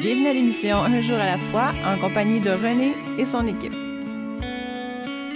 Bienvenue 0.00 0.28
à 0.28 0.32
l'émission 0.32 0.76
Un 0.76 1.00
jour 1.00 1.18
à 1.18 1.26
la 1.26 1.38
fois 1.38 1.72
en 1.84 1.98
compagnie 1.98 2.40
de 2.40 2.50
René 2.50 2.94
et 3.18 3.24
son 3.24 3.44
équipe. 3.48 3.72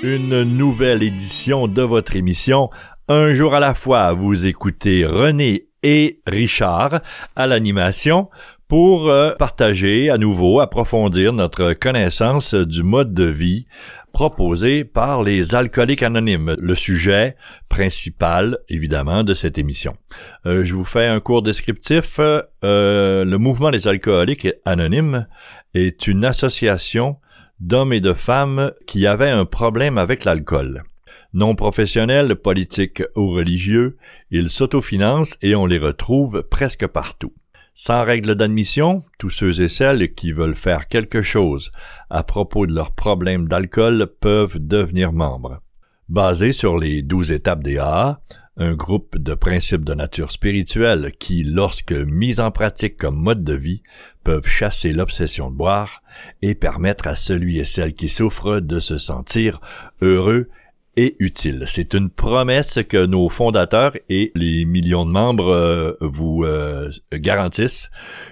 Une 0.04 0.44
nouvelle 0.44 1.02
édition 1.02 1.66
de 1.66 1.82
votre 1.82 2.14
émission 2.14 2.70
Un 3.08 3.32
jour 3.32 3.54
à 3.54 3.60
la 3.60 3.74
fois. 3.74 4.12
Vous 4.12 4.46
écoutez 4.46 5.04
René 5.04 5.71
et 5.82 6.20
Richard 6.26 7.00
à 7.36 7.46
l'animation 7.46 8.28
pour 8.68 9.10
euh, 9.10 9.34
partager 9.38 10.08
à 10.08 10.16
nouveau, 10.16 10.60
approfondir 10.60 11.34
notre 11.34 11.74
connaissance 11.74 12.54
du 12.54 12.82
mode 12.82 13.12
de 13.12 13.24
vie 13.24 13.66
proposé 14.12 14.84
par 14.84 15.22
les 15.22 15.54
alcooliques 15.54 16.02
anonymes, 16.02 16.56
le 16.58 16.74
sujet 16.74 17.36
principal 17.68 18.58
évidemment 18.68 19.24
de 19.24 19.34
cette 19.34 19.58
émission. 19.58 19.94
Euh, 20.46 20.64
je 20.64 20.74
vous 20.74 20.84
fais 20.84 21.06
un 21.06 21.20
court 21.20 21.42
descriptif. 21.42 22.18
Euh, 22.18 23.24
le 23.24 23.36
mouvement 23.36 23.70
des 23.70 23.88
alcooliques 23.88 24.48
anonymes 24.64 25.26
est 25.74 26.06
une 26.06 26.24
association 26.24 27.16
d'hommes 27.60 27.92
et 27.92 28.00
de 28.00 28.12
femmes 28.12 28.72
qui 28.86 29.06
avaient 29.06 29.30
un 29.30 29.44
problème 29.44 29.98
avec 29.98 30.24
l'alcool. 30.24 30.82
Non 31.34 31.54
professionnels, 31.54 32.36
politiques 32.36 33.02
ou 33.16 33.30
religieux, 33.30 33.96
ils 34.30 34.50
s'autofinancent 34.50 35.38
et 35.40 35.54
on 35.54 35.64
les 35.64 35.78
retrouve 35.78 36.42
presque 36.42 36.86
partout. 36.86 37.32
Sans 37.74 38.04
règle 38.04 38.34
d'admission, 38.34 39.02
tous 39.18 39.30
ceux 39.30 39.62
et 39.62 39.68
celles 39.68 40.12
qui 40.12 40.32
veulent 40.32 40.54
faire 40.54 40.88
quelque 40.88 41.22
chose 41.22 41.72
à 42.10 42.22
propos 42.22 42.66
de 42.66 42.74
leurs 42.74 42.94
problèmes 42.94 43.48
d'alcool 43.48 44.08
peuvent 44.20 44.58
devenir 44.58 45.12
membres. 45.12 45.62
Basé 46.10 46.52
sur 46.52 46.76
les 46.76 47.00
douze 47.00 47.30
étapes 47.30 47.62
des 47.62 47.78
AA, 47.78 48.20
un 48.58 48.74
groupe 48.74 49.16
de 49.16 49.32
principes 49.32 49.84
de 49.84 49.94
nature 49.94 50.30
spirituelle 50.30 51.12
qui, 51.18 51.42
lorsque 51.42 51.92
mis 51.92 52.38
en 52.40 52.50
pratique 52.50 52.98
comme 52.98 53.16
mode 53.16 53.42
de 53.42 53.54
vie, 53.54 53.82
peuvent 54.22 54.46
chasser 54.46 54.92
l'obsession 54.92 55.50
de 55.50 55.56
boire 55.56 56.02
et 56.42 56.54
permettre 56.54 57.06
à 57.06 57.16
celui 57.16 57.58
et 57.58 57.64
celle 57.64 57.94
qui 57.94 58.10
souffrent 58.10 58.60
de 58.60 58.78
se 58.78 58.98
sentir 58.98 59.60
heureux 60.02 60.50
et 60.96 61.16
utile. 61.20 61.64
C'est 61.66 61.94
une 61.94 62.10
promesse 62.10 62.80
que 62.88 63.06
nos 63.06 63.28
fondateurs 63.28 63.92
et 64.08 64.32
les 64.34 64.64
millions 64.64 65.06
de 65.06 65.10
membres 65.10 65.48
euh, 65.48 65.92
vous 66.00 66.44
euh, 66.44 66.90
garantissent 67.12 67.90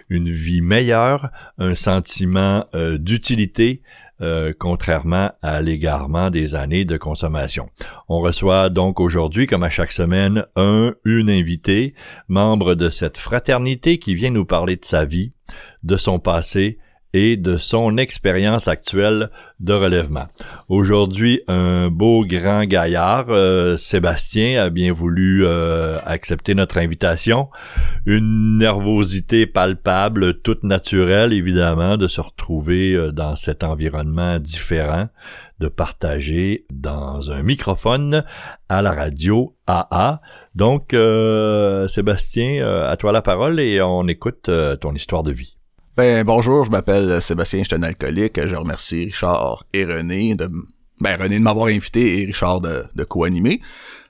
une 0.08 0.30
vie 0.30 0.60
meilleure, 0.60 1.30
un 1.58 1.74
sentiment 1.74 2.66
euh, 2.74 2.98
d'utilité, 2.98 3.82
contrairement 4.58 5.32
à 5.40 5.62
l'égarement 5.62 6.28
des 6.28 6.54
années 6.54 6.84
de 6.84 6.98
consommation. 6.98 7.70
On 8.06 8.20
reçoit 8.20 8.68
donc 8.68 9.00
aujourd'hui, 9.00 9.46
comme 9.46 9.62
à 9.62 9.70
chaque 9.70 9.92
semaine, 9.92 10.44
un, 10.56 10.92
une 11.06 11.30
invitée, 11.30 11.94
membre 12.28 12.74
de 12.74 12.90
cette 12.90 13.16
fraternité 13.16 13.98
qui 13.98 14.14
vient 14.14 14.28
nous 14.28 14.44
parler 14.44 14.76
de 14.76 14.84
sa 14.84 15.06
vie, 15.06 15.32
de 15.84 15.96
son 15.96 16.18
passé, 16.18 16.78
et 17.12 17.36
de 17.36 17.56
son 17.56 17.96
expérience 17.96 18.68
actuelle 18.68 19.30
de 19.58 19.72
relèvement. 19.72 20.26
Aujourd'hui, 20.68 21.42
un 21.48 21.88
beau 21.88 22.24
grand 22.24 22.64
gaillard, 22.64 23.26
euh, 23.28 23.76
Sébastien, 23.76 24.64
a 24.64 24.70
bien 24.70 24.92
voulu 24.92 25.44
euh, 25.44 25.98
accepter 26.04 26.54
notre 26.54 26.78
invitation. 26.78 27.48
Une 28.06 28.58
nervosité 28.58 29.46
palpable, 29.46 30.40
toute 30.40 30.62
naturelle, 30.62 31.32
évidemment, 31.32 31.96
de 31.96 32.06
se 32.06 32.20
retrouver 32.20 32.94
euh, 32.94 33.12
dans 33.12 33.36
cet 33.36 33.64
environnement 33.64 34.38
différent, 34.38 35.08
de 35.58 35.68
partager 35.68 36.64
dans 36.72 37.30
un 37.30 37.42
microphone 37.42 38.24
à 38.68 38.82
la 38.82 38.92
radio 38.92 39.56
AA. 39.66 40.20
Donc, 40.54 40.94
Sébastien, 41.88 42.66
à 42.66 42.96
toi 42.96 43.12
la 43.12 43.22
parole 43.22 43.60
et 43.60 43.82
on 43.82 44.08
écoute 44.08 44.50
ton 44.80 44.94
histoire 44.94 45.22
de 45.22 45.32
vie. 45.32 45.59
Ben 45.96 46.24
bonjour, 46.24 46.64
je 46.64 46.70
m'appelle 46.70 47.20
Sébastien, 47.20 47.60
je 47.60 47.64
suis 47.64 47.74
un 47.74 47.82
alcoolique. 47.82 48.46
Je 48.46 48.54
remercie 48.54 49.06
Richard 49.06 49.64
et 49.72 49.84
René 49.84 50.36
de 50.36 50.48
ben 51.00 51.20
René 51.20 51.38
de 51.38 51.42
m'avoir 51.42 51.66
invité 51.66 52.22
et 52.22 52.26
Richard 52.26 52.60
de, 52.60 52.84
de 52.94 53.04
co-animer. 53.04 53.60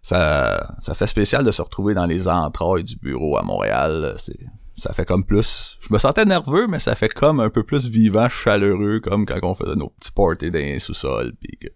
Ça, 0.02 0.76
ça 0.82 0.94
fait 0.94 1.06
spécial 1.06 1.42
de 1.42 1.50
se 1.50 1.62
retrouver 1.62 1.94
dans 1.94 2.04
les 2.04 2.28
entrailles 2.28 2.84
du 2.84 2.96
bureau 2.96 3.38
à 3.38 3.42
Montréal. 3.42 4.14
C'est, 4.18 4.38
ça 4.76 4.92
fait 4.92 5.06
comme 5.06 5.24
plus. 5.24 5.78
Je 5.80 5.92
me 5.92 5.98
sentais 5.98 6.26
nerveux, 6.26 6.66
mais 6.66 6.80
ça 6.80 6.94
fait 6.94 7.08
comme 7.08 7.40
un 7.40 7.50
peu 7.50 7.62
plus 7.62 7.88
vivant, 7.88 8.28
chaleureux, 8.28 9.00
comme 9.00 9.24
quand 9.24 9.38
on 9.42 9.54
faisait 9.54 9.76
nos 9.76 9.88
petits 9.88 10.12
parties 10.12 10.50
dans 10.50 10.58
les 10.58 10.80
sous-sols, 10.80 11.32
puis 11.40 11.56
que 11.58 11.68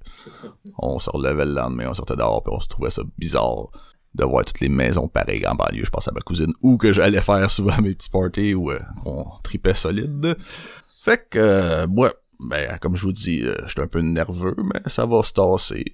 on 0.78 0.98
se 0.98 1.10
relevait 1.10 1.47
le 1.47 1.53
lendemain, 1.53 1.88
on 1.88 1.94
sortait 1.94 2.16
dehors, 2.16 2.42
puis 2.42 2.53
on 2.54 2.60
se 2.60 2.69
trouvait 2.69 2.91
ça 2.91 3.03
bizarre 3.19 3.71
de 4.14 4.25
voir 4.25 4.44
toutes 4.44 4.60
les 4.60 4.69
maisons 4.69 5.08
pareilles 5.08 5.47
en 5.47 5.54
banlieue. 5.54 5.84
Je 5.84 5.91
pense 5.91 6.08
à 6.08 6.12
ma 6.12 6.20
cousine 6.20 6.52
ou 6.62 6.76
que 6.76 6.92
j'allais 6.92 7.20
faire 7.20 7.50
souvent 7.50 7.80
mes 7.82 7.94
petits 7.94 8.10
parties 8.10 8.54
où 8.54 8.70
euh, 8.70 8.80
on 9.04 9.25
tripait 9.42 9.75
solide. 9.75 10.36
Fait 11.02 11.28
que 11.28 11.38
euh, 11.38 11.86
moi, 11.88 12.14
ben 12.41 12.78
comme 12.80 12.97
je 12.97 13.03
vous 13.03 13.12
dis, 13.12 13.42
euh, 13.44 13.54
j'étais 13.66 13.82
un 13.82 13.86
peu 13.86 14.00
nerveux, 14.00 14.56
mais 14.64 14.80
ça 14.86 15.06
va 15.06 15.22
se 15.22 15.32
tasser. 15.32 15.84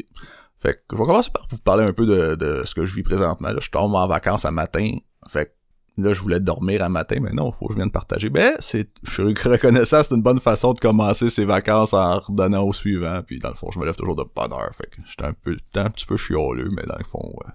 Fait 0.57 0.75
que 0.75 0.81
je 0.93 0.97
vais 0.97 1.05
commencer 1.05 1.31
par 1.33 1.47
vous 1.51 1.59
parler 1.59 1.85
un 1.85 1.93
peu 1.93 2.05
de, 2.05 2.35
de 2.35 2.63
ce 2.65 2.75
que 2.75 2.85
je 2.85 2.95
vis 2.95 3.03
présentement. 3.03 3.49
Là, 3.49 3.59
je 3.61 3.71
tombe 3.71 3.95
en 3.95 4.07
vacances 4.07 4.45
à 4.45 4.51
matin. 4.51 4.93
Fait 5.27 5.47
que 5.47 6.03
là, 6.03 6.13
je 6.13 6.21
voulais 6.21 6.41
dormir 6.41 6.83
à 6.83 6.91
matin, 6.91 7.17
mais 7.23 7.33
non, 7.33 7.51
faut 7.51 7.67
que 7.69 7.73
je 7.73 7.79
vienne 7.79 7.91
partager. 7.91 8.29
Ben, 8.29 8.55
c'est, 8.59 8.91
je 9.03 9.11
suis 9.11 9.23
reconnaissant, 9.23 10.03
c'est 10.03 10.15
une 10.15 10.23
bonne 10.23 10.41
façon 10.41 10.75
de 10.75 10.79
commencer 10.79 11.31
ses 11.31 11.47
vacances 11.47 11.95
en 11.95 12.19
redonnant 12.19 12.65
au 12.65 12.75
suivant. 12.75 13.23
Puis 13.27 13.39
dans 13.39 13.49
le 13.49 13.55
fond, 13.55 13.71
je 13.71 13.79
me 13.79 13.87
lève 13.87 13.97
toujours 13.97 14.17
de 14.17 14.25
bonne 14.37 14.53
heure. 14.53 14.71
Fait 14.75 14.87
que 14.91 15.01
j'étais 15.09 15.25
un 15.25 15.33
peu, 15.33 15.57
un 15.77 15.89
petit 15.89 16.05
peu 16.05 16.19
chioleux, 16.19 16.69
mais 16.77 16.83
dans 16.83 16.99
le 16.99 17.05
fond, 17.05 17.33
ouais 17.39 17.53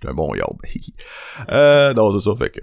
J'étais 0.00 0.12
un 0.12 0.14
bon 0.14 0.32
yard. 0.34 0.56
euh, 1.50 1.92
non, 1.94 2.12
c'est 2.12 2.24
ça, 2.24 2.36
fait 2.36 2.50
que 2.50 2.60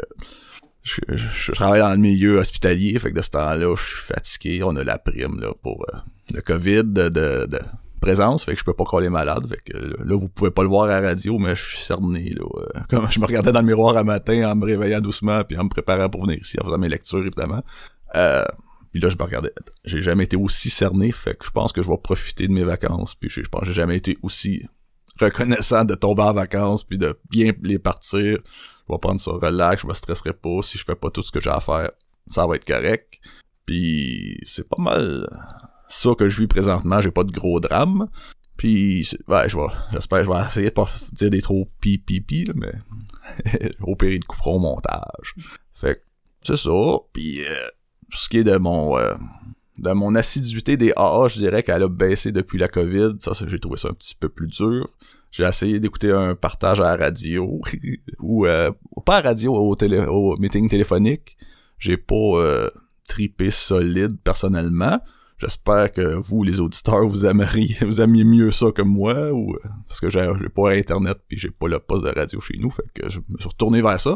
je, 0.85 1.51
travaille 1.51 1.81
dans 1.81 1.91
le 1.91 1.97
milieu 1.97 2.37
hospitalier, 2.37 2.97
fait 2.99 3.09
que 3.09 3.15
de 3.15 3.21
ce 3.21 3.31
temps-là, 3.31 3.75
je 3.75 3.83
suis 3.83 4.03
fatigué. 4.13 4.63
On 4.63 4.75
a 4.75 4.83
la 4.83 4.99
prime 4.99 5.39
là, 5.39 5.49
pour 5.61 5.83
euh, 5.89 5.97
le 6.33 6.41
COVID 6.41 6.83
de, 6.83 7.59
présence, 8.01 8.45
fait 8.45 8.53
que 8.53 8.59
je 8.59 8.63
peux 8.63 8.73
pas 8.73 8.83
coller 8.83 9.09
malade. 9.09 9.47
Fait 9.49 9.71
que 9.71 9.77
là, 9.77 10.15
vous 10.15 10.29
pouvez 10.29 10.51
pas 10.51 10.61
le 10.61 10.69
voir 10.69 10.83
à 10.83 10.99
la 10.99 11.07
radio, 11.07 11.39
mais 11.39 11.55
je 11.55 11.63
suis 11.63 11.77
cerné. 11.79 12.29
Là, 12.29 12.45
euh, 12.57 12.79
comme 12.89 13.11
je 13.11 13.19
me 13.19 13.25
regardais 13.25 13.51
dans 13.51 13.61
le 13.61 13.65
miroir 13.65 13.97
un 13.97 14.03
matin 14.03 14.51
en 14.51 14.55
me 14.55 14.65
réveillant 14.65 15.01
doucement 15.01 15.43
puis 15.43 15.57
en 15.57 15.63
me 15.63 15.69
préparant 15.69 16.07
pour 16.09 16.25
venir 16.25 16.37
ici 16.39 16.57
en 16.61 16.65
faisant 16.65 16.77
mes 16.77 16.89
lectures, 16.89 17.25
évidemment. 17.25 17.63
Euh, 18.15 18.45
puis 18.91 19.01
là, 19.01 19.09
je 19.09 19.17
me 19.17 19.23
regardais. 19.23 19.51
J'ai 19.83 20.01
jamais 20.01 20.25
été 20.25 20.37
aussi 20.37 20.69
cerné, 20.69 21.11
fait 21.11 21.35
que 21.35 21.45
je 21.45 21.51
pense 21.51 21.73
que 21.73 21.81
je 21.81 21.89
vais 21.89 21.97
profiter 21.97 22.47
de 22.47 22.53
mes 22.53 22.63
vacances. 22.63 23.15
Puis 23.15 23.29
je, 23.29 23.41
je 23.41 23.49
pense 23.49 23.61
que 23.61 23.67
j'ai 23.67 23.73
jamais 23.73 23.97
été 23.97 24.17
aussi 24.21 24.63
reconnaissant 25.19 25.85
de 25.85 25.95
tomber 25.95 26.23
en 26.23 26.33
vacances 26.33 26.83
puis 26.83 26.97
de 26.97 27.17
bien 27.29 27.53
les 27.61 27.79
partir. 27.79 28.37
Je 28.87 28.93
vais 28.93 28.99
prendre 28.99 29.19
ça 29.19 29.31
relax, 29.31 29.81
je 29.81 29.87
me 29.87 29.93
stresserai 29.93 30.33
pas 30.33 30.61
si 30.61 30.77
je 30.77 30.83
fais 30.83 30.95
pas 30.95 31.09
tout 31.09 31.21
ce 31.21 31.31
que 31.31 31.41
j'ai 31.41 31.49
à 31.49 31.59
faire. 31.59 31.91
Ça 32.27 32.45
va 32.45 32.55
être 32.55 32.65
correct. 32.65 33.19
Puis 33.65 34.37
c'est 34.45 34.67
pas 34.67 34.81
mal 34.81 35.27
ça 35.87 36.11
que 36.17 36.29
je 36.29 36.41
vis 36.41 36.47
présentement, 36.47 37.01
j'ai 37.01 37.11
pas 37.11 37.23
de 37.23 37.31
gros 37.31 37.59
drame. 37.59 38.07
Puis 38.57 39.09
ouais, 39.27 39.49
je 39.49 39.57
vais 39.57 39.67
j'espère 39.91 40.23
je 40.23 40.29
vais 40.29 40.47
essayer 40.47 40.69
de 40.69 40.73
pas 40.73 40.89
dire 41.11 41.29
des 41.29 41.41
trop 41.41 41.69
pi 41.81 41.97
pi 41.97 42.21
pi 42.21 42.45
là, 42.45 42.53
mais 42.55 42.73
pire 43.97 44.19
de 44.19 44.25
couperont 44.25 44.55
au 44.55 44.59
montage. 44.59 45.35
Fait 45.73 45.95
que 45.95 46.01
c'est 46.41 46.57
ça. 46.57 46.97
Puis 47.11 47.43
euh, 47.45 47.67
ce 48.13 48.29
qui 48.29 48.37
est 48.37 48.43
de 48.43 48.57
mon 48.57 48.97
euh, 48.97 49.15
de 49.77 49.91
mon 49.91 50.15
assiduité 50.15 50.77
des 50.77 50.93
AA, 50.95 51.27
je 51.29 51.39
dirais 51.39 51.63
qu'elle 51.63 51.83
a 51.83 51.89
baissé 51.89 52.31
depuis 52.31 52.57
la 52.57 52.67
COVID. 52.67 53.15
Ça, 53.19 53.31
j'ai 53.45 53.59
trouvé 53.59 53.77
ça 53.77 53.89
un 53.89 53.93
petit 53.93 54.15
peu 54.15 54.29
plus 54.29 54.47
dur. 54.47 54.89
J'ai 55.31 55.43
essayé 55.43 55.79
d'écouter 55.79 56.11
un 56.11 56.33
partage 56.33 56.79
à 56.79 56.95
la 56.95 57.05
radio, 57.05 57.61
ou 58.19 58.45
euh, 58.45 58.71
pas 59.05 59.17
à 59.17 59.21
radio, 59.21 59.53
au, 59.53 59.75
télé, 59.75 59.99
au 59.99 60.35
meeting 60.37 60.69
téléphonique. 60.69 61.37
J'ai 61.77 61.97
pas 61.97 62.15
euh, 62.15 62.69
tripé 63.07 63.51
solide 63.51 64.17
personnellement. 64.23 65.01
J'espère 65.37 65.91
que 65.91 66.15
vous, 66.15 66.43
les 66.43 66.61
auditeurs, 66.61 67.05
vous 67.05 67.25
aimeriez, 67.25 67.75
vous 67.85 67.99
aimiez 67.99 68.23
mieux 68.23 68.51
ça 68.51 68.71
que 68.71 68.81
moi, 68.81 69.33
ou 69.33 69.53
euh, 69.53 69.59
parce 69.89 69.99
que 69.99 70.09
j'ai, 70.09 70.25
j'ai 70.39 70.47
pas 70.47 70.71
internet 70.71 71.17
puis 71.27 71.37
j'ai 71.37 71.51
pas 71.51 71.67
le 71.67 71.79
poste 71.79 72.05
de 72.05 72.09
radio 72.17 72.39
chez 72.39 72.57
nous, 72.57 72.71
fait 72.71 72.87
que 72.93 73.09
je 73.09 73.19
me 73.27 73.37
suis 73.37 73.49
retourné 73.49 73.81
vers 73.81 73.99
ça. 73.99 74.15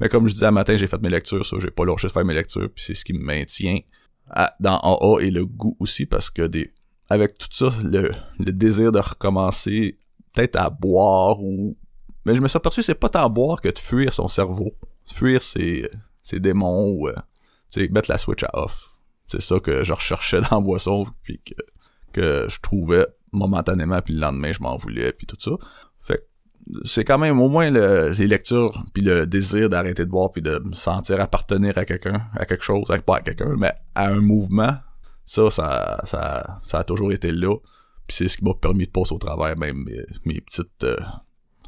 Mais 0.00 0.08
comme 0.08 0.26
je 0.26 0.34
disais 0.34 0.46
à 0.46 0.50
matin, 0.50 0.76
j'ai 0.76 0.88
fait 0.88 1.00
mes 1.00 1.08
lectures, 1.08 1.46
ça, 1.46 1.56
j'ai 1.60 1.70
pas 1.70 1.84
lâché 1.84 2.08
de 2.08 2.12
faire 2.12 2.24
mes 2.24 2.34
lectures, 2.34 2.68
puis 2.74 2.84
c'est 2.84 2.94
ce 2.94 3.04
qui 3.04 3.12
me 3.12 3.24
maintient 3.24 3.78
dans 4.60 4.78
AA 4.78 5.22
et 5.22 5.30
le 5.30 5.46
goût 5.46 5.76
aussi 5.78 6.06
parce 6.06 6.30
que 6.30 6.42
des 6.42 6.72
avec 7.08 7.38
tout 7.38 7.48
ça 7.52 7.70
le, 7.84 8.10
le 8.38 8.52
désir 8.52 8.90
de 8.90 8.98
recommencer 8.98 9.98
peut-être 10.32 10.56
à 10.56 10.70
boire 10.70 11.40
ou 11.40 11.76
mais 12.24 12.34
je 12.34 12.40
me 12.40 12.48
suis 12.48 12.56
aperçu 12.56 12.82
c'est 12.82 12.96
pas 12.96 13.08
tant 13.08 13.30
boire 13.30 13.60
que 13.60 13.68
de 13.68 13.78
fuir 13.78 14.12
son 14.12 14.26
cerveau. 14.26 14.72
Fuir 15.06 15.40
ses, 15.40 15.88
ses 16.22 16.40
démons 16.40 16.88
ou 16.88 17.08
euh, 17.08 17.14
mettre 17.90 18.10
la 18.10 18.18
switch 18.18 18.42
à 18.42 18.50
off. 18.52 18.90
C'est 19.28 19.40
ça 19.40 19.60
que 19.60 19.84
je 19.84 19.92
recherchais 19.92 20.40
dans 20.50 20.56
la 20.56 20.60
boisson 20.60 21.06
puis 21.22 21.40
que, 21.40 21.54
que 22.12 22.48
je 22.48 22.58
trouvais 22.60 23.06
momentanément 23.30 24.02
puis 24.02 24.14
le 24.14 24.20
lendemain 24.20 24.50
je 24.50 24.60
m'en 24.60 24.76
voulais 24.76 25.12
puis 25.12 25.26
tout 25.26 25.36
ça. 25.38 25.52
Fait 26.00 26.28
c'est 26.84 27.04
quand 27.04 27.18
même 27.18 27.40
au 27.40 27.48
moins 27.48 27.70
les 27.70 28.26
lectures 28.26 28.84
puis 28.92 29.02
le 29.02 29.26
désir 29.26 29.68
d'arrêter 29.68 30.04
de 30.04 30.10
boire 30.10 30.30
puis 30.30 30.42
de 30.42 30.60
me 30.64 30.72
sentir 30.72 31.20
appartenir 31.20 31.78
à 31.78 31.84
quelqu'un, 31.84 32.22
à 32.36 32.44
quelque 32.44 32.64
chose, 32.64 32.86
pas 33.04 33.16
à 33.16 33.20
quelqu'un, 33.20 33.54
mais 33.56 33.72
à 33.94 34.08
un 34.08 34.20
mouvement. 34.20 34.74
Ça, 35.24 35.50
ça, 35.50 36.02
ça, 36.04 36.60
ça 36.62 36.78
a 36.78 36.84
toujours 36.84 37.12
été 37.12 37.32
là. 37.32 37.56
Puis 38.06 38.16
c'est 38.16 38.28
ce 38.28 38.38
qui 38.38 38.44
m'a 38.44 38.54
permis 38.54 38.86
de 38.86 38.90
passer 38.90 39.12
au 39.12 39.18
travers 39.18 39.58
même 39.58 39.84
mes, 40.24 40.40
petites 40.40 40.84
euh, 40.84 40.96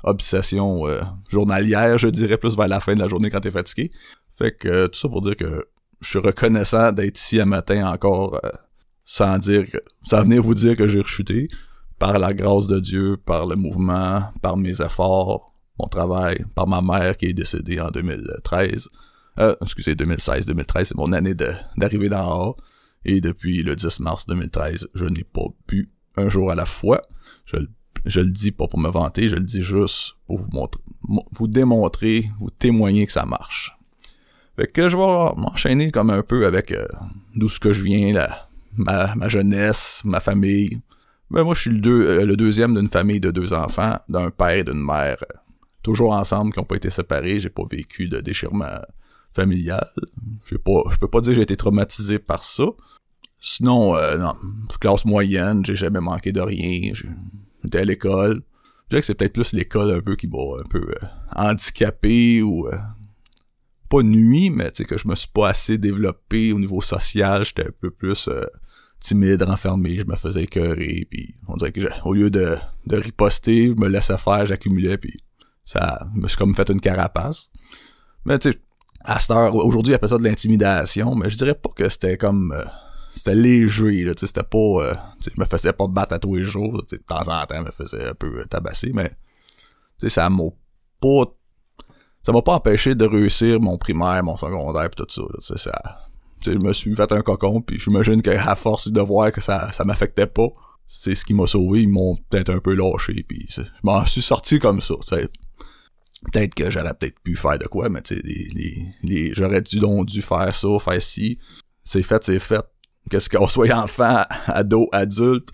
obsessions 0.05 0.87
euh, 0.87 1.01
journalières, 1.29 1.99
je 1.99 2.09
dirais, 2.09 2.39
plus 2.39 2.57
vers 2.57 2.69
la 2.69 2.81
fin 2.81 2.95
de 2.95 3.01
la 3.01 3.09
journée 3.09 3.31
quand 3.31 3.41
t'es 3.41 3.51
fatigué. 3.51 3.91
Fait 4.37 4.53
que 4.53 4.87
tout 4.87 4.99
ça 4.99 5.09
pour 5.09 5.23
dire 5.23 5.37
que 5.37 5.67
je 6.01 6.09
suis 6.09 6.19
reconnaissant 6.21 6.93
d'être 6.93 7.19
ici 7.19 7.41
un 7.41 7.47
matin 7.47 7.89
encore 7.89 8.39
euh, 8.45 8.51
sans 9.05 9.39
dire 9.39 9.69
que, 9.69 9.79
sans 10.05 10.23
venir 10.23 10.43
vous 10.43 10.55
dire 10.55 10.77
que 10.77 10.87
j'ai 10.87 11.01
rechuté 11.01 11.49
par 11.99 12.19
la 12.19 12.33
grâce 12.33 12.67
de 12.67 12.79
Dieu, 12.79 13.17
par 13.17 13.47
le 13.47 13.57
mouvement, 13.57 14.23
par 14.41 14.57
mes 14.57 14.81
efforts, 14.81 15.53
mon 15.79 15.89
travail, 15.89 16.45
par 16.55 16.67
ma 16.67 16.81
mère 16.81 17.17
qui 17.17 17.27
est 17.27 17.33
décédée 17.33 17.81
en 17.81 17.91
2013. 17.91 18.89
Euh, 19.39 19.55
excusez, 19.63 19.95
2016, 19.95 20.47
2013, 20.47 20.89
c'est 20.89 20.97
mon 20.97 21.13
année 21.13 21.35
d'arrivée 21.77 22.09
dans 22.09 22.51
A. 22.51 22.57
Et 23.05 23.21
depuis 23.21 23.63
le 23.63 23.77
10 23.77 24.01
mars 24.01 24.27
2013, 24.27 24.89
je 24.95 25.05
n'ai 25.07 25.25
pas 25.25 25.47
bu 25.69 25.89
un 26.17 26.29
jour 26.29 26.51
à 26.51 26.55
la 26.55 26.67
fois. 26.67 27.03
Je, 27.45 27.57
je 28.05 28.21
le 28.21 28.31
dis 28.31 28.51
pas 28.51 28.67
pour 28.67 28.81
me 28.81 28.89
vanter, 28.89 29.29
je 29.29 29.37
le 29.37 29.45
dis 29.45 29.63
juste 29.63 30.15
pour 30.27 30.39
vous 30.39 30.51
montrer, 30.53 30.83
vous 31.33 31.49
démontrer, 31.49 32.29
vous 32.41 32.51
témoigner 32.51 33.07
que 33.07 33.13
ça 33.13 33.25
marche. 33.25 33.77
Fait 34.57 34.67
que 34.67 34.89
je 34.89 34.97
vais 34.97 35.41
m'enchaîner 35.41 35.93
comme 35.93 36.11
un 36.11 36.23
peu 36.23 36.45
avec 36.45 36.73
euh, 36.73 36.87
d'où 37.37 37.49
ce 37.49 37.61
que 37.61 37.73
je 37.73 37.85
viens, 37.85 38.13
la, 38.13 38.47
ma, 38.77 39.15
ma 39.15 39.29
jeunesse, 39.29 40.01
ma 40.05 40.19
famille. 40.19 40.81
Ben 41.31 41.45
moi, 41.45 41.55
je 41.55 41.61
suis 41.61 41.71
le, 41.71 41.81
deux, 41.81 42.07
euh, 42.07 42.25
le 42.25 42.37
deuxième 42.37 42.75
d'une 42.75 42.89
famille 42.89 43.21
de 43.21 43.31
deux 43.31 43.53
enfants, 43.53 43.99
d'un 44.09 44.31
père 44.31 44.51
et 44.51 44.65
d'une 44.65 44.83
mère, 44.83 45.19
euh, 45.23 45.37
toujours 45.83 46.13
ensemble, 46.13 46.53
qui 46.53 46.59
n'ont 46.59 46.65
pas 46.65 46.77
été 46.77 46.91
séparés. 46.91 47.39
J'ai 47.39 47.51
pas 47.51 47.65
vécu 47.71 48.09
de 48.09 48.21
déchirement 48.21 48.81
familial. 49.33 49.87
J'ai 50.47 50.59
pas, 50.59 50.83
je 50.91 50.97
peux 50.97 51.09
pas 51.09 51.21
dire 51.21 51.33
que 51.33 51.37
j'ai 51.37 51.43
été 51.43 51.57
traumatisé 51.57 52.19
par 52.19 52.45
ça. 52.45 52.65
Sinon, 53.41 53.95
euh, 53.97 54.17
non, 54.17 54.35
classe 54.81 55.05
moyenne, 55.05 55.65
j'ai 55.65 55.77
jamais 55.77 56.01
manqué 56.01 56.33
de 56.33 56.41
rien. 56.41 56.93
J'étais 57.63 57.79
à 57.79 57.85
l'école. 57.85 58.43
Je 58.85 58.91
dirais 58.91 59.01
que 59.01 59.07
c'est 59.07 59.15
peut-être 59.15 59.35
plus 59.35 59.53
l'école 59.53 59.93
un 59.93 60.01
peu 60.01 60.17
qui 60.17 60.29
m'a 60.29 60.39
un 60.39 60.69
peu 60.69 60.81
euh, 60.81 61.07
handicapé 61.37 62.43
ou 62.43 62.69
pas 63.91 64.03
nuit, 64.03 64.51
mais 64.51 64.71
tu 64.73 64.79
sais 64.79 64.85
que 64.85 64.99
je 64.99 65.07
me 65.07 65.15
suis 65.15 65.29
pas 65.29 65.51
assez 65.51 65.77
développé 65.77 66.53
au 66.53 66.59
niveau 66.59 66.81
social. 66.81 67.45
J'étais 67.45 67.67
un 67.67 67.73
peu 67.81 67.91
plus 67.91 68.29
timide, 69.01 69.43
renfermé. 69.43 69.99
Je 69.99 70.05
me 70.05 70.17
faisais 70.17 70.45
écœurer, 70.45 71.07
puis 71.11 71.35
on 71.47 71.57
dirait 71.57 71.73
que 71.73 71.81
au 72.05 72.13
lieu 72.13 72.31
de, 72.31 72.57
de 72.87 72.97
riposter, 72.97 73.69
je 73.69 73.81
me 73.81 73.89
laissais 73.89 74.19
faire, 74.19 74.47
j'accumulais, 74.47 74.99
puis 74.99 75.15
ça 75.65 76.09
me 76.15 76.29
suis 76.29 76.37
comme 76.37 76.55
fait 76.55 76.69
une 76.71 76.81
carapace. 76.81 77.49
Mais 78.25 78.39
tu 78.39 78.53
sais, 78.53 78.59
à 79.05 79.21
cette 79.21 79.31
heure, 79.31 79.55
aujourd'hui, 79.55 79.95
appelle 79.95 80.09
ça 80.09 80.19
de 80.19 80.25
l'intimidation, 80.25 81.15
mais 81.15 81.29
je 81.29 81.37
dirais 81.37 81.55
pas 81.55 81.71
que 81.71 81.89
c'était 81.89 82.17
comme 82.17 82.55
c'était 83.19 83.35
léger 83.35 84.05
là, 84.05 84.13
c'était 84.17 84.43
pas 84.43 84.59
euh, 84.59 84.95
je 85.23 85.41
me 85.41 85.45
faisais 85.45 85.73
pas 85.73 85.87
battre 85.89 86.15
à 86.15 86.19
tous 86.19 86.37
les 86.37 86.45
jours, 86.45 86.83
de 86.83 86.97
temps 86.97 87.29
en 87.29 87.45
temps, 87.47 87.57
je 87.57 87.63
me 87.63 87.71
faisais 87.71 88.09
un 88.09 88.15
peu 88.15 88.45
tabasser 88.47 88.93
mais 88.95 89.11
ça 90.09 90.31
m'a 90.31 90.45
pas 91.01 91.25
ça 92.23 92.33
m'a 92.33 92.43
pas 92.43 92.55
empêché 92.55 92.95
de 92.95 93.05
réussir 93.05 93.61
mon 93.61 93.77
primaire, 93.77 94.23
mon 94.23 94.37
secondaire 94.37 94.89
pis 94.91 94.97
tout 94.97 95.07
ça, 95.09 95.23
là, 95.23 95.57
ça 95.59 96.08
je 96.45 96.59
me 96.59 96.73
suis 96.73 96.95
fait 96.95 97.11
un 97.13 97.23
cocon 97.23 97.61
puis 97.61 97.79
j'imagine 97.79 98.23
qu'à 98.23 98.55
force 98.55 98.89
de 98.89 99.01
voir 99.01 99.33
que 99.33 99.41
ça 99.41 99.73
ça 99.73 99.85
m'affectait 99.85 100.27
pas, 100.27 100.49
c'est 100.87 101.15
ce 101.15 101.25
qui 101.25 101.35
m'a 101.35 101.47
sauvé, 101.47 101.83
ils 101.83 101.89
m'ont 101.89 102.17
peut-être 102.31 102.51
un 102.51 102.61
peu 102.61 102.75
lâché 102.75 103.25
puis 103.29 103.47
je 103.49 103.63
m'en 103.83 104.05
suis 104.07 104.23
sorti 104.23 104.59
comme 104.59 104.81
ça, 104.81 104.95
peut-être 106.33 106.55
que 106.55 106.71
j'aurais 106.71 106.95
peut-être 106.95 107.19
pu 107.21 107.37
faire 107.37 107.59
de 107.59 107.67
quoi, 107.67 107.89
mais 107.89 108.03
tu 108.03 108.17
sais, 108.17 108.23
les, 108.25 108.87
les, 109.03 109.35
j'aurais 109.35 109.63
dû 109.63 109.79
donc 109.79 110.07
dû 110.07 110.23
faire 110.23 110.55
ça, 110.55 110.69
faire 110.81 111.03
ci. 111.03 111.39
C'est 111.85 112.03
fait, 112.03 112.23
c'est 112.25 112.39
fait 112.39 112.65
ce 113.19 113.29
qu'on 113.29 113.49
soit 113.49 113.73
enfant, 113.75 114.25
ado, 114.47 114.89
adulte, 114.93 115.49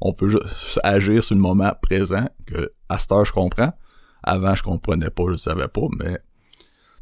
on 0.00 0.12
peut 0.12 0.28
juste 0.28 0.80
agir 0.82 1.24
sur 1.24 1.34
le 1.34 1.40
moment 1.40 1.72
présent, 1.80 2.28
que 2.46 2.70
à 2.88 2.98
cette 2.98 3.12
heure 3.12 3.24
je 3.24 3.32
comprends. 3.32 3.72
Avant 4.22 4.54
je 4.54 4.62
comprenais 4.62 5.10
pas, 5.10 5.24
je 5.30 5.36
savais 5.36 5.68
pas, 5.68 5.86
mais 5.98 6.18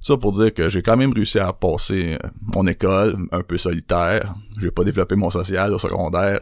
ça 0.06 0.17
pour 0.17 0.32
dire 0.32 0.55
que 0.55 0.69
j'ai 0.69 0.82
quand 0.82 0.97
même 0.97 1.12
réussi 1.12 1.38
à 1.38 1.53
passer 1.53 2.14
euh, 2.14 2.29
mon 2.55 2.67
école 2.67 3.17
un 3.32 3.43
peu 3.43 3.56
solitaire. 3.56 4.35
J'ai 4.61 4.70
pas 4.70 4.85
développé 4.85 5.17
mon 5.17 5.31
social 5.31 5.73
au 5.73 5.79
secondaire. 5.79 6.38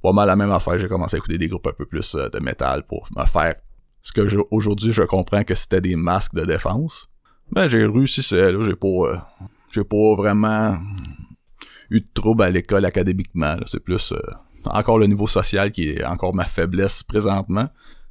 Pas 0.00 0.12
mal 0.12 0.28
la 0.28 0.36
même 0.36 0.52
affaire, 0.52 0.78
j'ai 0.78 0.86
commencé 0.86 1.16
à 1.16 1.18
écouter 1.18 1.38
des 1.38 1.48
groupes 1.48 1.66
un 1.66 1.72
peu 1.72 1.84
plus 1.84 2.14
euh, 2.14 2.28
de 2.28 2.38
métal 2.38 2.84
pour 2.84 3.08
me 3.16 3.24
faire 3.24 3.56
ce 4.02 4.12
que 4.12 4.20
aujourd'hui 4.52 4.92
je 4.92 5.02
comprends 5.02 5.42
que 5.42 5.56
c'était 5.56 5.80
des 5.80 5.96
masques 5.96 6.34
de 6.34 6.44
défense. 6.44 7.08
Mais 7.54 7.68
j'ai 7.68 7.84
réussi 7.84 8.22
ça, 8.22 8.52
là, 8.52 8.62
j'ai 8.62 8.76
pas 8.76 8.86
euh, 8.86 9.16
j'ai 9.72 9.84
pas 9.84 10.14
vraiment 10.16 10.78
eu 11.90 12.00
de 12.00 12.06
troubles 12.14 12.44
à 12.44 12.50
l'école 12.50 12.84
académiquement. 12.84 13.56
C'est 13.66 13.80
plus 13.80 14.14
encore 14.64 14.98
le 14.98 15.06
niveau 15.06 15.26
social 15.26 15.72
qui 15.72 15.90
est 15.90 16.04
encore 16.04 16.34
ma 16.34 16.44
faiblesse 16.44 17.02
présentement. 17.02 17.68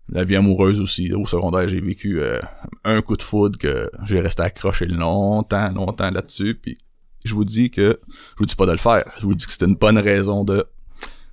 La 0.10 0.24
vie 0.24 0.36
amoureuse 0.36 0.80
aussi. 0.80 1.14
Au 1.14 1.26
secondaire, 1.26 1.68
j'ai 1.68 1.82
vécu 1.82 2.22
euh, 2.22 2.40
un 2.84 3.02
coup 3.02 3.18
de 3.18 3.24
foudre 3.24 3.60
que 3.60 3.90
j'ai 4.06 4.22
resté 4.22 4.44
accroché 4.44 4.86
longtemps, 4.86 5.72
longtemps 5.74 6.12
là-dessus. 6.12 6.56
Puis 6.56 6.78
je 7.26 7.34
vous 7.34 7.46
dis 7.46 7.70
que 7.70 8.00
je 8.06 8.40
vous 8.40 8.46
dis 8.46 8.56
pas 8.56 8.66
de 8.66 8.72
le 8.72 8.78
faire. 8.78 9.04
Je 9.20 9.24
vous 9.24 9.36
dis 9.36 9.46
que 9.46 9.52
c'était 9.52 9.66
une 9.66 9.76
bonne 9.76 9.98
raison 9.98 10.44
de 10.44 10.66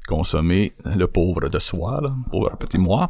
consommer 0.06 0.74
le 0.84 1.06
pauvre 1.06 1.48
de 1.48 1.58
soi, 1.58 2.00
là, 2.02 2.14
pauvre 2.30 2.56
petit 2.58 2.78
moi, 2.78 3.08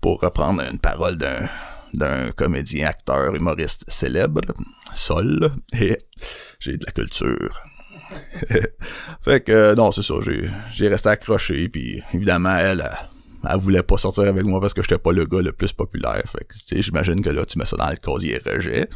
pour 0.00 0.20
reprendre 0.20 0.62
une 0.62 0.78
parole 0.78 1.18
d'un 1.18 1.48
d'un 1.94 2.30
comédien, 2.30 2.86
acteur, 2.86 3.34
humoriste 3.34 3.84
célèbre, 3.88 4.42
Sol, 4.94 5.50
et 5.72 5.98
j'ai 6.58 6.76
de 6.76 6.86
la 6.86 6.92
culture. 6.92 7.60
fait 9.20 9.40
que 9.40 9.74
non, 9.74 9.92
c'est 9.92 10.02
ça, 10.02 10.14
j'ai 10.72 10.88
resté 10.88 11.08
accroché 11.08 11.68
puis 11.68 12.02
évidemment 12.12 12.56
elle, 12.56 12.88
voulait 13.56 13.82
pas 13.82 13.96
sortir 13.96 14.24
avec 14.24 14.44
moi 14.44 14.60
parce 14.60 14.74
que 14.74 14.82
j'étais 14.82 14.98
pas 14.98 15.12
le 15.12 15.24
gars 15.26 15.40
le 15.40 15.52
plus 15.52 15.72
populaire. 15.72 16.22
Fait 16.26 16.44
que 16.44 16.80
j'imagine 16.80 17.20
que 17.20 17.30
là 17.30 17.44
tu 17.44 17.58
mets 17.58 17.64
ça 17.64 17.76
dans 17.76 17.88
le 17.88 17.96
casier 17.96 18.40
rejet. 18.44 18.88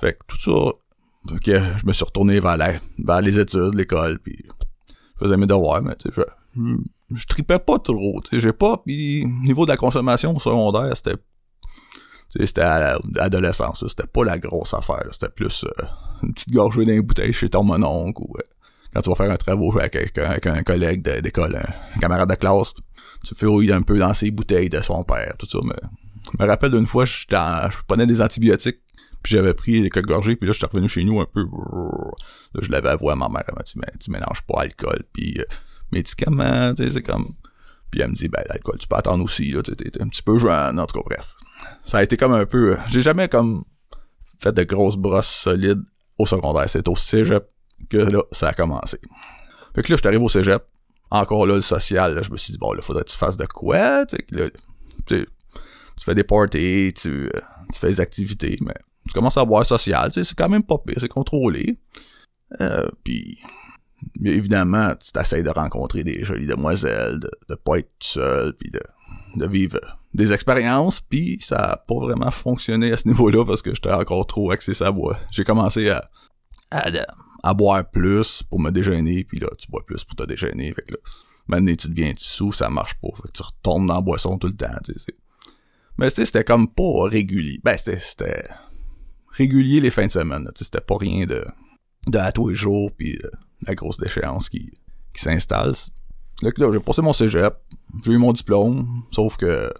Fait 0.00 0.14
que 0.14 0.18
tout 0.26 0.38
ça 0.38 1.34
ok 1.34 1.46
je 1.46 1.86
me 1.86 1.92
suis 1.92 2.04
retourné 2.04 2.40
vers, 2.40 2.58
vers 2.98 3.20
les 3.20 3.38
études, 3.38 3.74
l'école 3.74 4.18
puis 4.18 4.36
je 4.46 5.24
faisais 5.24 5.36
mes 5.36 5.46
devoirs 5.46 5.82
mais 5.82 5.94
sais 6.02 6.10
je 6.12 6.22
je 7.14 7.26
tripais 7.26 7.58
pas 7.58 7.78
trop, 7.78 8.20
j'ai 8.32 8.52
pas 8.52 8.78
puis 8.78 9.24
niveau 9.44 9.64
de 9.64 9.70
la 9.70 9.76
consommation 9.76 10.38
secondaire, 10.38 10.96
c'était 10.96 11.16
c'était 12.28 12.62
à 12.62 12.98
l'adolescence, 13.14 13.84
c'était 13.88 14.06
pas 14.06 14.24
la 14.24 14.38
grosse 14.38 14.74
affaire, 14.74 15.06
c'était 15.12 15.28
plus 15.28 15.64
euh, 15.64 15.84
une 16.22 16.34
petite 16.34 16.52
gorgée 16.52 16.84
d'un 16.84 17.00
bouteille 17.00 17.32
chez 17.32 17.48
ton 17.48 17.62
mononcle 17.62 18.20
ou 18.22 18.34
euh, 18.36 18.42
quand 18.96 19.02
tu 19.02 19.10
vas 19.10 19.16
faire 19.16 19.30
un 19.30 19.36
travail 19.36 19.68
avec, 19.78 20.16
avec, 20.16 20.46
un 20.46 20.62
collègue 20.62 21.02
d'école, 21.20 21.56
un, 21.56 22.00
camarade 22.00 22.30
de 22.30 22.34
classe, 22.34 22.72
tu 23.22 23.34
fais 23.34 23.72
un 23.72 23.82
peu 23.82 23.98
dans 23.98 24.14
ses 24.14 24.30
bouteilles 24.30 24.70
de 24.70 24.80
son 24.80 25.04
père, 25.04 25.34
tout 25.38 25.46
ça. 25.46 25.58
Je 25.60 26.42
me 26.42 26.48
rappelle 26.48 26.70
d'une 26.70 26.86
fois, 26.86 27.04
je, 27.04 27.26
prenais 27.86 28.06
des 28.06 28.22
antibiotiques, 28.22 28.80
puis 29.22 29.32
j'avais 29.32 29.52
pris 29.52 29.90
quelques 29.90 30.06
gorgées, 30.06 30.36
puis 30.36 30.46
là, 30.46 30.52
je 30.54 30.58
suis 30.58 30.66
revenu 30.66 30.88
chez 30.88 31.04
nous 31.04 31.20
un 31.20 31.26
peu. 31.26 31.42
Là, 31.42 32.60
je 32.62 32.70
l'avais 32.70 32.88
avoué 32.88 33.12
à 33.12 33.16
ma 33.16 33.28
mère, 33.28 33.44
elle 33.46 33.54
m'a 33.54 33.62
dit, 33.64 33.74
mais 33.76 33.92
tu 34.00 34.10
mélanges 34.10 34.40
pas 34.48 34.62
alcool, 34.62 35.02
puis 35.12 35.36
euh, 35.40 35.44
médicaments, 35.92 36.72
tu 36.74 36.84
sais, 36.84 36.92
c'est 36.92 37.02
comme... 37.02 37.34
Puis 37.90 38.00
elle 38.00 38.08
me 38.08 38.14
dit, 38.14 38.28
ben, 38.28 38.42
l'alcool, 38.48 38.78
tu 38.78 38.88
peux 38.88 38.96
attendre 38.96 39.22
aussi, 39.22 39.50
là, 39.50 39.62
t'es 39.62 40.02
un 40.02 40.08
petit 40.08 40.22
peu 40.22 40.38
jeune, 40.38 40.80
en 40.80 40.86
tout 40.86 40.98
cas, 40.98 41.04
bref. 41.04 41.34
Ça 41.84 41.98
a 41.98 42.02
été 42.02 42.16
comme 42.16 42.32
un 42.32 42.46
peu... 42.46 42.78
J'ai 42.88 43.02
jamais, 43.02 43.28
comme, 43.28 43.64
fait 44.40 44.52
de 44.52 44.62
grosses 44.62 44.96
brosses 44.96 45.28
solides 45.28 45.82
au 46.16 46.24
secondaire. 46.24 46.68
C'est 46.68 46.88
au 46.88 46.96
cégep 46.96 47.46
que 47.88 47.96
là, 47.96 48.22
ça 48.32 48.48
a 48.48 48.52
commencé. 48.52 48.98
Fait 49.74 49.82
que 49.82 49.92
là, 49.92 49.96
je 49.96 50.00
suis 50.00 50.08
arrivé 50.08 50.24
au 50.24 50.28
cégep. 50.28 50.62
Encore 51.10 51.46
là, 51.46 51.54
le 51.54 51.60
social, 51.60 52.14
là, 52.14 52.22
je 52.22 52.30
me 52.30 52.36
suis 52.36 52.52
dit, 52.52 52.58
bon, 52.58 52.72
là, 52.72 52.82
faudrait 52.82 53.04
que 53.04 53.10
tu 53.10 53.16
fasses 53.16 53.36
de 53.36 53.46
quoi? 53.46 54.06
Tu 54.06 54.16
fais 56.04 56.14
des 56.14 56.24
parties, 56.24 56.92
tu, 56.94 57.26
euh, 57.26 57.40
tu 57.72 57.78
fais 57.78 57.88
des 57.88 58.00
activités, 58.00 58.56
mais 58.60 58.74
tu 59.06 59.12
commences 59.12 59.36
à 59.36 59.44
boire 59.44 59.64
social, 59.64 60.10
c'est 60.12 60.34
quand 60.34 60.48
même 60.48 60.64
pas 60.64 60.78
pire, 60.78 60.96
c'est 60.98 61.08
contrôlé. 61.08 61.78
Euh, 62.60 62.88
puis 63.04 63.38
évidemment, 64.24 64.94
tu 64.96 65.12
t'essayes 65.12 65.42
de 65.42 65.50
rencontrer 65.50 66.02
des 66.04 66.24
jolies 66.24 66.46
demoiselles, 66.46 67.20
de, 67.20 67.30
de 67.48 67.54
pas 67.54 67.78
être 67.78 67.92
seul, 68.00 68.54
puis 68.56 68.70
de, 68.70 68.80
de 69.36 69.46
vivre 69.46 69.78
des 70.14 70.32
expériences, 70.32 71.00
puis 71.00 71.38
ça 71.40 71.56
a 71.56 71.76
pas 71.76 71.96
vraiment 71.96 72.30
fonctionné 72.30 72.92
à 72.92 72.96
ce 72.96 73.06
niveau-là 73.06 73.44
parce 73.44 73.62
que 73.62 73.74
j'étais 73.74 73.92
encore 73.92 74.26
trop 74.26 74.50
axé 74.50 74.72
à 74.82 74.90
boire. 74.90 75.20
J'ai 75.30 75.44
commencé 75.44 75.90
à, 75.90 76.08
à, 76.70 76.90
à 77.46 77.54
boire 77.54 77.88
plus 77.88 78.42
pour 78.42 78.58
me 78.58 78.70
déjeuner, 78.70 79.22
puis 79.22 79.38
là, 79.38 79.46
tu 79.56 79.70
bois 79.70 79.84
plus 79.86 80.02
pour 80.02 80.16
te 80.16 80.24
déjeuner. 80.24 80.72
Fait 80.74 80.82
que 80.82 80.94
là, 80.94 80.98
maintenant, 81.46 81.74
tu 81.76 81.88
deviens 81.88 82.12
sous, 82.16 82.50
ça 82.50 82.68
marche 82.68 82.94
pas. 82.94 83.08
Fait 83.14 83.28
que 83.28 83.32
tu 83.32 83.42
retournes 83.42 83.86
dans 83.86 83.94
la 83.94 84.00
boisson 84.00 84.36
tout 84.36 84.48
le 84.48 84.54
temps, 84.54 84.66
tu 84.84 84.92
sais. 84.94 85.14
Mais 85.96 86.10
c'était 86.10 86.42
comme 86.42 86.68
pas 86.68 87.04
régulier. 87.04 87.60
Ben, 87.62 87.76
c'était 87.78 88.48
régulier 89.30 89.80
les 89.80 89.90
fins 89.90 90.06
de 90.06 90.10
semaine. 90.10 90.50
C'était 90.56 90.80
pas 90.80 90.96
rien 90.96 91.24
de, 91.24 91.44
de 92.08 92.18
à 92.18 92.32
tous 92.32 92.48
les 92.48 92.56
jours, 92.56 92.90
puis 92.90 93.16
euh, 93.24 93.30
la 93.62 93.76
grosse 93.76 93.98
déchéance 93.98 94.48
qui, 94.48 94.72
qui 95.14 95.22
s'installe. 95.22 95.72
Là, 96.42 96.50
là 96.56 96.72
j'ai 96.72 96.80
passé 96.80 97.00
mon 97.00 97.12
cégep, 97.12 97.54
j'ai 98.04 98.12
eu 98.12 98.18
mon 98.18 98.32
diplôme, 98.32 99.02
sauf 99.12 99.36
que 99.36 99.72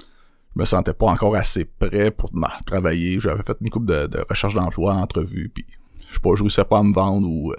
je 0.00 0.60
me 0.60 0.64
sentais 0.64 0.92
pas 0.92 1.06
encore 1.06 1.36
assez 1.36 1.64
prêt 1.64 2.10
pour 2.10 2.32
travailler. 2.66 3.20
J'avais 3.20 3.44
fait 3.44 3.56
une 3.60 3.70
coupe 3.70 3.86
de, 3.86 4.08
de 4.08 4.24
recherche 4.28 4.54
d'emploi, 4.54 4.94
entrevue, 4.94 5.48
puis 5.48 5.64
je 6.12 6.16
sais 6.16 6.20
pas, 6.20 6.30
je 6.36 6.62
pas 6.62 6.78
à 6.78 6.82
me 6.82 6.92
vendre 6.92 7.28
ou 7.28 7.52
euh, 7.52 7.56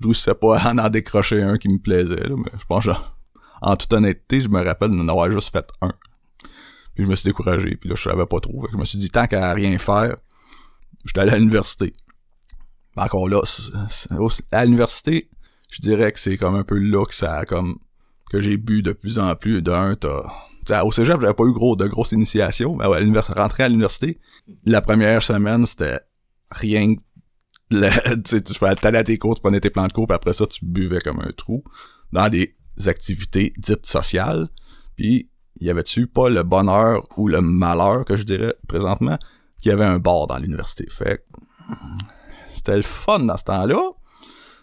je 0.00 0.06
réussissais 0.06 0.34
pas 0.34 0.58
à 0.58 0.72
en 0.72 0.88
décrocher 0.88 1.42
un 1.42 1.58
qui 1.58 1.68
me 1.68 1.78
plaisait, 1.78 2.28
là, 2.28 2.34
mais 2.36 2.50
je 2.58 2.64
pense 2.64 2.88
en 3.62 3.76
toute 3.76 3.92
honnêteté, 3.92 4.40
je 4.40 4.48
me 4.48 4.64
rappelle 4.64 4.90
d'en 4.90 5.06
avoir 5.06 5.30
juste 5.30 5.52
fait 5.52 5.68
un. 5.82 5.92
Puis 6.94 7.04
je 7.04 7.08
me 7.08 7.14
suis 7.14 7.28
découragé, 7.28 7.76
puis 7.76 7.90
là, 7.90 7.94
je 7.94 8.02
savais 8.02 8.24
pas 8.24 8.40
trop. 8.40 8.66
je 8.72 8.76
me 8.78 8.84
suis 8.86 8.98
dit, 8.98 9.10
tant 9.10 9.26
qu'à 9.26 9.52
rien 9.52 9.76
faire, 9.76 10.16
j'étais 11.04 11.20
allé 11.20 11.32
à 11.32 11.36
l'université. 11.38 11.92
encore 12.96 13.28
là, 13.28 13.42
à 14.52 14.64
l'université, 14.64 15.28
je 15.70 15.82
dirais 15.82 16.10
que 16.10 16.18
c'est 16.18 16.38
comme 16.38 16.54
un 16.54 16.64
peu 16.64 16.78
là 16.78 17.04
que 17.04 17.14
ça 17.14 17.36
a 17.36 17.44
comme 17.44 17.78
que 18.30 18.40
j'ai 18.40 18.56
bu 18.56 18.80
de 18.82 18.92
plus 18.92 19.18
en 19.18 19.34
plus. 19.34 19.60
D'un, 19.60 19.94
t'as 19.96 20.84
au 20.84 20.92
cégep, 20.92 21.20
j'avais 21.20 21.34
pas 21.34 21.44
eu 21.44 21.52
de 21.52 21.86
grosses 21.86 22.12
initiations, 22.12 22.76
mais 22.76 22.86
ouais, 22.86 23.04
rentrer 23.36 23.64
à 23.64 23.68
l'université, 23.68 24.18
la 24.64 24.80
première 24.80 25.22
semaine, 25.22 25.66
c'était 25.66 26.00
rien 26.50 26.94
tu 28.24 28.64
allais 28.64 28.98
à 28.98 29.04
tes 29.04 29.18
cours, 29.18 29.34
tu 29.36 29.40
prenais 29.40 29.60
tes 29.60 29.70
plans 29.70 29.86
de 29.86 29.92
cours, 29.92 30.06
puis 30.06 30.14
après 30.14 30.32
ça, 30.32 30.46
tu 30.46 30.64
buvais 30.64 31.00
comme 31.00 31.20
un 31.20 31.32
trou 31.32 31.62
dans 32.12 32.28
des 32.28 32.56
activités 32.86 33.52
dites 33.56 33.86
sociales. 33.86 34.48
Puis, 34.96 35.30
y 35.60 35.70
avait-tu 35.70 36.06
pas 36.06 36.28
le 36.28 36.42
bonheur 36.42 37.06
ou 37.16 37.28
le 37.28 37.40
malheur, 37.40 38.04
que 38.04 38.16
je 38.16 38.24
dirais 38.24 38.54
présentement, 38.66 39.18
qu'il 39.62 39.70
y 39.70 39.72
avait 39.72 39.84
un 39.84 39.98
bar 39.98 40.26
dans 40.26 40.38
l'université? 40.38 40.86
Fait 40.90 41.24
c'était 42.54 42.76
le 42.76 42.82
fun 42.82 43.20
dans 43.20 43.36
ce 43.36 43.44
temps-là. 43.44 43.92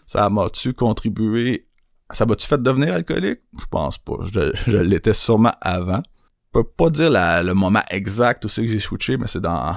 Ça 0.06 0.28
m'a-tu 0.30 0.74
contribué 0.74 1.68
ça 2.10 2.26
m'a-tu 2.26 2.46
fait 2.46 2.62
devenir 2.62 2.94
alcoolique? 2.94 3.40
Je 3.58 3.66
pense 3.66 3.98
pas. 3.98 4.16
Je, 4.24 4.76
l'étais 4.78 5.12
sûrement 5.12 5.52
avant. 5.60 6.02
Je 6.04 6.60
peux 6.60 6.64
pas 6.64 6.90
dire 6.90 7.10
le 7.10 7.52
moment 7.52 7.82
exact 7.90 8.44
où 8.44 8.48
c'est 8.48 8.62
que 8.62 8.68
j'ai 8.68 8.78
switché, 8.78 9.16
mais 9.16 9.26
c'est 9.26 9.40
dans 9.40 9.76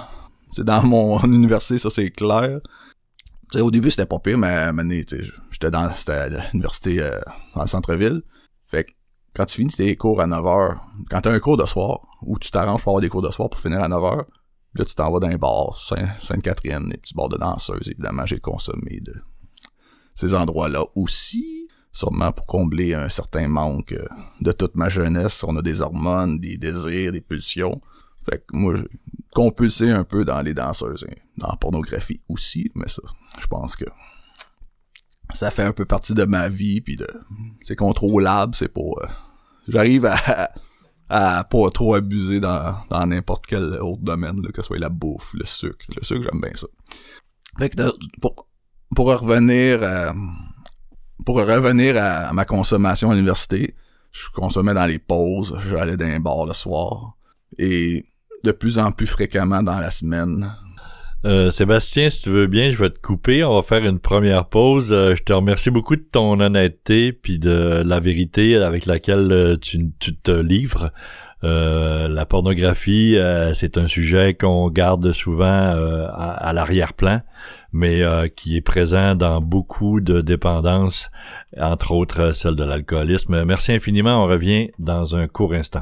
c'est 0.54 0.64
dans 0.64 0.84
mon 0.84 1.20
université, 1.24 1.78
ça 1.78 1.90
c'est 1.90 2.10
clair 2.10 2.60
au 3.60 3.72
début, 3.72 3.92
c'était 3.92 4.06
pas 4.06 4.20
pire, 4.20 4.38
mais 4.38 4.72
maintenant, 4.72 4.96
j'étais 5.52 5.72
dans 5.72 5.92
l'université 6.54 7.02
euh, 7.02 7.20
dans 7.56 7.62
le 7.62 7.68
centre-ville. 7.68 8.22
Fait 8.66 8.86
que 8.86 8.92
quand 9.36 9.46
tu 9.46 9.58
finis 9.58 9.72
tes 9.72 9.96
cours 9.96 10.22
à 10.22 10.28
9h, 10.28 10.78
quand 11.10 11.22
t'as 11.22 11.32
un 11.32 11.40
cours 11.40 11.58
de 11.58 11.66
soir, 11.66 12.02
ou 12.22 12.38
tu 12.40 12.52
t'arranges 12.52 12.82
pour 12.82 12.92
avoir 12.92 13.02
des 13.02 13.10
cours 13.10 13.22
de 13.22 13.32
soir 13.32 13.50
pour 13.50 13.60
finir 13.60 13.82
à 13.82 13.90
9h, 13.90 14.26
là, 14.76 14.86
tu 14.86 14.96
t'en 14.96 15.12
vas 15.12 15.20
dans 15.20 15.28
les 15.28 15.38
bars, 15.38 15.78
Sainte-Catherine, 16.20 16.90
les 16.90 16.98
petits 16.98 17.14
bars 17.14 17.30
de 17.30 17.38
danseuses, 17.38 17.90
évidemment, 17.90 18.26
j'ai 18.26 18.40
consommé 18.40 19.00
de 19.02 19.14
ces 20.16 20.34
endroits-là 20.34 20.84
aussi, 20.96 21.68
sûrement 21.92 22.32
pour 22.32 22.46
combler 22.46 22.94
un 22.94 23.10
certain 23.10 23.48
manque 23.48 23.94
euh, 23.94 24.08
de 24.40 24.52
toute 24.52 24.76
ma 24.76 24.90
jeunesse. 24.90 25.44
On 25.44 25.56
a 25.58 25.62
des 25.62 25.82
hormones, 25.82 26.40
des 26.40 26.58
désirs, 26.58 27.12
des 27.12 27.22
pulsions. 27.22 27.82
Fait 28.30 28.46
que 28.46 28.56
moi, 28.56 28.76
j'ai 28.76 28.88
compulsé 29.34 29.90
un 29.90 30.04
peu 30.04 30.26
dans 30.26 30.42
les 30.42 30.54
danseuses, 30.54 31.06
hein, 31.10 31.16
dans 31.38 31.48
la 31.48 31.56
pornographie 31.56 32.22
aussi, 32.30 32.70
mais 32.76 32.88
ça, 32.88 33.02
je 33.40 33.48
pense 33.48 33.76
que 33.76 33.86
ça 35.34 35.50
fait 35.50 35.64
un 35.64 35.74
peu 35.74 35.86
partie 35.86 36.14
de 36.14 36.26
ma 36.26 36.50
vie, 36.50 36.82
puis 36.82 36.98
de 36.98 37.08
c'est 37.66 37.76
contrôlable, 37.76 38.54
c'est 38.56 38.68
pas... 38.68 38.82
Euh, 38.82 39.08
j'arrive 39.68 40.06
à, 40.06 40.52
à 41.10 41.44
pas 41.44 41.70
trop 41.70 41.96
abuser 41.96 42.40
dans 42.40 43.06
n'importe 43.06 43.46
quel 43.46 43.64
autre 43.64 44.02
domaine, 44.02 44.42
que 44.42 44.62
ce 44.62 44.68
soit 44.68 44.80
la 44.80 44.90
bouffe, 44.90 45.34
le 45.34 45.46
sucre. 45.46 45.86
Le 45.96 46.04
sucre, 46.04 46.24
j'aime 46.24 46.42
bien 46.42 46.52
ça. 46.54 46.68
Fait 47.60 47.70
que 47.70 47.92
pour, 48.20 48.48
pour 48.96 49.08
revenir 49.08 49.84
à, 49.84 50.14
pour 51.26 51.38
revenir 51.38 52.02
à 52.02 52.34
ma 52.34 52.46
consommation 52.46 53.12
à 53.12 53.14
l'université, 53.14 53.76
je 54.12 54.30
consommais 54.30 54.74
dans 54.74 54.86
les 54.86 55.00
pauses, 55.00 55.58
j'allais 55.70 55.98
dans 55.98 56.06
un 56.06 56.20
bar 56.20 56.46
le 56.46 56.54
soir, 56.54 57.18
et 57.58 58.06
de 58.44 58.52
plus 58.52 58.80
en 58.80 58.92
plus 58.92 59.08
fréquemment 59.08 59.64
dans 59.64 59.80
la 59.80 59.92
semaine. 59.92 60.52
Euh, 61.24 61.52
Sébastien, 61.52 62.10
si 62.10 62.24
tu 62.24 62.30
veux 62.32 62.48
bien, 62.48 62.72
je 62.72 62.78
vais 62.78 62.90
te 62.90 63.00
couper. 63.00 63.44
On 63.44 63.56
va 63.56 63.62
faire 63.62 63.86
une 63.86 64.00
première 64.00 64.46
pause. 64.46 64.92
Euh, 64.92 65.16
je 65.16 65.22
te 65.22 65.32
remercie 65.32 65.70
beaucoup 65.70 65.96
de 65.96 66.02
ton 66.02 66.40
honnêteté 66.40 67.14
puis 67.14 67.38
de 67.38 67.84
la 67.86 68.00
vérité 68.00 68.56
avec 68.56 68.88
laquelle 68.88 69.32
euh, 69.32 69.56
tu, 69.56 69.92
te 70.16 70.32
livres. 70.32 70.92
la 71.44 72.26
pornographie, 72.26 73.18
c'est 73.54 73.78
un 73.78 73.88
sujet 73.88 74.34
qu'on 74.34 74.70
garde 74.70 75.12
souvent 75.12 75.74
à, 76.14 76.54
l'arrière-plan, 76.54 77.22
mais 77.74 78.04
qui 78.36 78.58
est 78.58 78.62
présent 78.62 79.16
dans 79.16 79.42
beaucoup 79.42 80.02
de 80.02 80.22
dépendances, 80.22 81.10
entre 81.60 81.94
autres 81.94 82.34
celle 82.34 82.56
de 82.56 82.64
l'alcoolisme. 82.64 83.44
Merci 83.44 83.74
infiniment. 83.74 84.24
On 84.24 84.28
revient 84.28 84.70
dans 84.78 85.16
un 85.16 85.28
court 85.28 85.54
instant. 85.54 85.82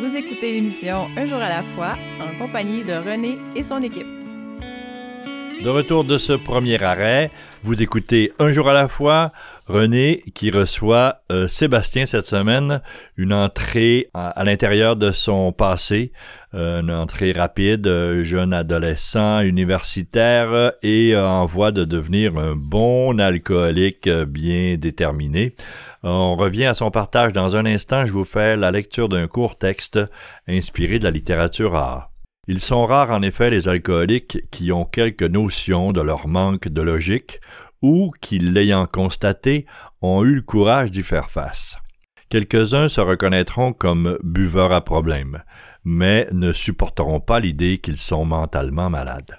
Vous 0.00 0.16
écoutez 0.16 0.50
l'émission 0.50 1.08
Un 1.16 1.24
jour 1.24 1.38
à 1.38 1.48
la 1.48 1.62
fois 1.62 1.94
en 2.20 2.36
compagnie 2.36 2.82
de 2.82 2.94
René 2.94 3.38
et 3.54 3.62
son 3.62 3.80
équipe. 3.80 4.06
De 5.62 5.68
retour 5.68 6.04
de 6.04 6.18
ce 6.18 6.32
premier 6.32 6.82
arrêt, 6.82 7.30
vous 7.62 7.80
écoutez 7.80 8.32
Un 8.40 8.50
jour 8.50 8.68
à 8.68 8.74
la 8.74 8.88
fois, 8.88 9.30
René 9.66 10.22
qui 10.34 10.50
reçoit 10.50 11.22
euh, 11.32 11.48
Sébastien 11.48 12.04
cette 12.04 12.26
semaine, 12.26 12.82
une 13.16 13.32
entrée 13.32 14.10
à, 14.12 14.44
l'intérieur 14.44 14.94
de 14.96 15.10
son 15.10 15.52
passé, 15.52 16.12
euh, 16.52 16.82
une 16.82 16.90
entrée 16.90 17.32
rapide, 17.32 17.86
euh, 17.86 18.24
jeune 18.24 18.52
adolescent, 18.52 19.40
universitaire 19.40 20.72
et 20.82 21.16
en 21.16 21.46
voie 21.46 21.72
de 21.72 21.84
devenir 21.84 22.36
un 22.36 22.56
bon 22.56 23.18
alcoolique 23.18 24.08
bien 24.08 24.76
déterminé. 24.76 25.54
On 26.02 26.36
revient 26.36 26.66
à 26.66 26.74
son 26.74 26.90
partage 26.90 27.32
dans 27.32 27.56
un 27.56 27.64
instant. 27.64 28.04
Je 28.04 28.12
vous 28.12 28.26
fais 28.26 28.56
la 28.56 28.70
lecture 28.70 29.08
d'un 29.08 29.26
court 29.26 29.56
texte 29.56 29.98
inspiré 30.46 30.98
de 30.98 31.04
la 31.04 31.10
littérature 31.10 31.72
rare. 31.72 32.10
Ils 32.46 32.60
sont 32.60 32.84
rares 32.84 33.10
en 33.10 33.22
effet 33.22 33.48
les 33.48 33.68
alcooliques 33.68 34.50
qui 34.50 34.70
ont 34.70 34.84
quelques 34.84 35.22
notions 35.22 35.92
de 35.92 36.02
leur 36.02 36.28
manque 36.28 36.68
de 36.68 36.82
logique 36.82 37.40
ou 37.84 38.12
qui, 38.22 38.38
l'ayant 38.38 38.86
constaté, 38.86 39.66
ont 40.00 40.24
eu 40.24 40.36
le 40.36 40.40
courage 40.40 40.90
d'y 40.90 41.02
faire 41.02 41.28
face. 41.28 41.76
Quelques-uns 42.30 42.88
se 42.88 43.02
reconnaîtront 43.02 43.74
comme 43.74 44.16
buveurs 44.22 44.72
à 44.72 44.82
problème, 44.82 45.42
mais 45.84 46.26
ne 46.32 46.50
supporteront 46.52 47.20
pas 47.20 47.40
l'idée 47.40 47.76
qu'ils 47.76 47.98
sont 47.98 48.24
mentalement 48.24 48.88
malades. 48.88 49.38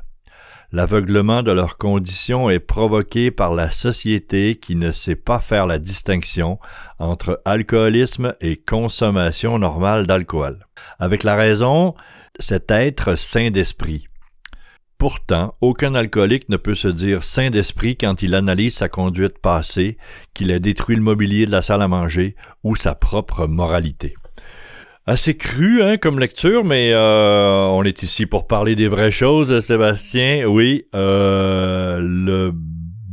L'aveuglement 0.71 1.41
de 1.41 1.51
leur 1.51 1.79
condition 1.79 2.51
est 2.51 2.59
provoqué 2.59 3.31
par 3.31 3.55
la 3.55 3.71
société 3.71 4.53
qui 4.53 4.75
ne 4.75 4.91
sait 4.91 5.15
pas 5.15 5.39
faire 5.39 5.65
la 5.65 5.79
distinction 5.79 6.59
entre 6.99 7.41
alcoolisme 7.45 8.35
et 8.41 8.57
consommation 8.57 9.57
normale 9.57 10.05
d'alcool. 10.05 10.67
Avec 10.99 11.23
la 11.23 11.35
raison, 11.35 11.95
cet 12.39 12.69
être 12.69 13.15
sain 13.15 13.49
d'esprit. 13.49 14.07
Pourtant, 14.97 15.53
aucun 15.61 15.93
alcoolique 15.93 16.49
ne 16.49 16.57
peut 16.57 16.75
se 16.75 16.87
dire 16.87 17.23
sain 17.23 17.49
d'esprit 17.49 17.97
quand 17.97 18.21
il 18.21 18.33
analyse 18.33 18.75
sa 18.75 18.89
conduite 18.89 19.39
passée, 19.39 19.97
qu'il 20.33 20.51
a 20.51 20.59
détruit 20.59 20.95
le 20.95 21.01
mobilier 21.01 21.45
de 21.45 21.51
la 21.51 21.61
salle 21.61 21.81
à 21.81 21.87
manger 21.87 22.35
ou 22.63 22.75
sa 22.75 22.95
propre 22.95 23.45
moralité 23.45 24.15
assez 25.07 25.35
cru 25.35 25.83
hein, 25.83 25.97
comme 25.97 26.19
lecture, 26.19 26.63
mais 26.63 26.91
euh, 26.91 27.65
on 27.65 27.83
est 27.83 28.01
ici 28.03 28.25
pour 28.25 28.47
parler 28.47 28.75
des 28.75 28.87
vraies 28.87 29.11
choses, 29.11 29.59
Sébastien. 29.59 30.45
Oui, 30.45 30.87
euh, 30.95 31.99
le 32.01 32.51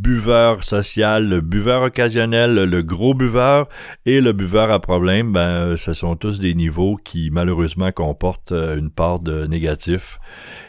buveur 0.03 0.65
social, 0.65 1.41
buveur 1.41 1.83
occasionnel, 1.83 2.55
le 2.55 2.83
gros 2.83 3.15
buveur 3.15 3.69
et 4.05 4.21
le 4.21 4.33
buveur 4.33 4.71
à 4.71 4.81
problème, 4.81 5.33
ben, 5.33 5.77
ce 5.77 5.95
sont 5.95 6.17
tous 6.17 6.41
des 6.41 6.55
niveaux 6.55 6.97
qui 6.97 7.31
malheureusement 7.31 7.93
comportent 7.93 8.53
euh, 8.53 8.77
une 8.77 8.91
part 8.91 9.21
de 9.21 9.47
négatif 9.47 10.19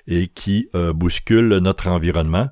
et 0.07 0.27
qui 0.27 0.69
bousculent 0.93 1.59
notre 1.59 1.87
environnement. 1.87 2.49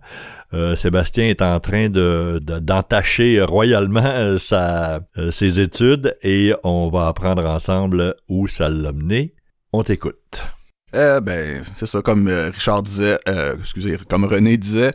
Euh, 0.53 0.75
Sébastien 0.75 1.27
est 1.27 1.41
en 1.41 1.59
train 1.59 1.89
de, 1.89 2.39
d'entacher 2.43 3.41
royalement 3.41 4.03
euh, 4.03 4.37
sa, 4.37 4.99
euh, 5.17 5.31
ses 5.31 5.61
études 5.61 6.17
et 6.23 6.53
on 6.63 6.89
va 6.89 7.07
apprendre 7.07 7.45
ensemble 7.45 8.15
où 8.27 8.47
ça 8.47 8.69
l'a 8.69 8.91
mené. 8.91 9.33
On 9.71 9.83
t'écoute. 9.83 10.43
Eh 10.93 11.21
ben, 11.21 11.63
c'est 11.77 11.85
ça, 11.85 12.01
comme 12.01 12.27
Richard 12.27 12.83
disait, 12.83 13.17
excusez, 13.59 13.97
comme 14.09 14.25
René 14.25 14.57
disait, 14.57 14.93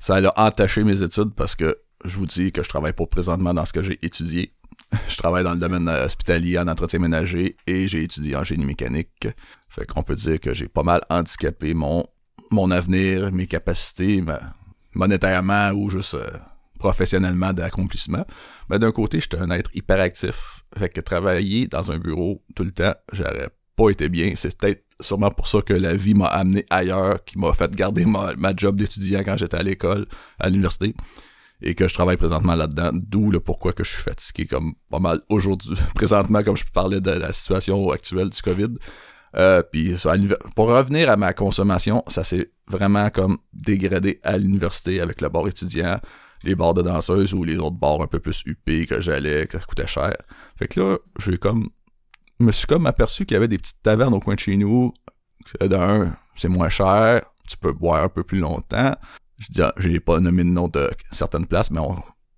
ça 0.00 0.16
a 0.16 0.46
entaché 0.46 0.84
mes 0.84 1.02
études 1.02 1.34
parce 1.34 1.54
que 1.54 1.76
je 2.04 2.16
vous 2.16 2.26
dis 2.26 2.52
que 2.52 2.62
je 2.62 2.68
travaille 2.68 2.92
pas 2.92 3.06
présentement 3.06 3.52
dans 3.52 3.64
ce 3.64 3.72
que 3.72 3.82
j'ai 3.82 3.98
étudié. 4.02 4.52
Je 5.08 5.16
travaille 5.16 5.44
dans 5.44 5.54
le 5.54 5.58
domaine 5.58 5.88
hospitalier 5.88 6.58
en 6.58 6.68
entretien 6.68 6.98
ménager 6.98 7.56
et 7.66 7.88
j'ai 7.88 8.02
étudié 8.02 8.36
en 8.36 8.44
génie 8.44 8.64
mécanique. 8.64 9.28
Fait 9.68 9.86
qu'on 9.86 10.02
peut 10.02 10.14
dire 10.14 10.38
que 10.40 10.52
j'ai 10.52 10.68
pas 10.68 10.82
mal 10.82 11.00
handicapé 11.08 11.74
mon, 11.74 12.04
mon 12.50 12.70
avenir, 12.70 13.32
mes 13.32 13.46
capacités, 13.46 14.20
ma, 14.20 14.40
monétairement 14.94 15.70
ou 15.70 15.90
juste 15.90 16.14
euh, 16.14 16.26
professionnellement 16.78 17.52
d'accomplissement. 17.52 18.24
Mais 18.68 18.78
d'un 18.78 18.92
côté, 18.92 19.20
j'étais 19.20 19.38
un 19.38 19.50
être 19.50 19.70
hyperactif. 19.74 20.64
Fait 20.76 20.88
que 20.88 21.00
travailler 21.00 21.66
dans 21.66 21.90
un 21.90 21.98
bureau 21.98 22.42
tout 22.54 22.64
le 22.64 22.72
temps, 22.72 22.94
j'aurais 23.12 23.50
pas 23.76 23.90
été 23.90 24.08
bien. 24.08 24.32
C'est 24.36 24.56
peut-être 24.56 24.83
sûrement 25.00 25.30
pour 25.30 25.48
ça 25.48 25.62
que 25.62 25.74
la 25.74 25.94
vie 25.94 26.14
m'a 26.14 26.26
amené 26.26 26.64
ailleurs, 26.70 27.24
qui 27.24 27.38
m'a 27.38 27.52
fait 27.52 27.74
garder 27.74 28.04
ma, 28.04 28.34
ma 28.36 28.54
job 28.54 28.76
d'étudiant 28.76 29.20
quand 29.20 29.36
j'étais 29.36 29.56
à 29.56 29.62
l'école, 29.62 30.06
à 30.38 30.48
l'université, 30.48 30.94
et 31.62 31.74
que 31.74 31.88
je 31.88 31.94
travaille 31.94 32.16
présentement 32.16 32.54
là-dedans, 32.54 32.90
d'où 32.92 33.30
le 33.30 33.40
pourquoi 33.40 33.72
que 33.72 33.84
je 33.84 33.90
suis 33.90 34.02
fatigué 34.02 34.46
comme 34.46 34.74
pas 34.90 34.98
mal 34.98 35.20
aujourd'hui, 35.28 35.76
présentement, 35.94 36.42
comme 36.42 36.56
je 36.56 36.64
parler 36.72 37.00
de 37.00 37.10
la 37.10 37.32
situation 37.32 37.90
actuelle 37.90 38.30
du 38.30 38.42
COVID. 38.42 38.74
Euh, 39.36 39.62
puis 39.62 39.96
pour 40.54 40.68
revenir 40.68 41.10
à 41.10 41.16
ma 41.16 41.32
consommation, 41.32 42.04
ça 42.06 42.22
s'est 42.22 42.52
vraiment 42.68 43.10
comme 43.10 43.38
dégradé 43.52 44.20
à 44.22 44.38
l'université 44.38 45.00
avec 45.00 45.20
le 45.20 45.28
bar 45.28 45.48
étudiant, 45.48 45.98
les 46.44 46.54
bars 46.54 46.74
de 46.74 46.82
danseuses 46.82 47.34
ou 47.34 47.42
les 47.42 47.56
autres 47.56 47.76
bars 47.76 48.00
un 48.00 48.06
peu 48.06 48.20
plus 48.20 48.42
huppés 48.46 48.86
que 48.86 49.00
j'allais, 49.00 49.46
que 49.46 49.58
ça 49.58 49.64
coûtait 49.64 49.86
cher. 49.86 50.16
Fait 50.56 50.68
que 50.68 50.78
là, 50.78 50.98
j'ai 51.18 51.38
comme 51.38 51.70
me 52.40 52.52
suis 52.52 52.66
comme 52.66 52.86
aperçu 52.86 53.26
qu'il 53.26 53.34
y 53.34 53.38
avait 53.38 53.48
des 53.48 53.58
petites 53.58 53.82
tavernes 53.82 54.14
au 54.14 54.20
coin 54.20 54.34
de 54.34 54.40
chez 54.40 54.56
nous. 54.56 54.92
D'un, 55.60 56.16
c'est 56.36 56.48
moins 56.48 56.68
cher, 56.68 57.22
tu 57.48 57.56
peux 57.56 57.72
boire 57.72 58.02
un 58.02 58.08
peu 58.08 58.24
plus 58.24 58.38
longtemps. 58.38 58.94
Je 59.38 59.48
dis, 59.50 59.62
ah, 59.62 59.74
pas 60.04 60.20
nommé 60.20 60.42
le 60.42 60.50
nom 60.50 60.68
de 60.68 60.90
certaines 61.10 61.46
places, 61.46 61.70
mais 61.70 61.80
on, 61.80 61.96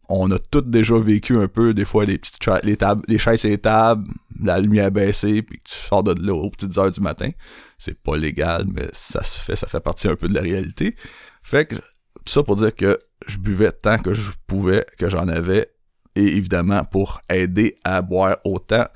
on 0.09 0.31
a 0.31 0.38
toutes 0.38 0.71
déjà 0.71 0.99
vécu 0.99 1.37
un 1.37 1.49
peu, 1.49 1.75
des 1.75 1.85
fois, 1.85 2.05
les 2.05 2.19
petites 2.19 2.45
les 2.62 2.76
tables, 2.76 3.03
les 3.09 3.19
chaises 3.19 3.45
et 3.45 3.50
les 3.50 3.59
tables, 3.59 4.09
la 4.41 4.61
lumière 4.61 4.91
baissée, 4.91 5.43
puis 5.43 5.61
tu 5.62 5.75
sors 5.75 6.03
de 6.03 6.15
là 6.26 6.35
aux 6.35 6.50
petites 6.50 6.76
heures 6.79 6.91
du 6.91 7.00
matin. 7.00 7.31
C'est 7.79 8.00
pas 8.00 8.17
légal, 8.17 8.67
mais 8.73 8.88
ça 8.93 9.23
se 9.23 9.38
fait, 9.38 9.57
ça 9.57 9.67
fait 9.67 9.81
partie 9.81 10.09
un 10.09 10.17
peu 10.17 10.29
de 10.29 10.35
la 10.35 10.43
réalité. 10.43 10.97
Fait 11.43 11.67
que, 11.67 11.76
tout 11.76 12.33
ça 12.33 12.43
pour 12.43 12.57
dire 12.57 12.75
que 12.75 12.99
je 13.26 13.38
buvais 13.38 13.73
tant 13.73 13.99
que 13.99 14.15
je 14.15 14.33
pouvais, 14.47 14.85
que 14.99 15.09
j'en 15.11 15.29
avais, 15.29 15.71
et 16.15 16.37
évidemment, 16.37 16.85
pour 16.85 17.21
aider 17.29 17.76
à 17.85 18.03
boire 18.03 18.38
autant, 18.45 18.87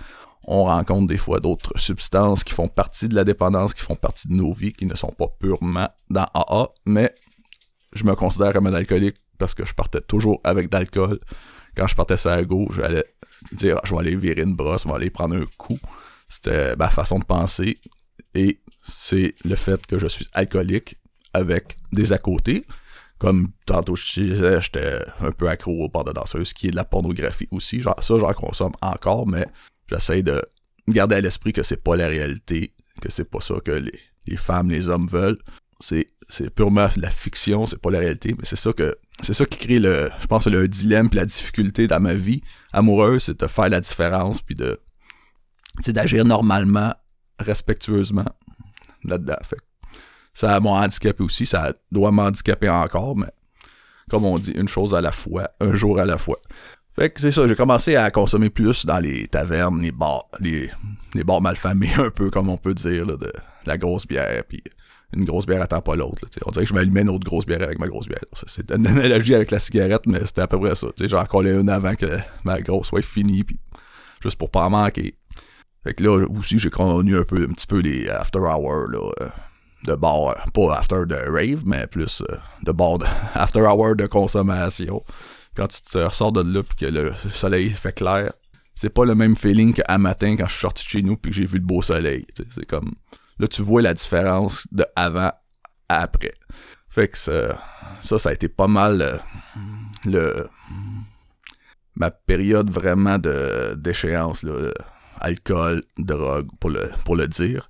on 0.46 0.64
rencontre 0.64 1.06
des 1.06 1.18
fois 1.18 1.40
d'autres 1.40 1.78
substances 1.78 2.44
qui 2.44 2.54
font 2.54 2.68
partie 2.68 3.08
de 3.08 3.14
la 3.14 3.24
dépendance, 3.24 3.74
qui 3.74 3.82
font 3.82 3.94
partie 3.94 4.28
de 4.28 4.34
nos 4.34 4.52
vies, 4.52 4.72
qui 4.72 4.86
ne 4.86 4.94
sont 4.94 5.12
pas 5.12 5.28
purement 5.38 5.88
dans 6.08 6.26
AA, 6.34 6.68
mais 6.86 7.14
je 7.92 8.04
me 8.04 8.14
considère 8.14 8.52
comme 8.52 8.66
un 8.66 8.74
alcoolique 8.74 9.16
parce 9.38 9.54
que 9.54 9.64
je 9.64 9.74
partais 9.74 10.00
toujours 10.00 10.40
avec 10.44 10.68
d'alcool. 10.68 11.18
Quand 11.76 11.86
je 11.86 11.94
partais 11.94 12.16
sur 12.16 12.30
la 12.30 12.44
gauche, 12.44 12.76
j'allais 12.76 13.04
dire 13.52 13.78
je 13.84 13.94
vais 13.94 14.00
aller 14.00 14.16
virer 14.16 14.42
une 14.42 14.54
brosse, 14.54 14.82
je 14.82 14.88
vais 14.88 14.94
aller 14.94 15.10
prendre 15.10 15.36
un 15.36 15.44
coup. 15.56 15.78
C'était 16.28 16.76
ma 16.76 16.88
façon 16.88 17.18
de 17.18 17.24
penser. 17.24 17.78
Et 18.34 18.60
c'est 18.82 19.34
le 19.44 19.56
fait 19.56 19.84
que 19.86 19.98
je 19.98 20.06
suis 20.06 20.26
alcoolique 20.32 20.96
avec 21.32 21.76
des 21.92 22.12
à 22.12 22.18
côté. 22.18 22.64
Comme 23.18 23.48
tantôt 23.66 23.96
je 23.96 24.20
disais, 24.20 24.62
j'étais 24.62 24.98
un 25.20 25.30
peu 25.32 25.48
accro 25.48 25.84
au 25.84 25.88
bord 25.88 26.04
de 26.04 26.12
danseuse, 26.12 26.52
qui 26.52 26.68
est 26.68 26.70
de 26.70 26.76
la 26.76 26.84
pornographie 26.84 27.48
aussi. 27.50 27.80
Genre, 27.80 28.02
ça, 28.02 28.18
j'en 28.18 28.32
consomme 28.32 28.72
encore, 28.80 29.26
mais 29.26 29.46
j'essaie 29.90 30.22
de 30.22 30.42
garder 30.88 31.16
à 31.16 31.20
l'esprit 31.20 31.52
que 31.52 31.62
c'est 31.62 31.82
pas 31.82 31.96
la 31.96 32.08
réalité, 32.08 32.74
que 33.00 33.10
c'est 33.10 33.24
pas 33.24 33.40
ça 33.40 33.54
que 33.64 33.72
les, 33.72 33.98
les 34.26 34.36
femmes, 34.36 34.70
les 34.70 34.88
hommes 34.88 35.06
veulent. 35.06 35.38
C'est, 35.80 36.06
purement 36.54 36.88
la 36.96 37.10
fiction, 37.10 37.66
c'est 37.66 37.80
pas 37.80 37.90
la 37.90 37.98
réalité, 37.98 38.34
mais 38.38 38.44
c'est 38.44 38.56
ça 38.56 38.72
que 38.72 38.96
c'est 39.22 39.34
ça 39.34 39.46
qui 39.46 39.58
crée 39.58 39.78
le 39.80 40.10
je 40.20 40.26
pense 40.26 40.46
le 40.46 40.68
dilemme 40.68 41.08
puis 41.08 41.18
la 41.18 41.26
difficulté 41.26 41.88
dans 41.88 42.00
ma 42.00 42.14
vie 42.14 42.42
amoureuse, 42.72 43.24
c'est 43.24 43.40
de 43.40 43.46
faire 43.46 43.68
la 43.68 43.80
différence 43.80 44.40
puis 44.40 44.54
de 44.54 44.78
d'agir 45.88 46.24
normalement, 46.24 46.94
respectueusement 47.38 48.26
là-dedans. 49.04 49.38
Ça 50.34 50.60
m'a 50.60 50.70
handicapé 50.70 51.22
aussi, 51.24 51.46
ça 51.46 51.72
doit 51.90 52.12
m'handicaper 52.12 52.68
encore, 52.68 53.16
mais 53.16 53.30
comme 54.10 54.24
on 54.24 54.38
dit, 54.38 54.52
une 54.52 54.68
chose 54.68 54.94
à 54.94 55.00
la 55.00 55.12
fois, 55.12 55.50
un 55.60 55.74
jour 55.74 55.98
à 55.98 56.04
la 56.04 56.18
fois. 56.18 56.38
Fait 57.00 57.08
que 57.08 57.18
c'est 57.18 57.32
ça, 57.32 57.48
j'ai 57.48 57.56
commencé 57.56 57.96
à 57.96 58.10
consommer 58.10 58.50
plus 58.50 58.84
dans 58.84 58.98
les 58.98 59.26
tavernes, 59.26 59.80
les 59.80 59.90
bars, 59.90 60.26
les, 60.38 60.70
les 61.14 61.24
bars 61.24 61.40
malfamés, 61.40 61.88
un 61.96 62.10
peu 62.10 62.28
comme 62.28 62.50
on 62.50 62.58
peut 62.58 62.74
dire, 62.74 63.06
de, 63.06 63.32
la 63.64 63.78
grosse 63.78 64.06
bière, 64.06 64.42
puis 64.46 64.62
une 65.14 65.24
grosse 65.24 65.46
bière 65.46 65.62
attend 65.62 65.80
pas 65.80 65.96
l'autre. 65.96 66.20
On 66.44 66.50
dirait 66.50 66.66
que 66.66 66.68
je 66.68 66.74
m'allumais 66.74 67.00
une 67.00 67.08
autre 67.08 67.24
grosse 67.24 67.46
bière 67.46 67.62
avec 67.62 67.78
ma 67.78 67.88
grosse 67.88 68.06
bière. 68.06 68.20
C'est 68.46 68.70
une 68.70 68.86
analogie 68.86 69.34
avec 69.34 69.50
la 69.50 69.58
cigarette, 69.58 70.02
mais 70.04 70.18
c'était 70.26 70.42
à 70.42 70.46
peu 70.46 70.60
près 70.60 70.74
ça. 70.74 70.88
J'en 71.00 71.24
collais 71.24 71.58
une 71.58 71.70
avant 71.70 71.94
que 71.94 72.18
ma 72.44 72.60
grosse 72.60 72.88
soit 72.88 73.00
finie, 73.00 73.44
puis 73.44 73.58
juste 74.22 74.36
pour 74.36 74.50
pas 74.50 74.66
en 74.66 74.70
manquer. 74.70 75.14
Fait 75.82 75.94
que 75.94 76.04
là 76.04 76.26
aussi 76.28 76.58
j'ai 76.58 76.68
connu 76.68 77.16
un 77.16 77.24
peu 77.24 77.46
un 77.48 77.54
petit 77.54 77.66
peu 77.66 77.82
des 77.82 78.10
after 78.10 78.40
hours 78.40 78.90
euh, 79.22 79.28
de 79.86 79.94
bar, 79.94 80.34
pas 80.52 80.76
after 80.76 81.06
de 81.06 81.16
rave, 81.16 81.62
mais 81.64 81.86
plus 81.86 82.22
euh, 82.28 82.36
de 82.62 82.72
bar 82.72 82.98
de 82.98 83.06
after 83.34 83.60
hour 83.60 83.96
de 83.96 84.04
consommation 84.04 85.02
quand 85.54 85.68
tu 85.68 85.82
te 85.82 85.98
ressors 85.98 86.32
de 86.32 86.42
là 86.42 86.62
puis 86.62 86.76
que 86.76 86.86
le 86.86 87.14
soleil 87.32 87.70
fait 87.70 87.92
clair, 87.92 88.32
c'est 88.74 88.90
pas 88.90 89.04
le 89.04 89.14
même 89.14 89.36
feeling 89.36 89.74
qu'à 89.74 89.98
matin 89.98 90.36
quand 90.36 90.46
je 90.46 90.52
suis 90.52 90.60
sorti 90.60 90.84
de 90.84 90.88
chez 90.88 91.02
nous 91.02 91.16
puis 91.16 91.30
que 91.30 91.36
j'ai 91.36 91.46
vu 91.46 91.58
le 91.58 91.64
beau 91.64 91.82
soleil. 91.82 92.26
C'est 92.34 92.66
comme 92.66 92.94
là 93.38 93.46
tu 93.48 93.62
vois 93.62 93.82
la 93.82 93.94
différence 93.94 94.66
de 94.72 94.86
avant 94.96 95.32
à 95.88 96.02
après. 96.02 96.34
Fait 96.88 97.08
que 97.08 97.18
ça, 97.18 97.60
ça, 98.00 98.28
a 98.28 98.32
été 98.32 98.48
pas 98.48 98.66
mal 98.66 99.02
euh, 99.02 99.16
le, 100.04 100.48
ma 101.94 102.10
période 102.10 102.70
vraiment 102.70 103.18
de 103.18 103.74
d'échéance 103.76 104.42
là, 104.42 104.70
alcool, 105.20 105.84
drogue 105.98 106.48
pour 106.58 106.70
le 106.70 106.90
pour 107.04 107.16
le 107.16 107.28
dire. 107.28 107.68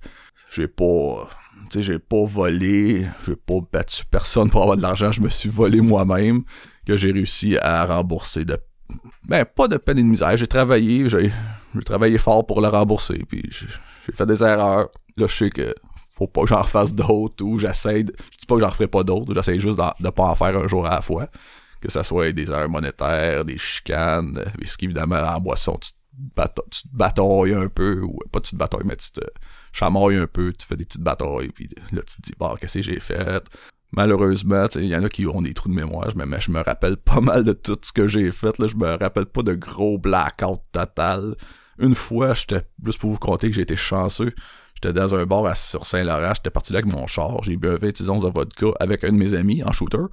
J'ai 0.51 0.67
pas 0.67 1.29
j'ai 1.75 1.99
pas 1.99 2.25
volé, 2.25 3.07
j'ai 3.25 3.35
pas 3.35 3.59
battu 3.71 4.03
personne 4.05 4.49
pour 4.49 4.61
avoir 4.61 4.77
de 4.77 4.81
l'argent, 4.81 5.11
je 5.11 5.21
me 5.21 5.29
suis 5.29 5.49
volé 5.49 5.79
moi-même 5.81 6.43
que 6.85 6.97
j'ai 6.97 7.11
réussi 7.11 7.57
à 7.61 7.85
rembourser 7.85 8.45
de 8.45 8.57
ben 9.27 9.45
pas 9.45 9.67
de 9.67 9.77
peine 9.77 9.99
et 9.99 10.03
de 10.03 10.07
misère, 10.07 10.35
j'ai 10.35 10.47
travaillé, 10.47 11.07
j'ai 11.07 11.31
travaillé 11.85 12.17
fort 12.17 12.45
pour 12.45 12.61
le 12.61 12.67
rembourser 12.67 13.23
puis 13.27 13.43
j'ai 13.51 14.13
fait 14.13 14.25
des 14.25 14.43
erreurs. 14.43 14.89
Là, 15.17 15.27
je 15.27 15.35
sais 15.35 15.49
que 15.49 15.73
faut 16.11 16.27
pas 16.27 16.41
que 16.41 16.47
j'en 16.47 16.61
refasse 16.61 16.93
d'autres 16.93 17.43
ou 17.43 17.57
j'essaie 17.57 18.03
de, 18.03 18.13
je 18.31 18.37
dis 18.37 18.45
pas 18.45 18.55
que 18.55 18.61
j'en 18.61 18.69
referai 18.69 18.87
pas 18.87 19.03
d'autres, 19.03 19.33
j'essaie 19.33 19.59
juste 19.59 19.79
de, 19.99 20.09
pas 20.09 20.23
en 20.23 20.35
faire 20.35 20.57
un 20.57 20.67
jour 20.67 20.85
à 20.85 20.95
la 20.95 21.01
fois, 21.01 21.27
que 21.79 21.89
ça 21.89 22.03
soit 22.03 22.31
des 22.31 22.49
erreurs 22.49 22.69
monétaires, 22.69 23.45
des 23.45 23.57
chicanes, 23.57 24.39
ce 24.63 24.77
qu'évidemment 24.77 25.15
en 25.15 25.39
boisson 25.39 25.77
tu 25.81 25.91
te, 25.91 25.97
batailles 26.93 27.53
un 27.53 27.69
peu 27.69 28.01
ou 28.01 28.19
pas 28.31 28.41
tu 28.41 28.51
te 28.51 28.55
batailles 28.57 28.85
mais 28.85 28.97
tu 28.97 29.11
te 29.11 29.21
chamoilles 29.71 30.17
un 30.17 30.27
peu, 30.27 30.53
tu 30.53 30.67
fais 30.67 30.75
des 30.75 30.85
petites 30.85 31.01
batailles 31.01 31.49
puis 31.49 31.69
là 31.91 32.01
tu 32.05 32.17
te 32.17 32.21
dis 32.21 32.33
bah 32.37 32.55
qu'est-ce 32.59 32.75
que 32.75 32.81
j'ai 32.81 32.99
fait? 32.99 33.43
Malheureusement, 33.91 34.65
il 34.75 34.85
y 34.85 34.95
en 34.95 35.03
a 35.03 35.09
qui 35.09 35.25
ont 35.27 35.41
des 35.41 35.53
trous 35.53 35.69
de 35.69 35.73
mémoire, 35.73 36.09
mais 36.15 36.41
je 36.41 36.51
me 36.51 36.61
rappelle 36.61 36.97
pas 36.97 37.21
mal 37.21 37.43
de 37.43 37.53
tout 37.53 37.77
ce 37.81 37.91
que 37.91 38.07
j'ai 38.07 38.31
fait. 38.31 38.57
Là, 38.59 38.67
je 38.67 38.75
me 38.75 38.97
rappelle 38.97 39.25
pas 39.25 39.43
de 39.43 39.53
gros 39.53 39.97
blackout 39.97 40.61
total. 40.71 41.35
Une 41.79 41.95
fois, 41.95 42.33
j'étais 42.33 42.61
juste 42.85 42.99
pour 42.99 43.11
vous 43.11 43.17
compter 43.17 43.49
que 43.49 43.59
été 43.59 43.75
chanceux. 43.75 44.33
J'étais 44.75 44.93
dans 44.93 45.13
un 45.15 45.25
bar 45.25 45.55
sur 45.55 45.85
Saint-Laurent, 45.85 46.33
j'étais 46.35 46.49
parti 46.49 46.73
là 46.73 46.79
avec 46.79 46.91
mon 46.91 47.05
char, 47.05 47.43
j'ai 47.43 47.55
bu 47.55 47.69
un 47.69 47.75
26 47.75 48.09
onces 48.09 48.23
de 48.23 48.29
vodka 48.29 48.67
avec 48.79 49.03
un 49.03 49.11
de 49.11 49.17
mes 49.17 49.35
amis 49.35 49.63
en 49.63 49.71
shooter. 49.71 50.05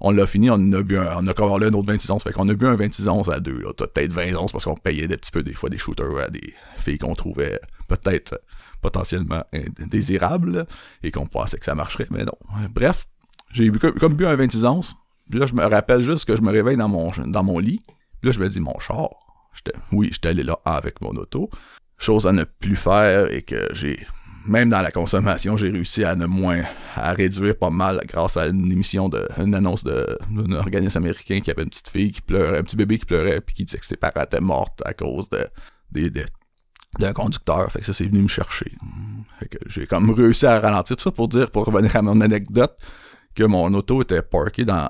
On 0.00 0.10
l'a 0.10 0.26
fini, 0.26 0.50
on 0.50 0.54
a 0.72 0.82
bu 0.82 0.98
un, 0.98 1.18
on 1.18 1.26
a 1.26 1.34
commandé 1.34 1.66
un 1.66 1.72
autre 1.74 1.88
26 1.88 2.10
onces, 2.10 2.22
fait 2.24 2.32
qu'on 2.32 2.48
a 2.48 2.54
bu 2.54 2.66
un 2.66 2.74
26 2.74 3.08
onces 3.08 3.28
à 3.28 3.40
deux, 3.40 3.60
Peut-être 3.76 4.12
20 4.12 4.34
onces 4.36 4.52
parce 4.52 4.64
qu'on 4.64 4.74
payait 4.74 5.06
des 5.06 5.16
petits 5.16 5.30
peu 5.30 5.42
des 5.42 5.52
fois 5.52 5.68
des 5.68 5.78
shooters 5.78 6.18
à 6.18 6.28
des 6.28 6.54
filles 6.78 6.98
qu'on 6.98 7.14
trouvait 7.14 7.60
peut-être 7.86 8.40
potentiellement 8.80 9.44
indésirables 9.78 10.66
et 11.02 11.10
qu'on 11.10 11.26
pensait 11.26 11.58
que 11.58 11.64
ça 11.64 11.74
marcherait, 11.74 12.06
mais 12.10 12.24
non. 12.24 12.36
Bref, 12.70 13.06
j'ai 13.54 13.70
comme 13.70 14.14
bu 14.14 14.26
un 14.26 14.34
26 14.34 14.64
onces. 14.64 14.96
Puis 15.30 15.38
là, 15.38 15.46
je 15.46 15.54
me 15.54 15.64
rappelle 15.64 16.02
juste 16.02 16.26
que 16.26 16.36
je 16.36 16.42
me 16.42 16.50
réveille 16.50 16.76
dans 16.76 16.88
mon, 16.88 17.10
dans 17.26 17.44
mon 17.44 17.58
lit. 17.58 17.80
Puis 18.20 18.30
là, 18.30 18.32
je 18.32 18.40
me 18.40 18.48
dis, 18.48 18.60
mon 18.60 18.78
char. 18.80 19.08
Oui, 19.92 20.10
j'étais 20.12 20.30
allé 20.30 20.42
là 20.42 20.58
avec 20.64 21.00
mon 21.00 21.10
auto. 21.10 21.48
Chose 21.96 22.26
à 22.26 22.32
ne 22.32 22.42
plus 22.42 22.74
faire 22.74 23.32
et 23.32 23.42
que 23.42 23.64
j'ai, 23.72 24.04
même 24.44 24.68
dans 24.68 24.82
la 24.82 24.90
consommation, 24.90 25.56
j'ai 25.56 25.70
réussi 25.70 26.04
à 26.04 26.16
ne 26.16 26.26
moins, 26.26 26.62
à 26.96 27.12
réduire 27.12 27.56
pas 27.56 27.70
mal 27.70 28.02
grâce 28.06 28.36
à 28.36 28.48
une 28.48 28.70
émission 28.72 29.08
de, 29.08 29.26
une 29.38 29.54
annonce 29.54 29.84
d'un 29.84 30.52
organisme 30.52 30.98
américain 30.98 31.40
qui 31.40 31.52
avait 31.52 31.62
une 31.62 31.70
petite 31.70 31.88
fille 31.88 32.10
qui 32.10 32.22
pleurait, 32.22 32.58
un 32.58 32.62
petit 32.64 32.76
bébé 32.76 32.98
qui 32.98 33.06
pleurait 33.06 33.40
puis 33.40 33.54
qui 33.54 33.64
disait 33.64 33.78
que 33.78 33.86
ses 33.86 33.96
parents 33.96 34.24
étaient 34.24 34.40
mortes 34.40 34.82
à 34.84 34.92
cause 34.92 35.28
de, 35.30 35.48
d'un 36.98 37.12
conducteur. 37.12 37.70
Fait 37.70 37.78
que 37.78 37.86
ça, 37.86 37.92
c'est 37.92 38.06
venu 38.06 38.22
me 38.22 38.28
chercher. 38.28 38.72
Fait 39.38 39.48
que 39.48 39.58
j'ai 39.66 39.86
comme 39.86 40.10
réussi 40.10 40.46
à 40.46 40.58
ralentir 40.58 40.96
tout 40.96 41.04
ça 41.04 41.12
pour 41.12 41.28
dire, 41.28 41.52
pour 41.52 41.64
revenir 41.64 41.94
à 41.94 42.02
mon 42.02 42.20
anecdote, 42.20 42.76
que 43.34 43.44
mon 43.44 43.72
auto 43.74 44.02
était 44.02 44.22
parké 44.22 44.64
dans 44.64 44.88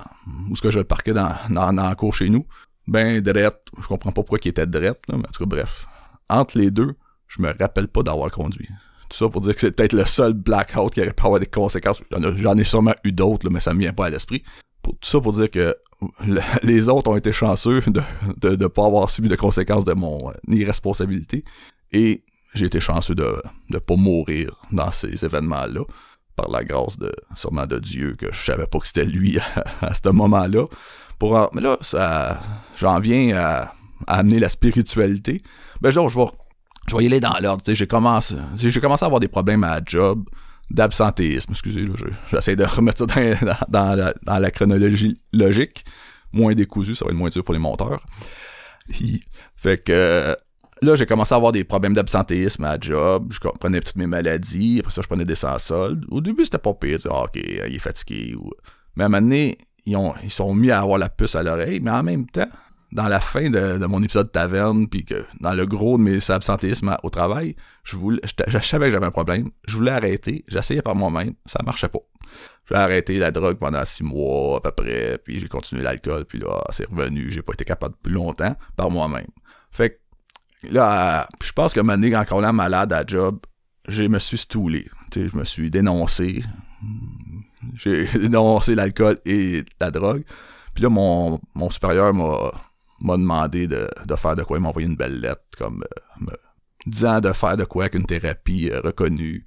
où 0.51 0.57
ce 0.57 0.63
que 0.63 0.71
je 0.71 0.79
le 0.79 0.85
parquais 0.85 1.13
dans, 1.13 1.35
dans, 1.51 1.73
dans 1.73 1.89
la 1.89 1.95
cour 1.95 2.15
chez 2.15 2.29
nous. 2.29 2.45
Ben 2.87 3.21
drette, 3.21 3.63
je 3.81 3.87
comprends 3.87 4.13
pas 4.13 4.23
pourquoi 4.23 4.39
il 4.45 4.49
était 4.49 4.67
drette, 4.67 5.01
là, 5.09 5.17
mais 5.17 5.27
en 5.27 5.31
tout 5.31 5.45
cas 5.45 5.49
bref. 5.49 5.87
Entre 6.29 6.59
les 6.59 6.71
deux, 6.71 6.95
je 7.29 7.41
me 7.41 7.53
rappelle 7.59 7.89
pas 7.89 8.03
d'avoir 8.03 8.31
conduit. 8.31 8.69
Tout 9.09 9.17
ça 9.17 9.29
pour 9.29 9.41
dire 9.41 9.55
que 9.55 9.61
c'est 9.61 9.73
peut-être 9.73 9.95
le 9.95 10.05
seul 10.05 10.35
blackout 10.35 10.93
qui 10.93 11.01
aurait 11.01 11.13
pu 11.13 11.25
avoir 11.25 11.41
des 11.41 11.47
conséquences. 11.47 12.03
J'en 12.37 12.57
ai 12.57 12.65
sûrement 12.65 12.95
eu 13.05 13.13
d'autres, 13.13 13.49
mais 13.51 13.61
ça 13.61 13.73
me 13.75 13.81
vient 13.81 13.93
pas 13.93 14.07
à 14.07 14.11
l'esprit. 14.11 14.43
Tout 14.83 14.97
ça 15.03 15.21
pour 15.21 15.33
dire 15.33 15.51
que 15.51 15.75
les 16.63 16.89
autres 16.89 17.11
ont 17.11 17.17
été 17.17 17.33
chanceux 17.33 17.81
de 17.81 18.03
de, 18.37 18.57
de 18.57 18.67
pas 18.67 18.85
avoir 18.85 19.09
subi 19.11 19.29
de 19.29 19.37
conséquences 19.37 19.85
de 19.85 19.95
mon 19.95 20.31
euh, 20.31 20.35
irresponsabilité. 20.49 21.45
Et 21.93 22.25
j'ai 22.55 22.67
été 22.67 22.81
chanceux 22.81 23.15
de 23.15 23.43
ne 23.71 23.79
pas 23.79 23.97
mourir 23.97 24.61
dans 24.71 24.93
ces 24.93 25.25
événements-là 25.25 25.83
par 26.37 26.51
la 26.51 26.65
grâce 26.65 26.99
de 26.99 27.13
sûrement 27.35 27.67
de 27.67 27.79
Dieu 27.79 28.15
que 28.19 28.27
je 28.33 28.45
savais 28.45 28.67
pas 28.67 28.79
que 28.79 28.87
c'était 28.87 29.05
lui 29.05 29.39
à, 29.81 29.95
ce 29.95 30.09
moment-là. 30.09 30.67
Pour 31.19 31.51
mais 31.53 31.61
là 31.61 31.79
ça 31.81 32.41
j'en 32.77 32.99
viens 32.99 33.37
à, 33.37 33.73
amener 34.07 34.39
la 34.39 34.49
spiritualité. 34.49 35.43
Ben 35.81 35.91
genre 35.91 36.09
je 36.09 36.19
vais 36.19 36.27
je 36.87 36.97
vais 36.97 37.05
y 37.05 37.07
aller 37.07 37.21
dans 37.21 37.37
l'ordre. 37.41 37.63
J'ai 37.67 37.87
commencé, 37.87 38.37
j'ai 38.57 38.81
commencé 38.81 39.05
à 39.05 39.07
avoir 39.07 39.21
des 39.21 39.29
problèmes 39.29 39.65
à 39.65 39.81
job 39.85 40.25
d'absentéisme. 40.71 41.53
Excusez, 41.53 41.87
j'essaie 42.31 42.57
de 42.57 42.65
remettre 42.65 42.99
ça 42.99 43.07
dans, 43.69 43.95
la, 43.95 44.15
dans, 44.23 44.39
la, 44.39 44.51
chronologie 44.51 45.17
logique. 45.33 45.85
Moins 46.33 46.55
décousu, 46.55 46.95
ça 46.95 47.05
va 47.05 47.11
être 47.11 47.17
moins 47.17 47.29
dur 47.31 47.45
pour 47.45 47.55
les 47.55 47.61
monteurs. 47.61 48.05
fait 49.57 49.83
que 49.83 50.37
là, 50.85 50.97
j'ai 50.97 51.07
commencé 51.07 51.33
à 51.35 51.37
avoir 51.37 51.53
des 51.53 51.65
problèmes 51.65 51.95
d'absentéisme 51.95 52.65
à 52.65 52.79
job. 52.79 53.33
Je 53.33 53.39
prenais 53.41 53.81
toutes 53.81 53.97
mes 53.97 54.07
maladies. 54.07 54.81
Après 54.81 54.93
ça, 54.93 55.03
je 55.03 55.09
prenais 55.09 55.25
des 55.25 55.35
sans 55.35 55.59
soldes. 55.59 56.05
Au 56.11 56.21
début, 56.21 56.45
c'était 56.45 56.59
pas 56.59 56.75
pire. 56.75 56.99
Ah, 57.11 57.25
OK, 57.25 57.37
il 57.37 57.75
est 57.75 57.79
fatigué. 57.79 58.37
Mais 58.97 59.05
à 59.05 59.07
un 59.07 59.09
moment 59.11 59.23
donné, 59.23 59.59
ils, 59.87 59.97
ont, 59.97 60.15
ils 60.23 60.31
sont 60.31 60.55
mis 60.55 60.71
à 60.71 60.81
avoir 60.81 60.99
la 60.99 61.09
puce 61.09 61.35
à 61.35 61.43
l'oreille. 61.43 61.81
Mais 61.81 61.91
en 61.91 62.03
même 62.03 62.27
temps, 62.27 62.49
dans 62.93 63.09
la 63.09 63.21
fin 63.21 63.51
de, 63.51 63.85
mon 63.87 64.03
épisode 64.03 64.27
de 64.27 64.31
taverne, 64.31 64.89
puis 64.89 65.05
que 65.05 65.25
dans 65.41 65.53
le 65.53 65.67
gros 65.67 65.99
de 65.99 66.03
mes 66.03 66.31
absentéismes 66.31 66.97
au 67.03 67.11
travail, 67.11 67.57
je 67.83 67.97
voulais, 67.97 68.21
que 68.21 68.61
j'avais 68.61 69.05
un 69.05 69.11
problème. 69.11 69.51
Je 69.67 69.77
voulais 69.77 69.91
arrêter. 69.91 70.45
J'essayais 70.49 70.83
par 70.83 70.95
moi-même. 70.95 71.35
Ça 71.45 71.61
marchait 71.65 71.89
pas. 71.89 71.99
J'ai 72.69 72.77
arrêté 72.77 73.19
la 73.19 73.31
drogue 73.31 73.59
pendant 73.59 73.85
six 73.85 74.05
mois 74.05 74.59
à 74.59 74.61
peu 74.61 74.71
près, 74.71 75.19
puis 75.23 75.39
j'ai 75.39 75.49
continué 75.49 75.83
l'alcool, 75.83 76.25
puis 76.25 76.39
là, 76.39 76.65
c'est 76.71 76.89
revenu. 76.89 77.31
J'ai 77.31 77.43
pas 77.43 77.53
été 77.53 77.65
capable 77.65 77.95
plus 78.03 78.13
longtemps 78.13 78.57
par 78.77 78.91
moi-même. 78.91 79.27
Fait 79.71 79.91
que 79.91 79.97
là, 80.71 81.29
je 81.43 81.53
pense 81.53 81.73
que 81.73 81.81
donné, 81.81 82.11
quand 82.11 82.25
on 82.33 82.45
est 82.45 82.53
malade 82.53 82.93
à 82.93 83.05
job, 83.07 83.39
je 83.89 84.05
me 84.05 84.19
suis 84.19 84.39
stoulé. 84.39 84.89
je 85.15 85.37
me 85.37 85.45
suis 85.45 85.71
dénoncé. 85.71 86.45
J'ai 87.77 88.07
dénoncé 88.19 88.75
l'alcool 88.75 89.19
et 89.25 89.65
la 89.81 89.91
drogue. 89.91 90.25
Puis 90.75 90.83
là, 90.83 90.89
mon, 90.91 91.41
mon 91.55 91.71
supérieur 91.71 92.13
m'a 92.13 92.53
m'a 93.01 93.17
demandé 93.17 93.67
de, 93.67 93.87
faire 94.17 94.37
de 94.37 94.43
quoi. 94.43 94.59
Il 94.59 94.61
m'a 94.63 94.69
envoyé 94.69 94.89
une 94.89 94.97
belle 94.97 95.21
lettre 95.21 95.43
comme 95.59 95.83
euh, 95.83 96.25
me 96.25 96.33
disant 96.87 97.21
de 97.21 97.33
faire 97.33 97.57
de 97.57 97.65
quoi 97.65 97.85
avec 97.85 97.95
une 97.95 98.07
thérapie 98.07 98.71
euh, 98.71 98.81
reconnue. 98.81 99.45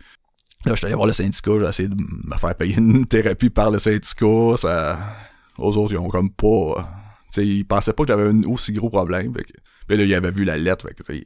Là, 0.66 0.74
je 0.74 0.78
suis 0.78 0.86
allé 0.86 0.96
voir 0.96 1.08
le 1.08 1.14
syndicat, 1.14 1.52
j'ai 1.60 1.68
essayé 1.68 1.90
de 1.90 1.96
me 1.96 2.38
faire 2.38 2.56
payer 2.56 2.78
une 2.78 3.06
thérapie 3.08 3.50
par 3.50 3.72
le 3.72 3.80
syndicat. 3.80 4.58
Ça, 4.58 5.00
aux 5.58 5.76
autres, 5.78 5.94
ils 5.94 5.98
ont 5.98 6.08
comme 6.08 6.32
pas. 6.32 6.90
ils 7.38 7.66
pensaient 7.66 7.94
pas 7.94 8.04
que 8.04 8.08
j'avais 8.10 8.30
un 8.30 8.44
aussi 8.44 8.74
gros 8.74 8.90
problème. 8.90 9.34
Fait 9.34 9.46
puis 9.88 9.98
là, 9.98 10.04
ils 10.04 10.14
avaient 10.14 10.32
vu 10.32 10.44
la 10.44 10.58
lettre. 10.58 10.88
Fait 11.06 11.18
ils 11.18 11.26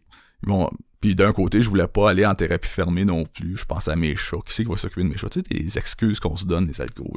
puis 1.00 1.16
d'un 1.16 1.32
côté, 1.32 1.62
je 1.62 1.70
voulais 1.70 1.88
pas 1.88 2.12
aller 2.12 2.26
en 2.26 2.36
thérapie 2.36 2.68
fermée 2.68 3.06
non 3.06 3.26
plus. 3.26 3.58
Je 3.58 3.66
pensais 3.66 3.92
à 3.92 3.96
mes 3.96 4.16
chats. 4.16 4.38
Qui 4.46 4.54
c'est 4.54 4.64
qui 4.64 4.70
va 4.70 4.78
s'occuper 4.78 5.04
de 5.04 5.10
mes 5.10 5.18
chats? 5.18 5.30
Tu 5.30 5.40
sais, 5.40 5.64
des 5.64 5.78
excuses 5.78 6.20
qu'on 6.20 6.36
se 6.36 6.46
donne, 6.46 6.68
les 6.68 6.80
alcools. 6.80 7.10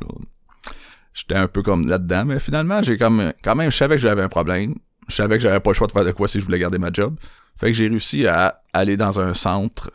J'étais 1.12 1.34
un 1.34 1.48
peu 1.48 1.62
comme 1.62 1.86
là-dedans, 1.86 2.24
mais 2.24 2.38
finalement, 2.38 2.82
j'ai 2.82 2.96
comme 2.96 3.32
quand 3.42 3.54
même, 3.54 3.70
je 3.70 3.76
savais 3.76 3.96
que 3.96 4.02
j'avais 4.02 4.22
un 4.22 4.28
problème 4.28 4.74
je 5.08 5.14
savais 5.14 5.36
que 5.36 5.42
j'avais 5.42 5.60
pas 5.60 5.70
le 5.70 5.74
choix 5.74 5.86
de 5.86 5.92
faire 5.92 6.04
de 6.04 6.12
quoi 6.12 6.28
si 6.28 6.40
je 6.40 6.44
voulais 6.44 6.58
garder 6.58 6.78
ma 6.78 6.92
job. 6.92 7.16
Fait 7.56 7.68
que 7.68 7.72
j'ai 7.72 7.88
réussi 7.88 8.26
à 8.26 8.62
aller 8.72 8.96
dans 8.96 9.20
un 9.20 9.34
centre. 9.34 9.90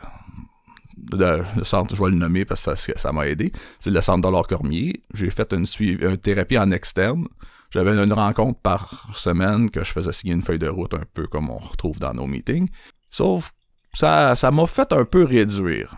Le 1.12 1.64
centre, 1.64 1.96
je 1.96 2.04
vais 2.04 2.10
le 2.10 2.16
nommer 2.16 2.46
parce 2.46 2.66
que 2.86 2.98
ça, 2.98 3.12
m'a 3.12 3.28
aidé. 3.28 3.52
C'est 3.80 3.90
le 3.90 4.02
centre 4.02 4.22
Dollar 4.22 4.46
Cormier. 4.48 5.02
J'ai 5.14 5.30
fait 5.30 5.54
une, 5.54 5.66
une 5.80 6.18
thérapie 6.18 6.58
en 6.58 6.70
externe. 6.72 7.28
J'avais 7.72 7.92
une 7.92 8.14
rencontre 8.14 8.60
par 8.60 9.10
semaine 9.14 9.70
que 9.70 9.84
je 9.84 9.92
faisais 9.92 10.12
signer 10.12 10.34
une 10.34 10.42
feuille 10.42 10.60
de 10.60 10.68
route 10.68 10.94
un 10.94 11.04
peu 11.14 11.28
comme 11.28 11.50
on 11.50 11.58
retrouve 11.58 12.00
dans 12.00 12.14
nos 12.14 12.28
meetings. 12.28 12.68
Sauf 13.12 13.52
ça 13.94 14.36
ça 14.36 14.52
m'a 14.52 14.66
fait 14.66 14.92
un 14.92 15.06
peu 15.06 15.24
réduire. 15.24 15.96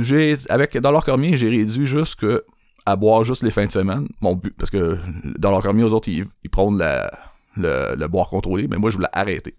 J'ai 0.00 0.36
avec 0.48 0.76
Dollar 0.76 1.04
Cormier, 1.04 1.36
j'ai 1.36 1.48
réduit 1.48 1.86
juste 1.86 2.16
que 2.16 2.44
à 2.84 2.96
boire 2.96 3.24
juste 3.24 3.42
les 3.42 3.50
fins 3.50 3.66
de 3.66 3.72
semaine. 3.72 4.08
Mon 4.20 4.34
but 4.34 4.54
parce 4.56 4.70
que 4.70 4.98
Dollar 5.38 5.62
Cormier 5.62 5.84
aux 5.84 5.92
autres 5.92 6.08
ils, 6.08 6.26
ils 6.44 6.50
prônent 6.50 6.78
la 6.78 7.10
le, 7.56 8.06
boire 8.06 8.28
contrôlé, 8.28 8.68
mais 8.68 8.76
moi, 8.76 8.90
je 8.90 8.96
voulais 8.96 9.08
arrêter. 9.12 9.56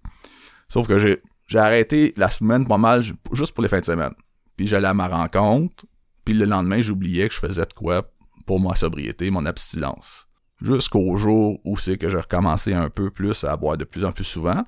Sauf 0.70 0.88
que 0.88 0.98
j'ai, 0.98 1.22
arrêté 1.56 2.13
la 2.17 2.30
semaine 2.30 2.67
pas 2.67 2.78
mal, 2.78 3.04
juste 3.32 3.54
pour 3.54 3.63
les 3.63 3.70
fins 3.70 3.80
de 3.80 3.86
semaine. 3.86 4.13
Puis 4.56 4.67
j'allais 4.67 4.88
à 4.88 4.93
ma 4.93 5.08
rencontre, 5.08 5.86
puis 6.26 6.34
le 6.34 6.46
lendemain, 6.46 6.82
j'oubliais 6.82 7.28
que 7.28 7.36
je 7.36 7.39
faisais 7.39 7.65
de 7.65 7.74
quoi 7.74 8.10
pour 8.46 8.60
ma 8.60 8.76
sobriété, 8.76 9.30
mon 9.30 9.46
abstinence. 9.46 10.26
Jusqu'au 10.62 11.17
jour 11.17 11.60
où 11.65 11.78
c'est 11.78 11.98
que 11.98 12.10
j'ai 12.10 12.17
recommencé 12.17 12.74
un 12.74 12.89
peu 12.89 13.12
plus 13.12 13.43
à 13.43 13.56
boire 13.58 13.78
de 13.78 13.84
plus 13.84 14.04
en 14.06 14.12
plus 14.12 14.24
souvent, 14.24 14.65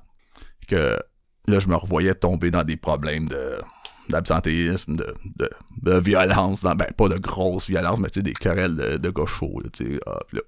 que 0.68 0.96
là, 1.48 1.58
je 1.58 1.66
me 1.66 1.74
revoyais 1.74 2.14
tomber 2.14 2.50
dans 2.50 2.64
des 2.64 2.76
problèmes 2.76 3.28
de 3.28 3.58
d'absentéisme, 4.08 4.96
de, 4.96 5.48
de, 5.82 5.98
violence, 6.00 6.62
ben 6.64 6.74
pas 6.74 7.08
de 7.08 7.16
grosse 7.16 7.68
violence, 7.68 8.00
mais 8.00 8.10
tu 8.10 8.18
sais, 8.18 8.22
des 8.24 8.32
querelles 8.32 8.74
de, 8.74 8.96
de 8.96 9.10
gauchos, 9.10 9.62
tu 9.72 9.84
sais, 9.84 10.00
ah, 10.04 10.18
là. 10.32 10.40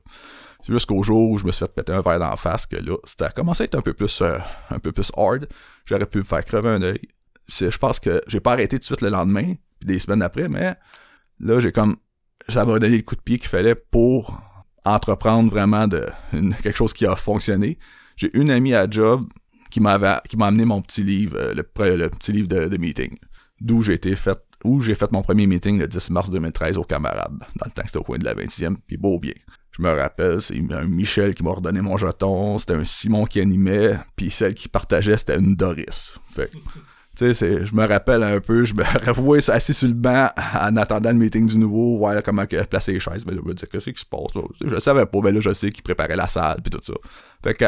Jusqu'au 0.69 1.03
jour 1.03 1.31
où 1.31 1.39
je 1.39 1.47
me 1.47 1.51
suis 1.53 1.65
fait 1.65 1.73
péter 1.73 1.93
un 1.93 2.01
verre 2.01 2.21
d'en 2.21 2.37
face, 2.37 2.67
que 2.67 2.77
là, 2.77 2.97
c'était 3.05 3.31
commencé 3.31 3.63
à 3.63 3.65
être 3.65 3.75
un 3.75 3.83
peu 3.83 3.95
plus, 3.95 4.21
euh, 4.21 4.39
un 4.71 4.79
peu 4.79 4.93
plus 4.93 5.11
hard. 5.17 5.49
J'aurais 5.85 6.07
pu 6.07 6.19
me 6.19 6.23
faire 6.23 6.45
crever 6.45 6.69
un 6.69 6.83
œil. 6.83 7.01
Je 7.49 7.77
pense 7.79 7.99
que 7.99 8.21
j'ai 8.29 8.39
pas 8.39 8.53
arrêté 8.53 8.77
tout 8.77 8.81
de 8.81 8.85
suite 8.85 9.01
le 9.01 9.09
lendemain, 9.09 9.55
puis 9.81 9.87
des 9.87 9.99
semaines 9.99 10.23
après, 10.23 10.49
mais 10.49 10.75
là, 11.41 11.59
j'ai 11.59 11.73
comme, 11.73 11.97
ça 12.49 12.65
m'a 12.65 12.79
donné 12.79 12.97
le 12.97 13.03
coup 13.03 13.17
de 13.17 13.21
pied 13.21 13.39
qu'il 13.39 13.49
fallait 13.49 13.75
pour 13.75 14.41
entreprendre 14.85 15.51
vraiment 15.51 15.87
de 15.87 16.07
quelque 16.62 16.77
chose 16.77 16.92
qui 16.92 17.07
a 17.07 17.16
fonctionné. 17.16 17.79
J'ai 18.16 18.37
une 18.37 18.51
amie 18.51 18.75
à 18.75 18.88
job 18.88 19.25
qui 19.71 19.81
m'avait 19.81 20.16
qui 20.29 20.37
m'a 20.37 20.47
amené 20.49 20.64
mon 20.64 20.83
petit 20.83 21.03
livre, 21.03 21.37
euh, 21.38 21.55
le, 21.55 21.62
petit 21.62 22.33
livre 22.33 22.49
de, 22.49 22.77
meeting, 22.77 23.16
d'où 23.61 23.83
j'ai 23.83 23.95
été 23.95 24.14
fait 24.14 24.38
où 24.64 24.81
j'ai 24.81 24.95
fait 24.95 25.11
mon 25.11 25.23
premier 25.23 25.47
meeting 25.47 25.79
le 25.79 25.88
10 25.88 26.11
mars 26.11 26.31
2013 26.31 26.79
au 26.79 26.85
camarade, 26.85 27.37
dans 27.57 27.66
le 27.66 27.71
temps 27.71 27.83
que 27.83 27.88
c'était 27.88 27.99
au 27.99 28.05
coin 28.05 28.18
de 28.18 28.25
la 28.25 28.35
20e, 28.35 28.77
puis 28.87 28.97
beau 28.97 29.18
bien. 29.18 29.33
Je 29.73 29.83
me 29.83 29.90
rappelle, 29.90 30.40
c'est 30.40 30.57
un 30.73 30.85
Michel 30.85 31.35
qui 31.35 31.42
m'a 31.42 31.51
redonné 31.51 31.81
mon 31.81 31.97
jeton, 31.97 32.59
c'était 32.59 32.75
un 32.75 32.85
Simon 32.85 33.25
qui 33.25 33.40
animait, 33.40 33.99
puis 34.14 34.31
celle 34.31 34.55
qui 34.55 34.68
partageait, 34.68 35.16
c'était 35.16 35.38
une 35.38 35.57
Doris. 35.57 36.12
Tu 37.16 37.35
sais, 37.35 37.66
je 37.66 37.75
me 37.75 37.87
rappelle 37.87 38.22
un 38.22 38.40
peu, 38.40 38.64
je 38.64 38.75
me 38.75 38.83
revois 39.07 39.51
assis 39.51 39.75
sur 39.75 39.88
le 39.88 39.94
banc 39.94 40.29
en 40.59 40.77
attendant 40.77 41.11
le 41.11 41.18
meeting 41.18 41.46
du 41.46 41.59
nouveau, 41.59 41.98
voir 41.98 42.22
comment 42.22 42.46
placer 42.46 42.92
les 42.92 43.01
chaises. 43.01 43.27
Mais 43.27 43.33
ben 43.33 43.37
là, 43.37 43.42
je 43.44 43.48
me 43.48 43.55
dire, 43.55 43.68
qu'est-ce 43.68 43.90
qui 43.90 44.01
se 44.01 44.07
passe? 44.07 44.33
Je 44.64 44.81
savais 44.81 45.05
pas, 45.05 45.18
mais 45.18 45.25
ben 45.25 45.35
là, 45.35 45.40
je 45.40 45.53
sais 45.53 45.70
qu'il 45.70 45.83
préparait 45.83 46.16
la 46.16 46.29
salle, 46.29 46.62
puis 46.62 46.70
tout 46.70 46.81
ça. 46.83 46.94
Fait 47.44 47.55
que, 47.55 47.66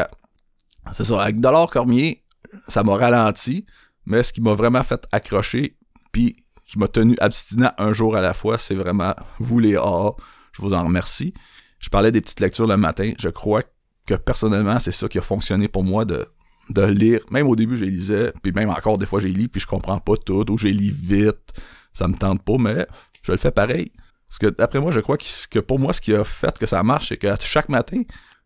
c'est 0.91 1.03
ça, 1.03 1.21
avec 1.21 1.39
Dollar 1.39 1.69
Cormier, 1.69 2.23
ça 2.67 2.83
m'a 2.83 2.95
ralenti, 2.95 3.65
mais 4.05 4.23
ce 4.23 4.33
qui 4.33 4.41
m'a 4.41 4.53
vraiment 4.53 4.83
fait 4.83 5.05
accrocher, 5.11 5.77
puis 6.11 6.35
qui 6.65 6.79
m'a 6.79 6.87
tenu 6.87 7.15
abstinent 7.19 7.71
un 7.77 7.93
jour 7.93 8.15
à 8.15 8.21
la 8.21 8.33
fois, 8.33 8.57
c'est 8.57 8.75
vraiment 8.75 9.13
vous 9.37 9.59
les 9.59 9.75
A. 9.75 10.11
Je 10.53 10.61
vous 10.61 10.73
en 10.73 10.83
remercie. 10.83 11.33
Je 11.79 11.89
parlais 11.89 12.11
des 12.11 12.21
petites 12.21 12.39
lectures 12.39 12.65
le 12.65 12.77
matin. 12.77 13.11
Je 13.19 13.29
crois 13.29 13.61
que 14.07 14.15
personnellement, 14.15 14.79
c'est 14.79 14.91
ça 14.91 15.07
qui 15.07 15.19
a 15.19 15.21
fonctionné 15.21 15.67
pour 15.67 15.83
moi 15.83 16.05
de, 16.05 16.25
de 16.69 16.83
lire. 16.83 17.21
Même 17.31 17.47
au 17.47 17.55
début, 17.55 17.77
je 17.77 17.85
lisais, 17.85 18.33
puis 18.41 18.51
même 18.51 18.69
encore 18.69 18.97
des 18.97 19.05
fois, 19.05 19.19
j'ai 19.19 19.29
lu, 19.29 19.49
puis 19.49 19.61
je 19.61 19.67
comprends 19.67 19.99
pas 19.99 20.17
tout, 20.17 20.51
ou 20.51 20.57
j'ai 20.57 20.71
lu 20.71 20.91
vite. 20.91 21.53
Ça 21.93 22.07
me 22.07 22.15
tente 22.15 22.43
pas, 22.43 22.57
mais 22.59 22.87
je 23.23 23.31
le 23.31 23.37
fais 23.37 23.51
pareil. 23.51 23.91
Parce 24.27 24.39
que 24.39 24.47
d'après 24.47 24.79
moi, 24.79 24.91
je 24.91 24.99
crois 24.99 25.17
que, 25.17 25.59
pour 25.59 25.79
moi, 25.79 25.93
ce 25.93 26.01
qui 26.01 26.13
a 26.13 26.23
fait 26.23 26.57
que 26.57 26.65
ça 26.65 26.83
marche, 26.83 27.09
c'est 27.09 27.17
que 27.17 27.27
chaque 27.39 27.69
matin, 27.69 28.01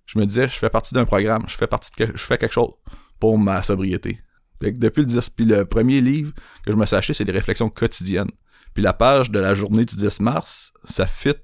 je 0.05 0.19
me 0.19 0.25
disais, 0.25 0.47
je 0.47 0.55
fais 0.55 0.69
partie 0.69 0.93
d'un 0.93 1.05
programme, 1.05 1.45
je 1.47 1.55
fais 1.55 1.67
partie 1.67 1.91
de, 1.97 2.11
je 2.13 2.23
fais 2.23 2.37
quelque 2.37 2.53
chose 2.53 2.73
pour 3.19 3.37
ma 3.37 3.63
sobriété 3.63 4.19
depuis 4.61 5.01
le 5.01 5.07
10, 5.07 5.29
puis 5.29 5.45
le 5.45 5.65
premier 5.65 6.01
livre 6.01 6.33
que 6.65 6.71
je 6.71 6.75
me 6.75 6.83
acheté, 6.83 7.13
c'est 7.13 7.25
des 7.25 7.31
réflexions 7.31 7.69
quotidiennes. 7.69 8.31
Puis 8.73 8.83
la 8.83 8.93
page 8.93 9.31
de 9.31 9.39
la 9.39 9.53
journée 9.53 9.85
du 9.85 9.95
10 9.95 10.19
mars, 10.19 10.73
ça 10.83 11.05
fit 11.05 11.35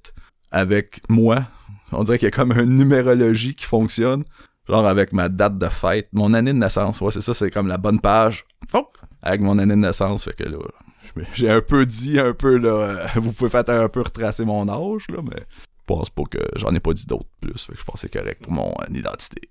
avec 0.52 1.02
moi. 1.10 1.48
On 1.92 2.04
dirait 2.04 2.20
qu'il 2.20 2.28
y 2.28 2.28
a 2.28 2.32
comme 2.32 2.52
une 2.52 2.76
numérologie 2.76 3.56
qui 3.56 3.66
fonctionne. 3.66 4.24
Genre 4.68 4.88
avec 4.88 5.14
ma 5.14 5.30
date 5.30 5.58
de 5.58 5.68
fête, 5.68 6.10
mon 6.14 6.34
année 6.34 6.54
de 6.54 6.58
naissance. 6.58 7.02
Ouais, 7.02 7.12
c'est 7.12 7.22
ça, 7.22 7.34
c'est 7.34 7.52
comme 7.52 7.68
la 7.68 7.78
bonne 7.78 8.00
page. 8.00 8.46
Avec 9.22 9.42
mon 9.42 9.58
année 9.60 9.76
de 9.76 9.80
naissance. 9.80 10.24
Fait 10.24 10.34
que 10.34 10.44
là, 10.44 10.58
j'ai 11.34 11.50
un 11.50 11.62
peu 11.62 11.86
dit, 11.86 12.20
un 12.20 12.34
peu 12.34 12.58
là, 12.58 12.70
euh, 12.70 13.08
vous 13.16 13.32
pouvez 13.32 13.50
faire 13.50 13.64
un 13.70 13.90
peu 13.90 14.02
retracer 14.02 14.46
mon 14.46 14.68
âge, 14.68 15.08
là, 15.10 15.20
mais 15.24 15.40
je 15.40 15.86
pense 15.86 16.10
pas 16.10 16.24
que 16.30 16.40
j'en 16.56 16.74
ai 16.74 16.80
pas 16.80 16.94
dit 16.94 17.06
d'autres 17.06 17.30
plus. 17.40 17.66
Fait 17.66 17.74
que 17.74 17.80
je 17.80 17.86
pense 17.86 17.96
que 17.96 18.02
c'est 18.02 18.20
correct 18.20 18.44
pour 18.44 18.54
mon 18.54 18.74
identité. 18.90 19.42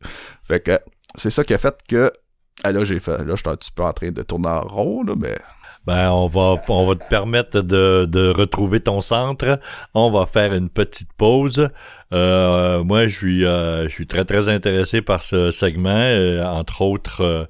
Fait 0.42 0.61
que 0.61 0.79
c'est 1.14 1.31
ça 1.31 1.44
qui 1.44 1.55
a 1.55 1.59
fait 1.59 1.77
que 1.88 2.12
ah, 2.62 2.72
là, 2.72 2.85
j'ai 2.85 3.00
fait, 3.00 3.18
là, 3.18 3.35
je 3.35 3.37
suis 3.37 3.48
un 3.48 3.57
petit 3.57 3.72
peu 3.72 3.83
en 3.83 3.92
train 3.92 4.11
de 4.11 4.22
tourner 4.22 4.48
en 4.48 4.62
rond, 4.62 5.03
là, 5.03 5.14
mais. 5.16 5.37
Ben, 5.87 6.11
on 6.11 6.29
va, 6.29 6.57
on 6.68 6.87
va 6.87 6.94
te 6.94 7.07
permettre 7.09 7.61
de, 7.61 8.07
de 8.09 8.31
retrouver 8.31 8.81
ton 8.81 9.01
centre. 9.03 9.61
On 9.92 10.11
va 10.11 10.25
faire 10.25 10.55
une 10.55 10.70
petite 10.70 11.12
pause. 11.12 11.68
Euh, 12.12 12.83
moi, 12.85 13.07
je 13.07 13.14
suis, 13.14 13.44
euh, 13.44 13.85
je 13.85 13.88
suis 13.90 14.07
très, 14.07 14.25
très 14.25 14.49
intéressé 14.49 15.03
par 15.03 15.23
ce 15.23 15.51
segment, 15.51 15.90
euh, 15.90 16.42
entre 16.42 16.81
autres, 16.81 17.49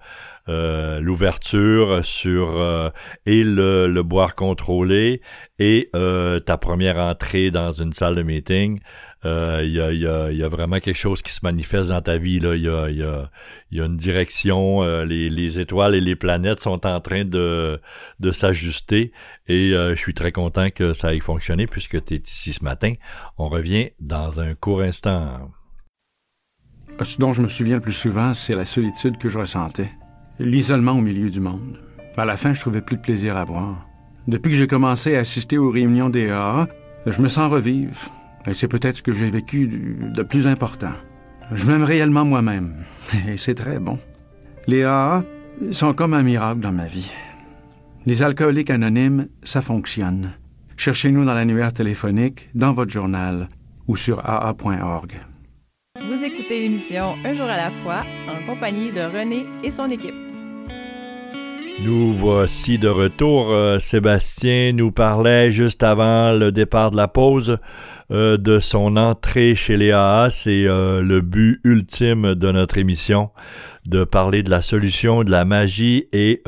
euh, 0.48 1.00
l'ouverture 1.00 2.04
sur 2.04 2.92
et 3.24 3.44
le, 3.44 3.86
le, 3.86 4.02
boire 4.02 4.34
contrôlé 4.34 5.22
et 5.58 5.90
ta 5.92 6.58
première 6.58 6.98
entrée 6.98 7.50
dans 7.50 7.72
une 7.72 7.92
salle 7.92 8.16
de 8.16 8.22
meeting 8.22 8.80
il 9.24 9.30
euh, 9.30 9.64
y, 9.64 10.06
a, 10.06 10.24
a, 10.24 10.46
a, 10.46 10.48
vraiment 10.50 10.80
quelque 10.80 10.98
chose 10.98 11.22
qui 11.22 11.32
se 11.32 11.40
manifeste 11.42 11.88
dans 11.88 12.02
ta 12.02 12.18
vie. 12.18 12.34
Il 12.36 12.60
y 12.60 12.68
a, 12.68 12.82
a, 12.82 13.22
a 13.22 13.30
une 13.70 13.96
direction, 13.96 14.82
euh, 14.82 15.06
les, 15.06 15.30
les, 15.30 15.58
étoiles 15.60 15.94
et 15.94 16.00
les 16.02 16.14
planètes 16.14 16.60
sont 16.60 16.86
en 16.86 17.00
train 17.00 17.24
de, 17.24 17.80
s'ajuster 18.32 19.12
et 19.46 19.72
euh, 19.72 19.94
je 19.94 20.00
suis 20.00 20.12
très 20.12 20.30
content 20.30 20.68
que 20.68 20.92
ça 20.92 21.14
ait 21.14 21.20
fonctionné 21.20 21.66
puisque 21.66 22.04
tu 22.04 22.14
es 22.14 22.18
ici 22.18 22.52
ce 22.52 22.62
matin. 22.62 22.92
On 23.38 23.48
revient 23.48 23.90
dans 23.98 24.40
un 24.40 24.54
court 24.54 24.82
instant. 24.82 25.50
Ce 27.02 27.18
dont 27.18 27.32
je 27.32 27.40
me 27.40 27.48
souviens 27.48 27.76
le 27.76 27.80
plus 27.80 27.92
souvent, 27.92 28.34
c'est 28.34 28.54
la 28.54 28.66
solitude 28.66 29.16
que 29.16 29.30
je 29.30 29.38
ressentais, 29.38 29.90
l'isolement 30.38 30.92
au 30.92 31.00
milieu 31.00 31.30
du 31.30 31.40
monde. 31.40 31.80
À 32.18 32.26
la 32.26 32.36
fin, 32.36 32.52
je 32.52 32.60
trouvais 32.60 32.82
plus 32.82 32.96
de 32.96 33.02
plaisir 33.02 33.38
à 33.38 33.46
boire. 33.46 33.86
Depuis 34.28 34.50
que 34.50 34.56
j'ai 34.56 34.66
commencé 34.66 35.16
à 35.16 35.20
assister 35.20 35.56
aux 35.56 35.70
réunions 35.70 36.10
des 36.10 36.28
AA, 36.28 36.68
je 37.06 37.22
me 37.22 37.28
sens 37.28 37.50
revivre. 37.50 38.10
Et 38.46 38.54
c'est 38.54 38.68
peut-être 38.68 38.98
ce 38.98 39.02
que 39.02 39.12
j'ai 39.12 39.30
vécu 39.30 39.66
de 39.68 40.22
plus 40.22 40.46
important. 40.46 40.92
Je 41.52 41.66
m'aime 41.66 41.82
réellement 41.82 42.24
moi-même. 42.24 42.84
Et 43.28 43.36
c'est 43.36 43.54
très 43.54 43.78
bon. 43.78 43.98
Les 44.66 44.84
AA 44.84 45.24
sont 45.70 45.94
comme 45.94 46.14
un 46.14 46.22
miracle 46.22 46.60
dans 46.60 46.72
ma 46.72 46.86
vie. 46.86 47.10
Les 48.06 48.22
alcooliques 48.22 48.70
anonymes, 48.70 49.28
ça 49.42 49.62
fonctionne. 49.62 50.32
Cherchez-nous 50.76 51.24
dans 51.24 51.34
l'annuaire 51.34 51.72
téléphonique, 51.72 52.48
dans 52.54 52.72
votre 52.72 52.90
journal 52.90 53.48
ou 53.86 53.96
sur 53.96 54.20
aa.org. 54.24 55.12
Vous 56.08 56.24
écoutez 56.24 56.58
l'émission 56.58 57.14
Un 57.24 57.32
jour 57.32 57.46
à 57.46 57.56
la 57.56 57.70
fois 57.70 58.02
en 58.28 58.44
compagnie 58.44 58.90
de 58.90 59.00
René 59.00 59.46
et 59.62 59.70
son 59.70 59.88
équipe. 59.88 60.14
Nous 61.82 62.12
voici 62.12 62.78
de 62.78 62.88
retour. 62.88 63.50
Euh, 63.50 63.78
Sébastien 63.78 64.72
nous 64.72 64.90
parlait 64.90 65.50
juste 65.50 65.82
avant 65.82 66.32
le 66.32 66.52
départ 66.52 66.90
de 66.90 66.96
la 66.96 67.08
pause 67.08 67.58
euh, 68.10 68.36
de 68.36 68.58
son 68.58 68.96
entrée 68.96 69.54
chez 69.54 69.76
les 69.76 69.92
AA. 69.92 70.28
C'est 70.30 70.66
euh, 70.66 71.02
le 71.02 71.20
but 71.20 71.60
ultime 71.64 72.34
de 72.34 72.52
notre 72.52 72.78
émission, 72.78 73.30
de 73.86 74.04
parler 74.04 74.42
de 74.42 74.50
la 74.50 74.62
solution, 74.62 75.24
de 75.24 75.30
la 75.30 75.44
magie 75.44 76.08
et 76.12 76.42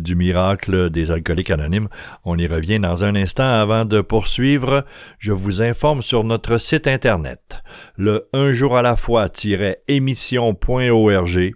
du 0.00 0.14
miracle 0.14 0.90
des 0.90 1.10
alcooliques 1.10 1.50
anonymes. 1.50 1.88
On 2.24 2.38
y 2.38 2.46
revient 2.46 2.78
dans 2.78 3.04
un 3.04 3.14
instant. 3.14 3.44
Avant 3.44 3.84
de 3.84 4.00
poursuivre, 4.00 4.84
je 5.18 5.32
vous 5.32 5.62
informe 5.62 6.02
sur 6.02 6.24
notre 6.24 6.58
site 6.58 6.86
internet, 6.86 7.62
le 7.96 8.28
un 8.32 8.52
jour 8.52 8.76
à 8.76 8.82
la 8.82 8.96
fois-émission.org 8.96 11.52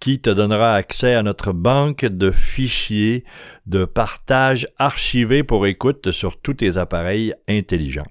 qui 0.00 0.18
te 0.18 0.30
donnera 0.30 0.74
accès 0.74 1.14
à 1.14 1.22
notre 1.22 1.52
banque 1.52 2.06
de 2.06 2.30
fichiers 2.30 3.24
de 3.66 3.84
partage 3.84 4.66
archivés 4.78 5.44
pour 5.44 5.66
écoute 5.66 6.10
sur 6.10 6.40
tous 6.40 6.54
tes 6.54 6.78
appareils 6.78 7.34
intelligents. 7.48 8.06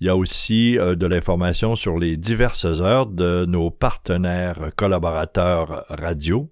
Il 0.00 0.06
y 0.06 0.10
a 0.10 0.16
aussi 0.16 0.78
euh, 0.78 0.94
de 0.94 1.06
l'information 1.06 1.76
sur 1.76 1.98
les 1.98 2.16
diverses 2.16 2.64
heures 2.64 3.06
de 3.06 3.44
nos 3.46 3.70
partenaires 3.70 4.70
collaborateurs 4.76 5.84
radio 5.88 6.50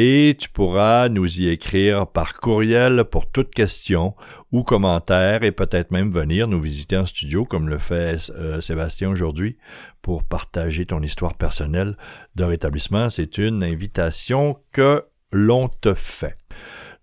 et 0.00 0.36
tu 0.38 0.48
pourras 0.48 1.08
nous 1.08 1.40
y 1.40 1.48
écrire 1.48 2.06
par 2.06 2.34
courriel 2.34 3.02
pour 3.10 3.28
toute 3.28 3.52
question 3.52 4.14
ou 4.52 4.62
commentaire 4.62 5.42
et 5.42 5.50
peut-être 5.50 5.90
même 5.90 6.12
venir 6.12 6.46
nous 6.46 6.60
visiter 6.60 6.96
en 6.96 7.04
studio 7.04 7.44
comme 7.44 7.68
le 7.68 7.78
fait 7.78 8.30
euh, 8.30 8.60
Sébastien 8.60 9.10
aujourd'hui 9.10 9.56
pour 10.00 10.22
partager 10.22 10.86
ton 10.86 11.02
histoire 11.02 11.34
personnelle 11.34 11.96
de 12.36 12.44
rétablissement. 12.44 13.10
C'est 13.10 13.38
une 13.38 13.64
invitation 13.64 14.58
que 14.70 15.02
l'on 15.32 15.66
te 15.66 15.94
fait. 15.94 16.36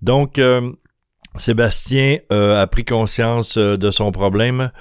Donc, 0.01 0.39
euh, 0.39 0.71
Sébastien 1.35 2.19
euh, 2.31 2.61
a 2.61 2.65
pris 2.65 2.85
conscience 2.85 3.57
de 3.57 3.91
son 3.91 4.13
problème. 4.13 4.71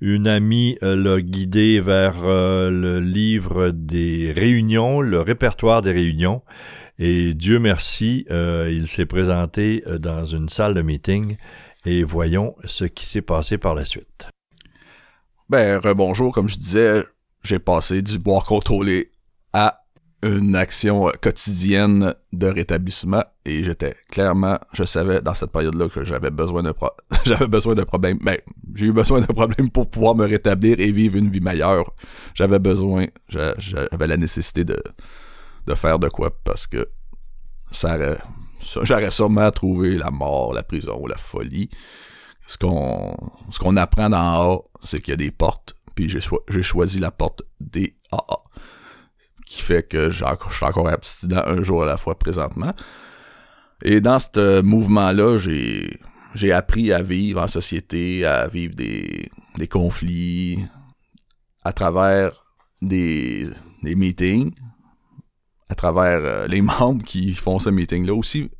Une 0.00 0.28
amie 0.28 0.78
l'a 0.80 1.20
guidé 1.20 1.80
vers 1.80 2.22
le 2.22 3.00
livre 3.00 3.70
des 3.70 4.32
réunions, 4.32 5.00
le 5.00 5.20
répertoire 5.20 5.82
des 5.82 5.92
réunions. 5.92 6.42
Et 6.98 7.34
Dieu 7.34 7.58
merci, 7.58 8.24
euh, 8.30 8.70
il 8.72 8.86
s'est 8.86 9.06
présenté 9.06 9.82
euh, 9.86 9.98
dans 9.98 10.24
une 10.24 10.48
salle 10.48 10.74
de 10.74 10.82
meeting 10.82 11.36
et 11.84 12.04
voyons 12.04 12.54
ce 12.64 12.84
qui 12.84 13.06
s'est 13.06 13.22
passé 13.22 13.58
par 13.58 13.74
la 13.74 13.84
suite. 13.84 14.28
Ben, 15.48 15.78
rebonjour, 15.78 16.32
comme 16.32 16.48
je 16.48 16.56
disais, 16.56 17.04
j'ai 17.42 17.58
passé 17.58 18.00
du 18.00 18.18
boire 18.18 18.44
contrôlé 18.44 19.10
à 19.52 19.80
une 20.22 20.56
action 20.56 21.10
quotidienne 21.20 22.14
de 22.32 22.46
rétablissement 22.46 23.24
et 23.44 23.62
j'étais 23.62 23.94
clairement, 24.10 24.58
je 24.72 24.84
savais 24.84 25.20
dans 25.20 25.34
cette 25.34 25.50
période-là 25.50 25.88
que 25.88 26.02
j'avais 26.02 26.30
besoin 26.30 26.62
de 26.62 26.72
j'avais 27.26 27.48
besoin 27.48 27.74
d'un 27.74 27.84
problème. 27.84 28.18
Ben, 28.22 28.38
j'ai 28.74 28.86
eu 28.86 28.92
besoin 28.92 29.20
d'un 29.20 29.26
problème 29.26 29.68
pour 29.68 29.90
pouvoir 29.90 30.14
me 30.14 30.26
rétablir 30.26 30.80
et 30.80 30.92
vivre 30.92 31.16
une 31.16 31.28
vie 31.28 31.40
meilleure. 31.40 31.92
J'avais 32.34 32.60
besoin, 32.60 33.06
j'avais 33.28 34.06
la 34.06 34.16
nécessité 34.16 34.64
de 34.64 34.80
de 35.66 35.74
faire 35.74 35.98
de 35.98 36.08
quoi 36.08 36.30
parce 36.44 36.66
que 36.66 36.86
ça, 37.70 37.98
j'aurais 38.82 39.10
sûrement 39.10 39.50
trouvé 39.50 39.96
la 39.96 40.10
mort, 40.10 40.54
la 40.54 40.62
prison, 40.62 41.06
la 41.06 41.16
folie. 41.16 41.68
Ce 42.46 42.58
qu'on 42.58 43.16
ce 43.50 43.58
qu'on 43.58 43.76
apprend 43.76 44.10
dans 44.10 44.52
A, 44.52 44.58
c'est 44.80 45.00
qu'il 45.00 45.12
y 45.12 45.14
a 45.14 45.16
des 45.16 45.30
portes, 45.30 45.74
puis 45.94 46.08
j'ai 46.08 46.20
j'ai 46.48 46.62
choisi 46.62 46.98
la 46.98 47.10
porte 47.10 47.42
des 47.60 47.96
AA. 48.12 48.38
Qui 49.46 49.62
fait 49.62 49.82
que 49.82 50.10
je 50.10 50.24
suis 50.50 50.64
encore 50.64 50.88
abstinent 50.88 51.42
un 51.46 51.62
jour 51.62 51.82
à 51.82 51.86
la 51.86 51.96
fois 51.96 52.18
présentement. 52.18 52.74
Et 53.82 54.00
dans 54.00 54.18
ce 54.18 54.60
mouvement-là, 54.62 55.38
j'ai 55.38 55.98
j'ai 56.34 56.52
appris 56.52 56.92
à 56.92 57.02
vivre 57.02 57.42
en 57.42 57.48
société, 57.48 58.24
à 58.24 58.48
vivre 58.48 58.74
des, 58.74 59.30
des 59.56 59.68
conflits 59.68 60.64
à 61.64 61.72
travers 61.72 62.44
des, 62.82 63.48
des 63.82 63.94
meetings, 63.94 64.52
à 65.68 65.74
travers 65.74 66.20
euh, 66.22 66.46
les 66.46 66.62
membres 66.80 67.04
qui 67.04 67.34
font 67.34 67.58
ce 67.58 67.70
meeting-là, 67.70 68.14
aussi 68.14 68.50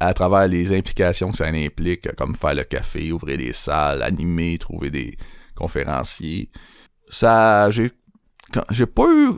à 0.00 0.14
travers 0.14 0.48
les 0.48 0.76
implications 0.76 1.30
que 1.30 1.36
ça 1.36 1.46
implique, 1.46 2.14
comme 2.16 2.34
faire 2.34 2.54
le 2.54 2.64
café, 2.64 3.12
ouvrir 3.12 3.38
les 3.38 3.52
salles, 3.52 4.02
animer, 4.02 4.58
trouver 4.58 4.90
des 4.90 5.16
conférenciers. 5.54 6.50
Ça, 7.08 7.70
j'ai, 7.70 7.92
j'ai 8.70 8.86
pas 8.86 9.04
eu 9.04 9.32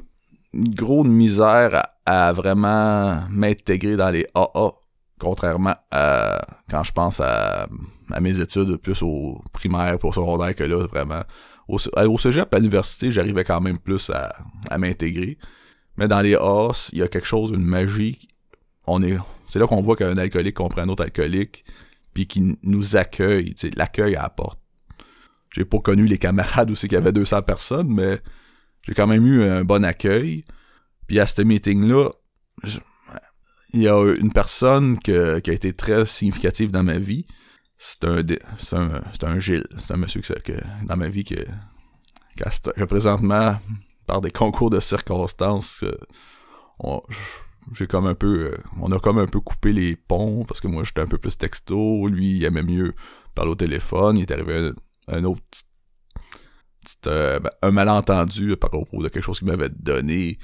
une 0.54 0.74
grosse 0.74 1.06
misère 1.06 1.82
à, 2.06 2.32
vraiment 2.32 3.24
m'intégrer 3.28 3.96
dans 3.96 4.10
les 4.10 4.26
AA, 4.34 4.70
contrairement 5.18 5.74
à 5.90 6.40
quand 6.70 6.82
je 6.82 6.92
pense 6.92 7.20
à, 7.20 7.66
mes 8.20 8.40
études 8.40 8.76
plus 8.76 9.02
au 9.02 9.42
primaire, 9.52 9.98
pour 9.98 10.14
secondaire 10.14 10.54
que 10.54 10.64
là, 10.64 10.87
vraiment. 10.87 11.22
Au, 11.66 11.78
au 11.78 12.18
cégep, 12.18 12.52
à 12.52 12.58
l'université, 12.58 13.10
j'arrivais 13.10 13.44
quand 13.44 13.60
même 13.60 13.78
plus 13.78 14.10
à, 14.10 14.34
à 14.70 14.78
m'intégrer. 14.78 15.38
Mais 15.96 16.09
dans 16.09 16.20
les 16.20 16.37
os, 16.37 16.90
il 16.92 16.98
y 16.98 17.02
a 17.02 17.09
quelque 17.09 17.26
chose, 17.26 17.50
une 17.50 17.64
magie. 17.64 18.28
On 18.87 19.02
est, 19.02 19.16
c'est 19.48 19.59
là 19.59 19.66
qu'on 19.66 19.83
voit 19.83 19.96
qu'un 19.96 20.16
alcoolique 20.16 20.57
comprend 20.57 20.83
un 20.83 20.88
autre 20.88 21.04
alcoolique, 21.04 21.64
puis 22.12 22.26
qui 22.26 22.59
nous 22.62 22.96
accueille, 22.96 23.54
l'accueil 23.76 24.16
à 24.16 24.22
la 24.22 24.30
porte. 24.30 24.61
J'ai 25.50 25.64
pas 25.64 25.78
connu 25.78 26.07
les 26.07 26.18
camarades 26.18 26.70
où 26.70 26.74
c'est 26.74 26.88
qu'il 26.88 26.96
y 26.96 27.00
avait 27.00 27.12
200 27.12 27.42
personnes, 27.42 27.88
mais 27.88 28.20
j'ai 28.83 28.94
quand 28.94 29.07
même 29.07 29.24
eu 29.24 29.42
un 29.44 29.64
bon 29.64 29.85
accueil. 29.85 30.44
Puis 31.07 31.20
à 31.20 31.26
ce 31.26 31.42
meeting-là, 31.42 32.11
il 33.72 33.83
y 33.83 33.88
a 33.88 34.14
une 34.14 34.33
personne 34.33 34.98
qui 34.98 35.12
a 35.12 35.37
été 35.37 35.72
très 35.72 36.07
significative 36.07 36.70
dans 36.70 36.83
ma 36.83 36.98
vie. 36.98 37.26
C'est 37.78 38.04
un, 38.04 38.22
c'est 38.59 38.76
un, 38.76 39.02
c'est 39.12 39.24
un 39.24 39.38
Gilles. 39.38 39.66
C'est 39.78 39.92
un 39.92 39.96
monsieur 39.96 40.20
que, 40.22 40.52
dans 40.85 40.96
ma 40.96 41.09
vie 41.09 41.24
que, 41.24 41.35
que 42.37 42.85
présentement, 42.85 43.57
par 44.06 44.20
des 44.20 44.30
concours 44.30 44.70
de 44.70 44.80
circonstances, 44.80 45.84
euh, 45.84 46.98
j'ai 47.72 47.86
comme 47.86 48.06
un 48.06 48.14
peu, 48.14 48.52
euh, 48.52 48.58
on 48.80 48.92
a 48.92 48.98
comme 48.98 49.18
un 49.18 49.26
peu 49.26 49.40
coupé 49.40 49.72
les 49.72 49.96
ponts 49.96 50.44
parce 50.46 50.60
que 50.60 50.68
moi 50.68 50.84
j'étais 50.84 51.00
un 51.00 51.06
peu 51.06 51.18
plus 51.18 51.36
texto, 51.36 52.06
lui 52.08 52.36
il 52.36 52.44
aimait 52.44 52.62
mieux 52.62 52.94
parler 53.34 53.52
au 53.52 53.54
téléphone, 53.54 54.18
il 54.18 54.22
est 54.22 54.30
arrivé 54.30 54.72
un, 55.08 55.24
autre 55.24 55.42
euh, 57.06 57.40
ben, 57.40 57.50
un 57.62 57.70
malentendu 57.70 58.56
par 58.56 58.70
rapport 58.70 58.86
à 59.04 59.10
quelque 59.10 59.22
chose 59.22 59.38
qu'il 59.38 59.48
m'avait 59.48 59.70
donné. 59.70 60.38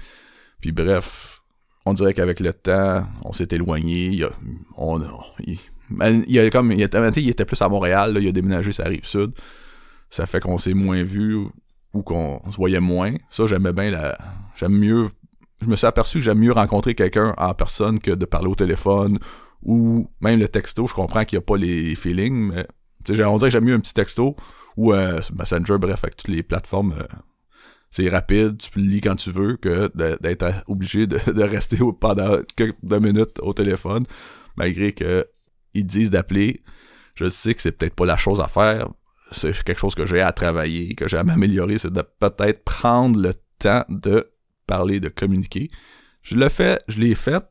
Puis 0.61 0.73
bref, 0.73 1.41
on 1.87 1.95
dirait 1.95 2.15
qu'avec 2.15 2.41
le 2.41 2.53
temps, 2.53 3.07
on 3.23 3.33
s'est 3.33 3.49
éloigné. 3.53 4.09
Il, 4.09 4.25
a, 4.25 4.31
on, 4.77 5.01
il, 5.47 6.39
a 6.39 6.51
comme, 6.51 6.73
il, 6.73 6.79
il 6.81 7.29
était 7.29 7.45
plus 7.45 7.61
à 7.63 7.69
Montréal, 7.69 8.17
il 8.21 8.29
a 8.29 8.33
déménagé 8.33 8.73
sa 8.73 8.85
rive 8.85 9.07
sud. 9.07 9.33
Ça 10.11 10.27
fait 10.27 10.41
qu'on 10.41 10.59
s'est 10.59 10.75
moins 10.75 11.03
vu 11.03 11.47
ou 11.93 12.03
qu'on 12.03 12.41
se 12.51 12.57
voyait 12.57 12.81
moins. 12.81 13.15
Ça, 13.31 13.47
j'aimais 13.47 13.73
bien 13.73 13.91
la. 13.91 14.17
J'aime 14.57 14.77
mieux. 14.79 15.11
Je 15.63 15.67
me 15.67 15.77
suis 15.77 15.87
aperçu 15.87 16.19
que 16.19 16.25
j'aime 16.25 16.39
mieux 16.39 16.53
rencontrer 16.53 16.95
quelqu'un 16.95 17.35
en 17.37 17.55
personne 17.55 17.99
que 17.99 18.13
de 18.13 18.25
parler 18.25 18.49
au 18.49 18.55
téléphone 18.55 19.19
ou 19.63 20.11
même 20.21 20.39
le 20.39 20.49
texto. 20.49 20.87
Je 20.87 20.95
comprends 20.95 21.25
qu'il 21.25 21.39
n'y 21.39 21.43
a 21.43 21.47
pas 21.47 21.57
les 21.57 21.95
feelings, 21.95 22.53
mais 22.53 22.67
on 23.09 23.37
dirait 23.37 23.49
que 23.49 23.51
j'aime 23.51 23.65
mieux 23.65 23.75
un 23.75 23.81
petit 23.81 23.95
texto 23.95 24.37
ou 24.77 24.93
euh, 24.93 25.21
Messenger, 25.39 25.79
bref, 25.79 26.01
avec 26.03 26.17
toutes 26.17 26.29
les 26.29 26.43
plateformes. 26.43 26.95
Euh, 26.99 27.05
c'est 27.91 28.09
rapide, 28.09 28.57
tu 28.59 28.71
peux 28.71 28.81
le 28.81 28.87
lire 28.87 29.01
quand 29.03 29.17
tu 29.17 29.31
veux 29.31 29.57
que 29.57 29.91
d'être 30.23 30.47
obligé 30.69 31.07
de, 31.07 31.43
rester 31.43 31.79
pendant 32.01 32.39
quelques 32.57 32.77
minutes 32.83 33.41
au 33.43 33.53
téléphone, 33.53 34.05
malgré 34.57 34.93
que 34.93 35.27
ils 35.75 35.87
disent 35.87 36.11
d'appeler. 36.11 36.63
Je 37.15 37.29
sais 37.29 37.55
que 37.55 37.61
c'est 37.61 37.73
peut-être 37.73 37.95
pas 37.95 38.07
la 38.07 38.17
chose 38.17 38.41
à 38.41 38.47
faire, 38.47 38.89
c'est 39.31 39.53
quelque 39.63 39.79
chose 39.79 39.95
que 39.95 40.07
j'ai 40.07 40.21
à 40.21 40.33
travailler, 40.33 40.95
que 40.95 41.09
j'ai 41.09 41.19
à 41.19 41.25
m'améliorer, 41.25 41.79
c'est 41.79 41.93
de 41.93 42.03
peut-être 42.03 42.65
prendre 42.65 43.21
le 43.21 43.35
temps 43.59 43.85
de 43.89 44.31
parler, 44.67 45.01
de 45.01 45.09
communiquer. 45.09 45.71
Je 46.23 46.37
le 46.37 46.49
fais, 46.49 46.81
je 46.89 46.99
l'ai 46.99 47.15
fait, 47.15 47.45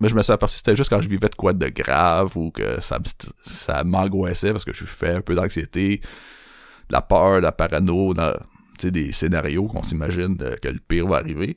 mais 0.00 0.08
je 0.08 0.14
me 0.14 0.22
suis 0.22 0.32
aperçu 0.32 0.54
que 0.54 0.58
c'était 0.58 0.76
juste 0.76 0.90
quand 0.90 1.00
je 1.00 1.08
vivais 1.08 1.28
de 1.28 1.34
quoi 1.34 1.52
de 1.52 1.68
grave 1.68 2.36
ou 2.36 2.50
que 2.50 2.80
ça, 2.80 2.98
ça 3.42 3.84
m'angoissait 3.84 4.52
parce 4.52 4.64
que 4.64 4.72
je 4.72 4.84
fais 4.84 5.14
un 5.14 5.20
peu 5.20 5.34
d'anxiété, 5.34 5.98
de 5.98 6.92
la 6.92 7.02
peur, 7.02 7.36
de 7.36 7.42
la 7.42 7.52
parano, 7.52 8.14
dans, 8.14 8.32
des 8.82 9.12
scénarios 9.12 9.66
qu'on 9.66 9.82
s'imagine 9.82 10.36
que 10.36 10.68
le 10.68 10.78
pire 10.78 11.08
va 11.08 11.16
arriver. 11.16 11.56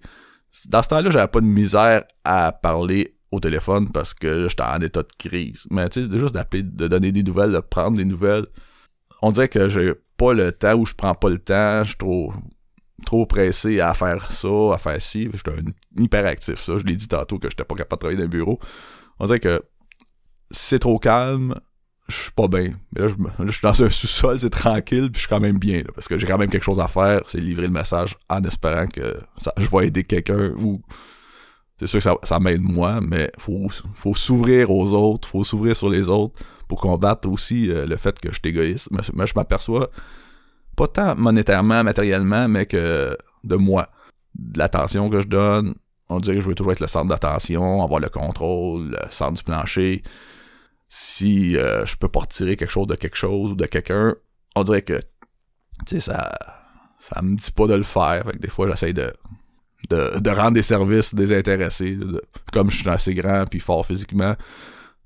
Dans 0.67 0.81
ce 0.81 0.89
temps-là, 0.89 1.11
j'avais 1.11 1.27
pas 1.27 1.39
de 1.39 1.45
misère 1.45 2.03
à 2.23 2.51
parler 2.51 3.15
au 3.31 3.39
téléphone 3.39 3.89
parce 3.91 4.13
que 4.13 4.47
j'étais 4.49 4.63
en 4.63 4.81
état 4.81 5.03
de 5.03 5.13
crise. 5.17 5.67
Mais 5.69 5.87
tu 5.89 6.03
sais, 6.03 6.17
juste 6.17 6.33
d'appeler, 6.33 6.63
de 6.63 6.87
donner 6.87 7.11
des 7.11 7.23
nouvelles, 7.23 7.51
de 7.51 7.59
prendre 7.59 7.97
des 7.97 8.05
nouvelles. 8.05 8.45
On 9.21 9.31
dirait 9.31 9.47
que 9.47 9.69
j'ai 9.69 9.93
pas 10.17 10.33
le 10.33 10.51
temps 10.51 10.73
ou 10.75 10.85
je 10.85 10.95
prends 10.95 11.13
pas 11.13 11.29
le 11.29 11.39
temps, 11.39 11.83
je 11.83 11.89
suis 11.89 11.97
trop 11.97 12.33
trop 13.05 13.25
pressé 13.25 13.79
à 13.79 13.93
faire 13.93 14.31
ça, 14.31 14.73
à 14.73 14.77
faire 14.77 15.01
ci. 15.01 15.29
J'étais 15.33 15.51
un 15.51 16.01
hyperactif, 16.03 16.61
ça. 16.63 16.77
Je 16.77 16.83
l'ai 16.83 16.95
dit 16.95 17.07
tantôt 17.07 17.39
que 17.39 17.49
j'étais 17.49 17.63
pas 17.63 17.75
capable 17.75 17.97
de 17.97 17.99
travailler 17.99 18.17
dans 18.17 18.23
le 18.23 18.29
bureau. 18.29 18.59
On 19.19 19.25
dirait 19.25 19.39
que 19.39 19.61
si 20.51 20.69
c'est 20.69 20.79
trop 20.79 20.99
calme, 20.99 21.55
je 22.07 22.15
suis 22.15 22.31
pas 22.31 22.47
bien. 22.47 22.71
Là, 22.95 23.07
je, 23.07 23.15
je 23.45 23.51
suis 23.51 23.61
dans 23.61 23.83
un 23.83 23.89
sous-sol, 23.89 24.39
c'est 24.39 24.49
tranquille, 24.49 25.09
puis 25.11 25.15
je 25.15 25.19
suis 25.19 25.29
quand 25.29 25.39
même 25.39 25.57
bien, 25.57 25.79
là, 25.79 25.91
parce 25.95 26.07
que 26.07 26.17
j'ai 26.17 26.27
quand 26.27 26.37
même 26.37 26.49
quelque 26.49 26.63
chose 26.63 26.79
à 26.79 26.87
faire, 26.87 27.21
c'est 27.27 27.39
livrer 27.39 27.67
le 27.67 27.73
message 27.73 28.17
en 28.29 28.43
espérant 28.43 28.87
que 28.87 29.19
je 29.57 29.69
vais 29.69 29.87
aider 29.87 30.03
quelqu'un 30.03 30.51
ou 30.57 30.81
c'est 31.79 31.87
sûr 31.87 31.97
que 31.97 32.03
ça, 32.03 32.15
ça 32.23 32.39
m'aide 32.39 32.61
moi, 32.61 32.99
mais 33.01 33.31
faut 33.39 33.67
faut 33.95 34.13
s'ouvrir 34.13 34.69
aux 34.69 34.93
autres, 34.93 35.27
faut 35.27 35.43
s'ouvrir 35.43 35.75
sur 35.75 35.89
les 35.89 36.09
autres 36.09 36.39
pour 36.71 36.79
combattre 36.79 37.27
aussi 37.27 37.69
euh, 37.69 37.85
le 37.85 37.97
fait 37.97 38.17
que 38.17 38.29
je 38.29 38.35
suis 38.35 38.47
égoïste. 38.47 38.87
Mais, 38.91 39.27
je 39.27 39.33
m'aperçois 39.35 39.89
pas 40.77 40.87
tant 40.87 41.17
monétairement, 41.17 41.83
matériellement, 41.83 42.47
mais 42.47 42.65
que 42.65 43.17
de 43.43 43.55
moi, 43.57 43.89
de 44.35 44.57
l'attention 44.57 45.09
que 45.09 45.19
je 45.19 45.27
donne. 45.27 45.75
On 46.07 46.21
dirait 46.21 46.37
que 46.37 46.41
je 46.41 46.47
veux 46.47 46.55
toujours 46.55 46.71
être 46.71 46.79
le 46.79 46.87
centre 46.87 47.09
d'attention, 47.09 47.83
avoir 47.83 47.99
le 47.99 48.07
contrôle, 48.07 48.91
le 48.91 48.97
centre 49.09 49.33
du 49.33 49.43
plancher. 49.43 50.01
Si 50.87 51.57
euh, 51.57 51.85
je 51.85 51.97
peux 51.97 52.07
pas 52.07 52.21
retirer 52.21 52.55
quelque 52.55 52.71
chose 52.71 52.87
de 52.87 52.95
quelque 52.95 53.17
chose 53.17 53.51
ou 53.51 53.55
de 53.55 53.65
quelqu'un, 53.65 54.15
on 54.55 54.63
dirait 54.63 54.81
que 54.81 54.97
tu 55.85 55.95
sais 55.95 55.99
ça 55.99 56.31
ça 56.99 57.21
me 57.21 57.35
dit 57.35 57.51
pas 57.51 57.67
de 57.67 57.73
le 57.73 57.83
faire. 57.83 58.23
Fait 58.27 58.31
que 58.31 58.37
des 58.37 58.49
fois 58.49 58.69
j'essaie 58.69 58.93
de 58.93 59.11
de, 59.89 60.29
rendre 60.29 60.53
des 60.53 60.61
services 60.61 61.13
désintéressés. 61.13 61.97
comme 62.53 62.71
je 62.71 62.77
suis 62.77 62.89
assez 62.89 63.13
grand 63.13 63.43
puis 63.45 63.59
fort 63.59 63.85
physiquement, 63.85 64.35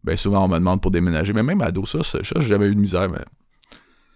ben 0.05 0.15
souvent 0.15 0.45
on 0.45 0.47
me 0.47 0.55
demande 0.55 0.81
pour 0.81 0.91
déménager. 0.91 1.33
Mais 1.33 1.43
même 1.43 1.61
ado, 1.61 1.85
ça, 1.85 2.03
ça, 2.03 2.19
j'ai 2.21 2.41
jamais 2.41 2.67
eu 2.67 2.75
de 2.75 2.79
misère, 2.79 3.09
mais 3.09 3.23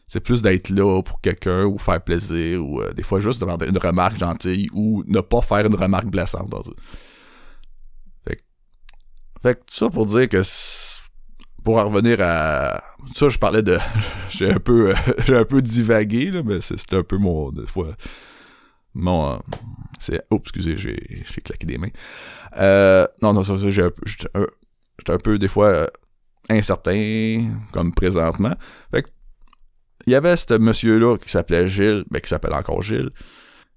c'est 0.07 0.19
plus 0.19 0.41
d'être 0.41 0.69
là 0.69 1.01
pour 1.01 1.19
quelqu'un 1.19 1.65
ou 1.65 1.77
faire 1.77 2.01
plaisir 2.01 2.65
ou 2.65 2.81
euh, 2.81 2.93
des 2.93 3.03
fois 3.03 3.19
juste 3.19 3.41
demander 3.41 3.67
une 3.67 3.77
remarque 3.77 4.17
gentille 4.17 4.69
ou 4.73 5.03
ne 5.07 5.19
pas 5.19 5.41
faire 5.41 5.65
une 5.65 5.75
remarque 5.75 6.07
blessante. 6.07 6.49
Dans 6.49 6.61
fait, 8.23 8.35
que, 8.35 8.41
fait 9.41 9.55
que 9.55 9.61
ça 9.67 9.89
pour 9.89 10.05
dire 10.05 10.29
que 10.29 10.41
pour 11.63 11.77
en 11.77 11.89
revenir 11.89 12.19
à 12.21 12.81
ça 13.15 13.29
je 13.29 13.37
parlais 13.37 13.63
de 13.63 13.77
j'ai 14.29 14.51
un 14.51 14.59
peu 14.59 14.93
j'ai 15.25 15.35
un 15.35 15.45
peu 15.45 15.61
divagué 15.61 16.31
là, 16.31 16.43
mais 16.45 16.61
c'est 16.61 16.93
un 16.93 17.03
peu 17.03 17.17
mon 17.17 17.51
des 17.51 17.67
fois 17.67 17.95
mon. 18.93 19.33
Euh, 19.33 19.37
c'est. 19.99 20.21
Oh, 20.29 20.39
excusez, 20.39 20.77
j'ai, 20.77 20.95
claqué 21.43 21.65
des 21.65 21.77
mains. 21.77 21.89
Euh, 22.57 23.07
non, 23.21 23.33
non, 23.33 23.43
ça, 23.43 23.57
ça 23.57 23.69
j'ai 23.69 23.83
un 23.83 23.91
peu. 23.91 24.03
J'étais 24.99 25.13
un, 25.13 25.17
peu, 25.17 25.39
des 25.39 25.47
fois, 25.47 25.67
euh, 25.67 25.87
incertain, 26.49 27.51
comme 27.71 27.93
présentement. 27.93 28.55
Fait 28.91 29.03
que. 29.03 29.09
Il 30.07 30.13
y 30.13 30.15
avait 30.15 30.37
ce 30.37 30.57
monsieur-là 30.57 31.17
qui 31.17 31.29
s'appelait 31.29 31.67
Gilles, 31.67 32.05
mais 32.09 32.21
qui 32.21 32.29
s'appelle 32.29 32.53
encore 32.53 32.81
Gilles, 32.81 33.11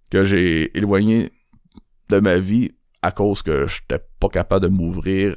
que 0.08 0.22
j'ai 0.22 0.76
éloigné 0.78 1.32
de 2.10 2.20
ma 2.20 2.36
vie 2.36 2.70
à 3.02 3.10
cause 3.10 3.42
que 3.42 3.66
j'étais 3.66 4.02
pas 4.20 4.28
capable 4.28 4.62
de 4.62 4.68
m'ouvrir 4.68 5.34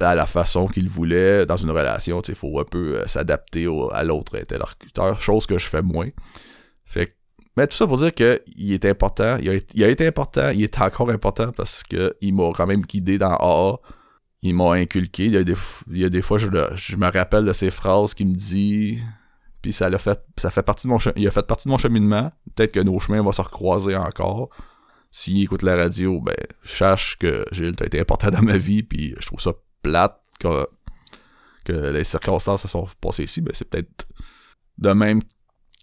à 0.00 0.14
la 0.14 0.26
façon 0.26 0.66
qu'il 0.66 0.88
voulait 0.88 1.46
dans 1.46 1.56
une 1.56 1.70
relation. 1.70 2.20
Il 2.28 2.34
faut 2.34 2.60
un 2.60 2.64
peu 2.64 3.02
s'adapter 3.06 3.66
à 3.90 4.04
l'autre 4.04 4.38
interlocuteur, 4.38 5.18
chose 5.20 5.46
que 5.46 5.58
je 5.58 5.66
fais 5.66 5.82
moins. 5.82 6.10
Fait 6.84 7.06
que 7.06 7.12
mais 7.58 7.66
tout 7.66 7.76
ça 7.76 7.88
pour 7.88 7.96
dire 7.96 8.14
qu'il 8.14 8.72
est 8.72 8.84
important, 8.84 9.36
il 9.42 9.50
a, 9.82 9.88
été 9.88 10.06
important, 10.06 10.50
il 10.50 10.62
est 10.62 10.80
encore 10.80 11.10
important 11.10 11.50
parce 11.50 11.82
qu'il 11.82 12.32
m'a 12.32 12.52
quand 12.54 12.68
même 12.68 12.82
guidé 12.82 13.18
dans 13.18 13.34
AA. 13.34 13.78
Il 14.42 14.54
m'a 14.54 14.72
inculqué. 14.74 15.26
Il 15.26 15.32
y, 15.32 15.36
a 15.36 15.44
des, 15.44 15.54
il 15.90 15.98
y 15.98 16.04
a 16.04 16.08
des 16.08 16.22
fois, 16.22 16.38
je, 16.38 16.46
me 16.46 17.10
rappelle 17.10 17.44
de 17.44 17.52
ces 17.52 17.70
phrases 17.70 18.14
qu'il 18.14 18.28
me 18.28 18.34
dit. 18.34 19.00
Puis 19.62 19.72
ça 19.72 19.90
l'a 19.90 19.98
fait. 19.98 20.20
Ça 20.36 20.50
fait 20.50 20.62
partie 20.62 20.86
de 20.86 20.92
mon 20.92 20.98
il 21.16 21.26
a 21.26 21.30
fait 21.30 21.46
partie 21.46 21.66
de 21.66 21.72
mon 21.72 21.78
cheminement. 21.78 22.30
Peut-être 22.54 22.72
que 22.72 22.80
nos 22.80 22.98
chemins 23.00 23.22
vont 23.22 23.32
se 23.32 23.42
recroiser 23.42 23.96
encore. 23.96 24.50
S'il 25.10 25.42
écoute 25.42 25.62
la 25.62 25.74
radio, 25.74 26.20
ben, 26.20 26.36
sache 26.62 27.16
que 27.18 27.44
Gilles 27.50 27.74
a 27.80 27.86
été 27.86 27.98
important 27.98 28.30
dans 28.30 28.42
ma 28.42 28.58
vie. 28.58 28.82
Puis 28.82 29.14
je 29.18 29.26
trouve 29.26 29.40
ça 29.40 29.52
plate 29.82 30.20
que, 30.38 30.68
que 31.64 31.72
les 31.72 32.04
circonstances 32.04 32.62
se 32.62 32.68
sont 32.68 32.86
passées 33.00 33.24
ici. 33.24 33.40
Ben, 33.40 33.52
c'est 33.54 33.68
peut-être 33.68 34.06
de 34.78 34.92
même 34.92 35.20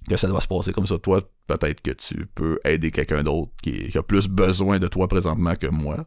que 0.09 0.17
ça 0.17 0.27
doit 0.27 0.41
se 0.41 0.47
passer 0.47 0.71
comme 0.71 0.87
ça. 0.87 0.97
Toi, 0.97 1.21
peut-être 1.47 1.81
que 1.81 1.91
tu 1.91 2.25
peux 2.33 2.59
aider 2.63 2.91
quelqu'un 2.91 3.23
d'autre 3.23 3.51
qui, 3.61 3.95
a 3.97 4.03
plus 4.03 4.27
besoin 4.27 4.79
de 4.79 4.87
toi 4.87 5.07
présentement 5.07 5.55
que 5.55 5.67
moi. 5.67 6.05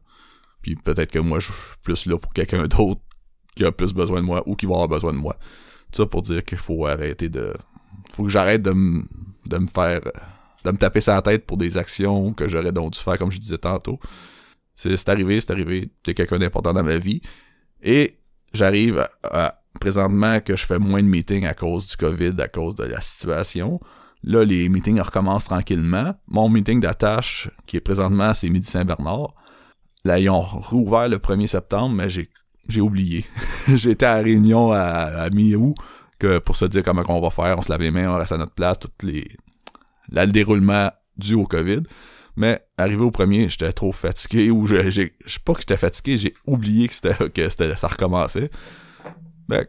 Puis 0.63 0.75
peut-être 0.77 1.13
que 1.13 1.19
moi, 1.19 1.41
je 1.41 1.47
suis 1.47 1.77
plus 1.83 2.07
là 2.07 2.19
pour 2.19 2.33
quelqu'un 2.33 2.67
d'autre 2.67 3.01
qui 3.55 3.65
a 3.65 3.73
plus 3.73 3.93
besoin 3.93 4.21
de 4.21 4.27
moi 4.27 4.43
ou 4.47 4.55
qui 4.55 4.67
va 4.67 4.75
avoir 4.75 4.89
besoin 4.89 5.13
de 5.13 5.19
moi. 5.19 5.37
Ça 5.93 6.07
pour 6.07 6.23
dire 6.23 6.45
qu'il 6.45 6.59
faut 6.59 6.87
arrêter 6.87 7.29
de... 7.29 7.55
Faut 8.13 8.25
que 8.25 8.29
j'arrête 8.29 8.63
de, 8.63 8.73
de 8.73 9.59
me 9.59 9.67
faire... 9.67 10.01
de 10.65 10.71
me 10.71 10.77
taper 10.77 11.01
sa 11.01 11.21
tête 11.23 11.47
pour 11.47 11.57
des 11.57 11.77
actions 11.77 12.33
que 12.33 12.49
j'aurais 12.49 12.73
donc 12.73 12.93
dû 12.93 13.01
faire, 13.01 13.19
comme 13.19 13.31
je 13.31 13.39
disais 13.39 13.59
tantôt. 13.59 13.99
C'est 14.75 15.09
arrivé, 15.09 15.41
c'est 15.41 15.51
arrivé. 15.51 15.91
T'es 16.03 16.15
quelqu'un 16.15 16.39
d'important 16.39 16.73
dans 16.73 16.85
ma 16.85 16.99
vie. 16.99 17.21
Et 17.83 18.19
j'arrive 18.53 19.05
à, 19.25 19.61
présentement 19.81 20.41
que 20.41 20.57
je 20.57 20.65
fais 20.65 20.79
moins 20.79 21.03
de 21.03 21.09
meetings 21.09 21.47
à 21.47 21.55
cause 21.55 21.89
du 21.89 21.97
COVID, 21.97 22.35
à 22.39 22.49
cause 22.49 22.75
de 22.77 22.85
la 22.85 23.01
situation. 23.01 23.81
Là, 24.23 24.45
les 24.45 24.69
meetings 24.69 25.01
recommencent 25.01 25.47
tranquillement. 25.47 26.15
Mon 26.27 26.49
meeting 26.49 26.81
d'attache, 26.81 27.51
qui 27.67 27.77
est 27.77 27.81
présentement, 27.81 28.35
c'est 28.35 28.49
Midi 28.49 28.69
Saint-Bernard. 28.69 29.35
Là, 30.05 30.19
ils 30.19 30.31
ont 30.31 30.41
rouvert 30.43 31.09
le 31.09 31.19
1er 31.19 31.47
septembre, 31.47 31.95
mais 31.95 32.09
j'ai, 32.09 32.29
j'ai 32.69 32.81
oublié. 32.81 33.25
J'étais 33.75 34.07
à 34.07 34.17
réunion 34.17 34.73
à, 34.73 34.79
à 34.79 35.31
mi-août 35.31 35.75
que 36.19 36.39
pour 36.39 36.57
se 36.57 36.65
dire 36.65 36.83
comment 36.83 37.05
on 37.09 37.21
va 37.21 37.31
faire, 37.31 37.59
on 37.59 37.63
se 37.63 37.71
lave 37.71 37.81
les 37.81 37.91
mains, 37.91 38.11
on 38.13 38.17
reste 38.17 38.33
à 38.33 38.39
notre 38.39 38.53
place, 38.53 38.79
tout 38.79 38.91
les, 39.03 39.27
le 40.11 40.27
déroulement 40.27 40.91
dû 41.17 41.35
au 41.35 41.45
COVID. 41.45 41.83
Mais 42.37 42.61
arrivé 42.77 43.03
au 43.03 43.11
premier, 43.11 43.49
j'étais 43.49 43.73
trop 43.73 43.91
fatigué 43.91 44.53
je, 44.65 44.91
j'ai, 44.91 45.13
je 45.25 45.33
sais 45.33 45.41
pas 45.45 45.55
que 45.55 45.61
j'étais 45.61 45.77
fatigué, 45.77 46.17
j'ai 46.17 46.35
oublié 46.47 46.87
que 46.87 46.95
c'était 46.95 47.31
que 47.31 47.49
c'était, 47.49 47.75
ça 47.75 47.89
recommençait. 47.89 48.51
Ben, 49.49 49.67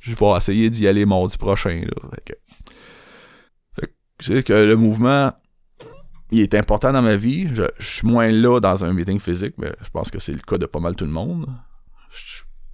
je 0.00 0.14
vais 0.14 0.36
essayer 0.36 0.70
d'y 0.70 0.88
aller 0.88 1.04
mardi 1.04 1.36
prochain. 1.36 1.82
Là. 1.84 2.10
Fait 3.74 3.92
que, 4.18 4.40
que 4.40 4.52
le 4.52 4.76
mouvement, 4.76 5.32
il 6.30 6.40
est 6.40 6.54
important 6.54 6.92
dans 6.92 7.02
ma 7.02 7.16
vie. 7.16 7.48
Je, 7.54 7.64
suis 7.78 8.06
moins 8.06 8.30
là 8.30 8.60
dans 8.60 8.84
un 8.84 8.92
meeting 8.92 9.20
physique, 9.20 9.54
mais 9.58 9.72
je 9.82 9.88
pense 9.90 10.10
que 10.10 10.18
c'est 10.18 10.32
le 10.32 10.40
cas 10.40 10.58
de 10.58 10.66
pas 10.66 10.80
mal 10.80 10.96
tout 10.96 11.04
le 11.04 11.10
monde. 11.10 11.46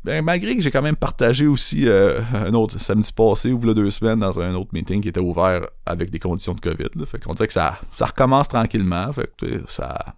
ben, 0.04 0.24
malgré 0.24 0.56
que 0.56 0.62
j'ai 0.62 0.70
quand 0.70 0.82
même 0.82 0.96
partagé 0.96 1.46
aussi 1.46 1.86
euh, 1.86 2.20
un 2.34 2.54
autre 2.54 2.80
samedi 2.80 3.12
passé 3.12 3.52
ou 3.52 3.74
deux 3.74 3.90
semaines 3.90 4.20
dans 4.20 4.40
un 4.40 4.54
autre 4.54 4.70
meeting 4.72 5.00
qui 5.00 5.08
était 5.08 5.20
ouvert 5.20 5.68
avec 5.84 6.10
des 6.10 6.18
conditions 6.18 6.54
de 6.54 6.60
COVID. 6.60 7.06
Fait 7.06 7.18
qu'on 7.18 7.34
dirait 7.34 7.46
que 7.46 7.52
ça, 7.52 7.78
ça 7.94 8.06
recommence 8.06 8.48
tranquillement. 8.48 9.12
Fait 9.12 9.30
que 9.36 9.62
ça. 9.68 10.14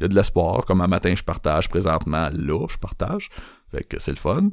Il 0.00 0.02
y 0.02 0.04
a 0.04 0.08
de 0.08 0.14
l'espoir. 0.14 0.64
Comme 0.64 0.80
un 0.80 0.86
matin, 0.86 1.12
je 1.16 1.24
partage 1.24 1.68
présentement 1.68 2.28
là, 2.32 2.66
je 2.68 2.76
partage. 2.76 3.30
Fait 3.70 3.82
que 3.82 3.98
c'est 3.98 4.12
le 4.12 4.16
fun. 4.16 4.50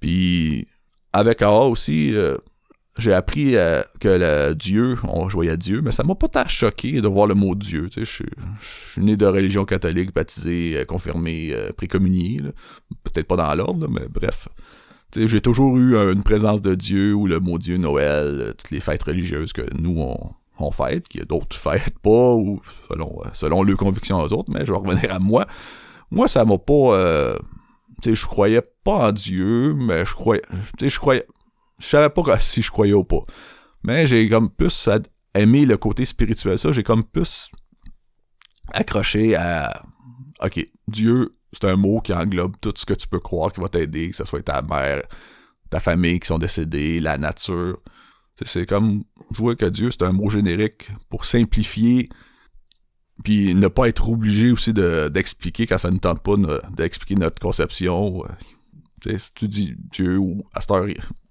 Puis 0.00 0.68
avec 1.12 1.42
AA 1.42 1.60
aussi, 1.62 2.14
euh, 2.14 2.36
j'ai 2.98 3.12
appris 3.12 3.56
euh, 3.56 3.82
que 3.98 4.08
le 4.08 4.54
Dieu, 4.54 4.96
on 5.02 5.26
à 5.26 5.56
Dieu, 5.56 5.82
mais 5.82 5.90
ça 5.90 6.04
m'a 6.04 6.14
pas 6.14 6.28
tant 6.28 6.46
choqué 6.46 7.00
de 7.00 7.08
voir 7.08 7.26
le 7.26 7.34
mot 7.34 7.54
Dieu. 7.56 7.88
Tu 7.90 8.04
sais, 8.04 8.24
je, 8.60 8.64
suis 8.64 9.02
né 9.02 9.16
de 9.16 9.26
religion 9.26 9.64
catholique, 9.64 10.14
baptisé, 10.14 10.76
euh, 10.76 10.84
confirmé, 10.84 11.50
euh, 11.52 11.72
précommunié. 11.72 12.40
Peut-être 13.02 13.26
pas 13.26 13.36
dans 13.36 13.52
l'ordre, 13.54 13.88
mais 13.88 14.06
bref. 14.08 14.48
Tu 15.10 15.22
sais, 15.22 15.28
j'ai 15.28 15.40
toujours 15.40 15.76
eu 15.76 15.96
une 15.96 16.22
présence 16.22 16.62
de 16.62 16.76
Dieu 16.76 17.14
ou 17.14 17.26
le 17.26 17.40
mot 17.40 17.58
Dieu, 17.58 17.78
Noël, 17.78 18.54
toutes 18.56 18.70
les 18.70 18.80
fêtes 18.80 19.02
religieuses 19.02 19.52
que 19.52 19.62
nous, 19.76 20.00
on, 20.00 20.30
on 20.60 20.70
fête, 20.70 21.08
qu'il 21.08 21.20
y 21.20 21.22
a 21.22 21.26
d'autres 21.26 21.56
fêtes 21.56 21.98
pas, 22.00 22.32
ou 22.34 22.62
selon, 22.88 23.22
selon 23.32 23.64
leurs 23.64 23.76
convictions 23.76 24.20
aux 24.20 24.32
autres, 24.32 24.52
mais 24.52 24.64
je 24.64 24.72
vais 24.72 24.78
revenir 24.78 25.12
à 25.12 25.18
moi. 25.18 25.46
Moi, 26.12 26.28
ça 26.28 26.44
m'a 26.44 26.58
pas... 26.58 27.36
tu 28.02 28.10
sais, 28.10 28.14
je 28.14 28.26
croyais 28.26 28.62
pas 28.84 29.08
en 29.08 29.12
Dieu, 29.12 29.74
mais 29.74 30.04
je 30.04 30.14
croyais... 30.14 30.42
Tu 30.78 30.84
sais, 30.84 30.90
je 30.90 30.98
croyais 31.00 31.26
je 31.78 31.86
savais 31.86 32.10
pas 32.10 32.38
si 32.38 32.62
je 32.62 32.70
croyais 32.70 32.92
ou 32.92 33.04
pas. 33.04 33.24
Mais 33.82 34.06
j'ai 34.06 34.28
comme 34.28 34.50
plus 34.50 34.88
aimé 35.34 35.66
le 35.66 35.76
côté 35.76 36.04
spirituel. 36.04 36.58
Ça, 36.58 36.72
j'ai 36.72 36.82
comme 36.82 37.04
plus 37.04 37.50
accroché 38.72 39.34
à 39.34 39.82
OK, 40.42 40.64
Dieu, 40.88 41.36
c'est 41.52 41.64
un 41.64 41.76
mot 41.76 42.00
qui 42.00 42.12
englobe 42.12 42.56
tout 42.60 42.72
ce 42.76 42.86
que 42.86 42.94
tu 42.94 43.06
peux 43.06 43.20
croire 43.20 43.52
qui 43.52 43.60
va 43.60 43.68
t'aider, 43.68 44.10
que 44.10 44.16
ce 44.16 44.24
soit 44.24 44.42
ta 44.42 44.62
mère, 44.62 45.02
ta 45.70 45.80
famille 45.80 46.18
qui 46.20 46.26
sont 46.26 46.38
décédés, 46.38 47.00
la 47.00 47.18
nature. 47.18 47.78
C'est 48.44 48.66
comme 48.66 49.04
je 49.32 49.38
vois 49.38 49.54
que 49.54 49.66
Dieu, 49.66 49.90
c'est 49.90 50.02
un 50.02 50.12
mot 50.12 50.28
générique 50.28 50.88
pour 51.08 51.24
simplifier 51.24 52.08
puis 53.22 53.54
ne 53.54 53.68
pas 53.68 53.88
être 53.88 54.08
obligé 54.08 54.50
aussi 54.50 54.72
d'expliquer 54.72 55.66
quand 55.66 55.78
ça 55.78 55.90
ne 55.90 55.98
tente 55.98 56.22
pas 56.22 56.34
d'expliquer 56.76 57.14
notre 57.14 57.40
conception. 57.40 58.24
si 59.04 59.34
tu 59.34 59.46
dis 59.46 59.74
Dieu 59.78 60.18
ou 60.18 60.44
à 60.52 60.60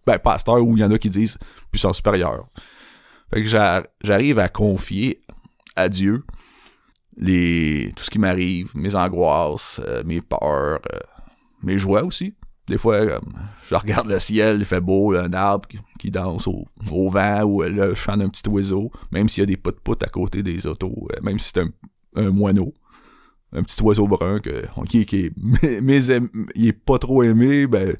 ben, 0.05 0.19
pasteur 0.19 0.61
où 0.61 0.77
il 0.77 0.81
y 0.81 0.83
en 0.83 0.91
a 0.91 0.97
qui 0.97 1.09
disent 1.09 1.37
puissance 1.71 1.97
supérieure. 1.97 2.47
Fait 3.33 3.43
que 3.43 3.47
j'arrive 4.03 4.39
à 4.39 4.49
confier 4.49 5.21
à 5.75 5.89
Dieu 5.89 6.23
les 7.17 7.91
tout 7.95 8.03
ce 8.03 8.09
qui 8.09 8.19
m'arrive, 8.19 8.71
mes 8.75 8.95
angoisses, 8.95 9.81
euh, 9.85 10.03
mes 10.05 10.21
peurs, 10.21 10.81
euh, 10.93 10.99
mes 11.61 11.77
joies 11.77 12.03
aussi. 12.03 12.35
Des 12.67 12.77
fois, 12.77 12.99
je 13.67 13.75
regarde 13.75 14.07
le 14.07 14.19
ciel, 14.19 14.57
il 14.59 14.65
fait 14.65 14.79
beau, 14.79 15.13
un 15.15 15.33
arbre 15.33 15.67
qui, 15.99 16.09
danse 16.09 16.47
au, 16.47 16.65
vent 17.09 17.41
ou 17.43 17.61
le 17.61 17.93
chant 17.93 18.15
d'un 18.15 18.29
petit 18.29 18.47
oiseau, 18.47 18.89
même 19.11 19.27
s'il 19.27 19.41
y 19.41 19.43
a 19.43 19.47
des 19.47 19.57
potes 19.57 20.01
à 20.01 20.07
côté 20.07 20.43
des 20.43 20.65
autos, 20.65 21.09
même 21.21 21.39
si 21.39 21.51
c'est 21.53 21.61
un, 21.61 21.69
un, 22.15 22.29
moineau, 22.29 22.73
un 23.51 23.63
petit 23.63 23.81
oiseau 23.81 24.07
brun 24.07 24.39
qui, 24.87 25.05
qui 25.05 25.25
est, 25.25 25.33
mais, 25.81 25.99
il 26.55 26.67
est 26.67 26.71
pas 26.71 26.99
trop 26.99 27.23
aimé, 27.23 27.67
ben, 27.67 27.93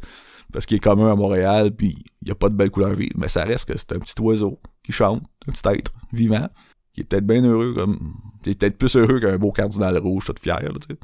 parce 0.54 0.68
qu'il 0.68 0.78
est 0.78 0.80
commun 0.80 1.12
à 1.12 1.16
Montréal, 1.16 1.76
puis 1.76 1.98
il 2.22 2.28
y 2.28 2.32
a 2.32 2.36
pas 2.36 2.48
de 2.48 2.56
belle 2.56 2.70
couleur 2.70 2.94
vive, 2.94 3.12
mais 3.18 3.28
ça 3.28 3.44
reste 3.44 3.68
que 3.68 3.78
c'est 3.78 3.92
un 3.92 4.00
petit 4.00 4.14
oiseau 4.22 4.60
qui 4.84 4.92
chante, 4.92 5.24
un 5.48 5.52
petit 5.52 5.68
être 5.80 5.92
vivant, 6.14 6.48
qui 6.94 7.02
est 7.02 7.04
peut-être 7.04 7.26
bien 7.26 7.44
heureux, 7.44 7.74
comme, 7.74 8.14
qui 8.44 8.52
est 8.52 8.60
peut-être 8.60 8.78
plus 8.78 8.96
heureux 8.96 9.20
qu'un 9.20 9.38
beau 9.38 9.52
cardinal 9.52 9.98
rouge, 9.98 10.26
tout 10.26 10.36
fier, 10.40 10.60
tu 10.60 10.88
sais. 10.88 11.00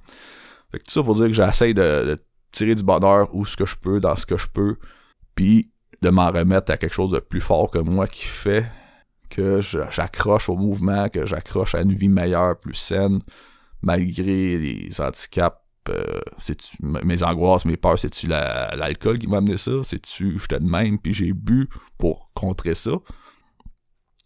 Fait 0.71 0.77
que 0.77 0.83
tout 0.83 0.91
ça 0.91 1.01
pour 1.01 1.15
dire 1.15 1.27
que 1.27 1.33
j'essaie 1.33 1.73
de, 1.73 2.15
tirer 2.51 2.75
du 2.75 2.83
bonheur 2.83 3.33
où 3.35 3.45
ce 3.45 3.57
que 3.57 3.65
je 3.65 3.75
peux, 3.75 3.99
dans 3.99 4.15
ce 4.15 4.25
que 4.25 4.37
je 4.37 4.47
peux, 4.47 4.77
puis 5.33 5.71
de 6.01 6.09
m'en 6.09 6.29
remettre 6.29 6.71
à 6.71 6.77
quelque 6.77 6.93
chose 6.93 7.11
de 7.11 7.19
plus 7.19 7.41
fort 7.41 7.71
que 7.71 7.79
moi 7.79 8.07
qui 8.07 8.23
fait 8.23 8.65
que 9.29 9.61
j'accroche 9.61 10.49
au 10.49 10.57
mouvement, 10.57 11.09
que 11.09 11.25
j'accroche 11.25 11.75
à 11.75 11.81
une 11.81 11.93
vie 11.93 12.07
meilleure, 12.07 12.57
plus 12.57 12.75
saine, 12.75 13.19
malgré 13.81 14.57
les 14.57 14.89
handicaps 15.01 15.59
euh, 15.89 16.21
mes 16.81 17.23
angoisses, 17.23 17.65
mes 17.65 17.77
peurs, 17.77 17.99
c'est-tu 17.99 18.27
l'alcool 18.27 19.19
qui 19.19 19.27
m'a 19.27 19.37
amené 19.37 19.57
ça? 19.57 19.71
C'est-tu 19.83 20.39
j'étais 20.39 20.59
de 20.59 20.69
même, 20.69 20.99
puis 20.99 21.13
j'ai 21.13 21.33
bu 21.33 21.67
pour 21.97 22.31
contrer 22.33 22.75
ça? 22.75 22.91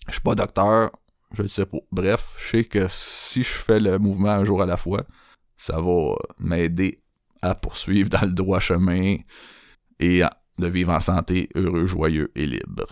Je 0.07 0.13
suis 0.13 0.21
pas 0.21 0.35
docteur, 0.35 0.91
je 1.33 1.43
le 1.43 1.47
sais 1.47 1.65
pas. 1.65 1.77
Bref, 1.91 2.33
je 2.37 2.49
sais 2.49 2.63
que 2.65 2.87
si 2.89 3.43
je 3.43 3.49
fais 3.49 3.79
le 3.79 3.97
mouvement 3.99 4.31
un 4.31 4.43
jour 4.43 4.61
à 4.61 4.65
la 4.65 4.77
fois, 4.77 5.03
ça 5.57 5.79
va 5.79 6.15
m'aider 6.39 7.01
à 7.41 7.55
poursuivre 7.55 8.09
dans 8.09 8.25
le 8.25 8.33
droit 8.33 8.59
chemin 8.59 9.17
et 9.99 10.21
de 10.59 10.67
vivre 10.67 10.91
en 10.91 10.99
santé, 10.99 11.49
heureux, 11.55 11.85
joyeux 11.85 12.31
et 12.35 12.45
libre. 12.45 12.87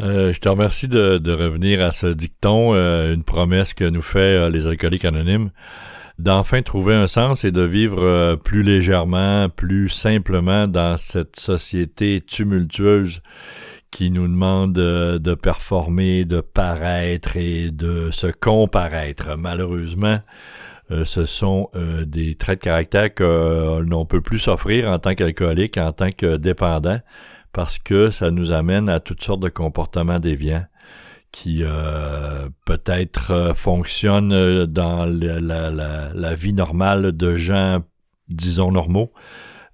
Euh, 0.00 0.32
je 0.32 0.40
te 0.40 0.48
remercie 0.48 0.88
de, 0.88 1.32
revenir 1.32 1.80
à 1.80 1.92
ce 1.92 2.06
dicton, 2.06 2.74
euh, 2.74 3.14
une 3.14 3.24
promesse 3.24 3.74
que 3.74 3.84
nous 3.84 4.02
fait 4.02 4.50
les 4.50 4.66
alcooliques 4.66 5.04
anonymes 5.04 5.50
d'enfin 6.18 6.62
trouver 6.62 6.94
un 6.94 7.06
sens 7.06 7.44
et 7.44 7.52
de 7.52 7.62
vivre 7.62 8.02
euh, 8.02 8.36
plus 8.36 8.62
légèrement, 8.62 9.48
plus 9.48 9.88
simplement 9.88 10.66
dans 10.68 10.96
cette 10.96 11.36
société 11.36 12.20
tumultueuse 12.20 13.20
qui 13.90 14.10
nous 14.10 14.28
demande 14.28 14.78
euh, 14.78 15.18
de 15.18 15.34
performer, 15.34 16.24
de 16.24 16.40
paraître 16.40 17.36
et 17.36 17.70
de 17.70 18.10
se 18.10 18.28
comparaître. 18.28 19.36
Malheureusement, 19.36 20.18
euh, 20.90 21.04
ce 21.04 21.24
sont 21.24 21.70
des 22.06 22.34
traits 22.34 22.60
de 22.60 22.64
caractère 22.64 23.14
que 23.14 23.80
l'on 23.80 24.04
peut 24.04 24.20
plus 24.20 24.38
s'offrir 24.38 24.90
en 24.90 24.98
tant 24.98 25.14
qu'alcoolique, 25.14 25.78
en 25.78 25.92
tant 25.92 26.10
que 26.10 26.36
dépendant, 26.36 27.00
parce 27.52 27.78
que 27.78 28.10
ça 28.10 28.30
nous 28.30 28.52
amène 28.52 28.88
à 28.88 29.00
toutes 29.00 29.22
sortes 29.22 29.40
de 29.40 29.48
comportements 29.48 30.18
déviants 30.18 30.66
qui 31.34 31.64
euh, 31.64 32.48
peut-être 32.64 33.32
euh, 33.32 33.54
fonctionne 33.54 34.32
euh, 34.32 34.66
dans 34.66 35.04
la, 35.04 36.34
vie 36.36 36.52
normale 36.52 37.10
de 37.10 37.34
gens, 37.36 37.82
disons, 38.28 38.70
normaux, 38.70 39.12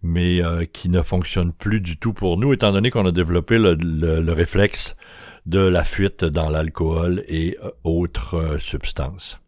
mais 0.03 0.41
qui 0.73 0.89
ne 0.89 1.03
fonctionne 1.03 1.53
plus 1.53 1.83
du 1.83 1.99
tout 1.99 2.15
pour 2.15 2.39
nous, 2.39 2.55
étant 2.55 2.73
donné 2.73 2.91
qu'on 2.91 3.05
a 3.05 3.13
développé 3.13 3.59
le, 3.59 4.33
réflexe 4.33 4.97
de 5.45 5.61
la 5.61 5.85
fuite 5.85 6.25
dans 6.25 6.49
l'alcool 6.49 7.23
et 7.29 7.59
autres 7.85 8.57
substances. 8.59 9.39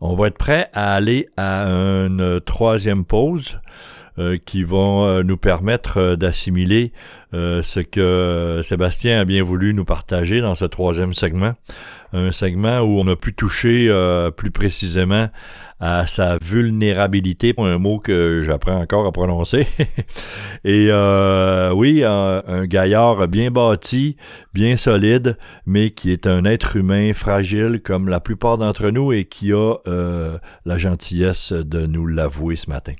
On 0.00 0.14
va 0.14 0.28
être 0.28 0.38
prêt 0.38 0.70
à 0.72 0.94
aller 0.94 1.26
à 1.36 1.64
une 1.66 2.40
troisième 2.40 3.04
pause. 3.04 3.58
Euh, 4.18 4.36
qui 4.36 4.62
vont 4.62 5.06
euh, 5.06 5.22
nous 5.22 5.38
permettre 5.38 6.16
euh, 7.34 7.62
ce 7.62 7.80
que 7.80 8.60
Sébastien 8.62 9.20
a 9.20 9.24
bien 9.24 9.42
voulu 9.42 9.74
nous 9.74 9.84
partager 9.84 10.40
dans 10.40 10.54
ce 10.54 10.64
troisième 10.64 11.14
segment. 11.14 11.54
Un 12.12 12.30
segment 12.30 12.80
où 12.80 13.00
on 13.00 13.06
a 13.08 13.16
pu 13.16 13.32
toucher 13.32 13.90
plus 14.36 14.50
précisément 14.50 15.28
à 15.80 16.06
sa 16.06 16.36
vulnérabilité, 16.42 17.54
un 17.56 17.78
mot 17.78 17.98
que 17.98 18.42
j'apprends 18.44 18.78
encore 18.78 19.06
à 19.06 19.12
prononcer. 19.12 19.66
Et 20.64 20.90
oui, 21.72 22.04
un, 22.04 22.66
gaillard 22.66 23.26
bien 23.28 23.50
bâti, 23.50 24.16
bien 24.52 24.76
solide, 24.76 25.38
mais 25.64 25.88
qui 25.88 26.12
est 26.12 26.26
un 26.26 26.44
être 26.44 26.76
humain 26.76 27.14
fragile 27.14 27.80
comme 27.82 28.10
la 28.10 28.20
plupart 28.20 28.58
d'entre 28.58 28.90
nous 28.90 29.12
et 29.14 29.24
qui 29.24 29.54
a 29.54 29.76
la 29.86 30.76
gentillesse 30.76 31.54
de 31.54 31.86
nous 31.86 32.06
l'avouer 32.06 32.56
ce 32.56 32.68
matin. 32.68 32.92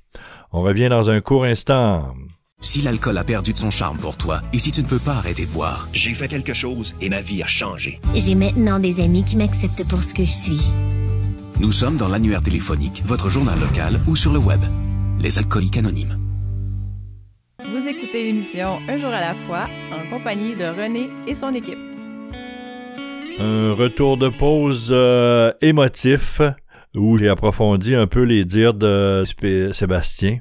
On 0.53 0.63
revient 0.63 0.89
dans 0.89 1.11
un 1.11 1.21
court 1.21 1.45
instant. 1.45 2.15
Si 2.63 2.81
l'alcool 2.81 3.19
a 3.19 3.25
perdu 3.25 3.53
de 3.53 3.59
son 3.59 3.71
charme 3.71 3.99
pour 3.99 4.17
toi 4.17 4.41
et 4.53 4.61
si 4.61 4.71
tu 4.71 4.83
ne 4.83 4.87
peux 4.87 5.01
pas 5.01 5.15
arrêter 5.15 5.47
de 5.47 5.51
boire, 5.51 5.89
j'ai 5.93 6.15
fait 6.15 6.29
quelque 6.29 6.55
chose 6.55 6.95
et 7.01 7.09
ma 7.09 7.21
vie 7.21 7.43
a 7.43 7.47
changé. 7.47 8.01
J'ai 8.15 8.37
maintenant 8.37 8.79
des 8.79 9.01
amis 9.01 9.25
qui 9.25 9.37
m'acceptent 9.37 9.87
pour 9.89 10.01
ce 10.01 10.15
que 10.15 10.23
je 10.23 10.31
suis. 10.31 10.61
Nous 11.59 11.73
sommes 11.73 11.97
dans 11.97 12.07
l'annuaire 12.07 12.41
téléphonique, 12.41 13.03
votre 13.05 13.31
journal 13.31 13.59
local 13.59 14.01
ou 14.07 14.15
sur 14.15 14.33
le 14.33 14.39
web. 14.39 14.61
Les 15.19 15.41
alcooliques 15.41 15.77
anonymes. 15.77 16.17
Vous 17.69 17.89
écoutez 17.89 18.23
l'émission 18.23 18.79
Un 18.89 18.97
jour 18.97 19.11
à 19.11 19.21
la 19.21 19.35
fois 19.35 19.67
en 19.91 20.09
compagnie 20.09 20.55
de 20.55 20.65
René 20.65 21.11
et 21.27 21.35
son 21.35 21.53
équipe. 21.53 21.79
Un 23.41 23.73
retour 23.73 24.17
de 24.17 24.29
pause 24.29 24.91
euh, 24.93 25.53
émotif 25.63 26.41
où 26.95 27.19
j'ai 27.19 27.29
approfondi 27.29 27.97
un 27.97 28.07
peu 28.07 28.23
les 28.23 28.45
dires 28.45 28.75
de 28.75 29.25
Sébastien, 29.73 30.39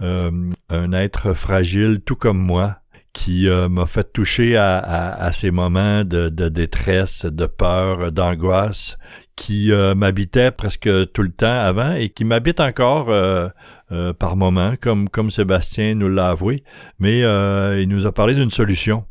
un 0.00 0.92
être 0.92 1.34
fragile 1.34 2.00
tout 2.04 2.16
comme 2.16 2.38
moi, 2.38 2.78
qui 3.12 3.48
euh, 3.48 3.68
m'a 3.68 3.86
fait 3.86 4.12
toucher 4.12 4.56
à, 4.56 5.30
ces 5.32 5.50
moments 5.50 6.04
de, 6.04 6.28
détresse, 6.28 7.24
de 7.24 7.46
peur, 7.46 8.12
d'angoisse, 8.12 8.96
qui 9.34 9.72
euh, 9.72 9.94
m'habitait 9.96 10.52
presque 10.52 10.88
tout 11.12 11.22
le 11.22 11.30
temps 11.30 11.60
avant 11.60 11.94
et 11.94 12.10
qui 12.10 12.24
m'habite 12.24 12.60
encore 12.60 13.06
par 14.18 14.36
moments, 14.36 14.74
comme, 14.80 15.08
comme 15.08 15.30
Sébastien 15.30 15.94
nous 15.94 16.08
l'a 16.08 16.28
avoué, 16.28 16.62
mais 16.98 17.20
il 17.80 17.88
nous 17.88 18.06
a 18.06 18.12
parlé 18.12 18.34
d'une 18.34 18.50
solution 18.50 19.04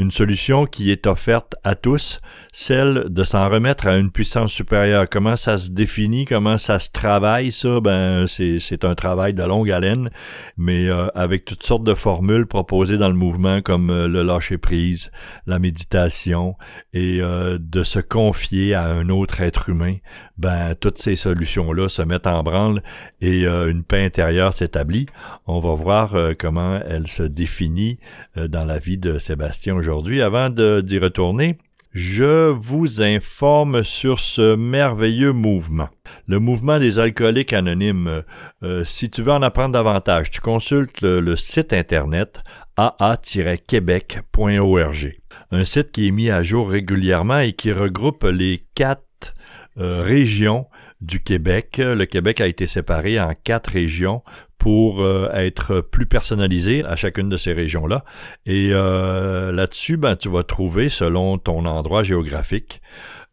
une 0.00 0.10
solution 0.10 0.64
qui 0.64 0.90
est 0.90 1.06
offerte 1.06 1.56
à 1.62 1.74
tous, 1.74 2.22
celle 2.52 3.04
de 3.10 3.22
s'en 3.22 3.50
remettre 3.50 3.86
à 3.86 3.98
une 3.98 4.10
puissance 4.10 4.50
supérieure. 4.50 5.06
Comment 5.10 5.36
ça 5.36 5.58
se 5.58 5.70
définit, 5.70 6.24
comment 6.24 6.56
ça 6.56 6.78
se 6.78 6.88
travaille, 6.90 7.52
ça, 7.52 7.80
ben 7.80 8.26
c'est 8.26 8.84
un 8.86 8.94
travail 8.94 9.34
de 9.34 9.42
longue 9.42 9.70
haleine, 9.70 10.08
mais 10.56 10.88
euh, 10.88 11.08
avec 11.14 11.44
toutes 11.44 11.64
sortes 11.64 11.84
de 11.84 11.92
formules 11.92 12.46
proposées 12.46 12.96
dans 12.96 13.10
le 13.10 13.14
mouvement 13.14 13.60
comme 13.60 13.90
euh, 13.90 14.08
le 14.08 14.22
lâcher 14.22 14.56
prise, 14.56 15.10
la 15.46 15.58
méditation 15.58 16.56
et 16.94 17.18
euh, 17.20 17.58
de 17.60 17.82
se 17.82 17.98
confier 17.98 18.72
à 18.72 18.86
un 18.86 19.10
autre 19.10 19.42
être 19.42 19.68
humain. 19.68 19.96
Ben 20.38 20.74
toutes 20.80 20.96
ces 20.96 21.14
solutions 21.14 21.74
là 21.74 21.90
se 21.90 22.00
mettent 22.00 22.26
en 22.26 22.42
branle 22.42 22.82
et 23.20 23.44
une 23.44 23.82
paix 23.82 24.02
intérieure 24.02 24.54
s'établit. 24.54 25.04
On 25.46 25.60
va 25.60 25.74
voir 25.74 26.16
comment 26.38 26.80
elle 26.88 27.08
se 27.08 27.22
définit 27.22 27.98
dans 28.36 28.64
la 28.64 28.78
vie 28.78 28.96
de 28.96 29.18
Sébastien 29.18 29.74
aujourd'hui. 29.90 30.22
Avant 30.22 30.50
d'y 30.50 30.98
retourner, 30.98 31.58
je 31.92 32.50
vous 32.50 33.02
informe 33.02 33.82
sur 33.82 34.20
ce 34.20 34.54
merveilleux 34.54 35.32
mouvement. 35.32 35.88
Le 36.28 36.38
mouvement 36.38 36.78
des 36.78 37.00
alcooliques 37.00 37.52
anonymes. 37.52 38.22
Euh, 38.62 38.84
si 38.84 39.10
tu 39.10 39.22
veux 39.22 39.32
en 39.32 39.42
apprendre 39.42 39.72
davantage, 39.72 40.30
tu 40.30 40.40
consultes 40.40 41.02
le, 41.02 41.34
site 41.34 41.72
internet 41.72 42.44
aa-québec.org. 42.76 45.12
Un 45.50 45.64
site 45.64 45.90
qui 45.90 46.06
est 46.06 46.12
mis 46.12 46.30
à 46.30 46.44
jour 46.44 46.70
régulièrement 46.70 47.40
et 47.40 47.52
qui 47.52 47.72
regroupe 47.72 48.22
les 48.22 48.60
quatre 48.76 49.34
euh, 49.78 50.02
régions 50.02 50.66
du 51.00 51.20
Québec. 51.22 51.80
Le 51.82 52.04
Québec 52.04 52.40
a 52.40 52.46
été 52.46 52.66
séparé 52.66 53.20
en 53.20 53.34
quatre 53.34 53.70
régions 53.70 54.22
pour 54.60 55.02
euh, 55.02 55.30
être 55.32 55.80
plus 55.80 56.06
personnalisé 56.06 56.84
à 56.84 56.94
chacune 56.94 57.28
de 57.30 57.36
ces 57.38 57.52
régions-là. 57.52 58.04
Et 58.46 58.68
euh, 58.72 59.50
là-dessus, 59.50 59.96
ben, 59.96 60.14
tu 60.16 60.28
vas 60.28 60.44
trouver, 60.44 60.88
selon 60.88 61.38
ton 61.38 61.64
endroit 61.64 62.02
géographique, 62.02 62.82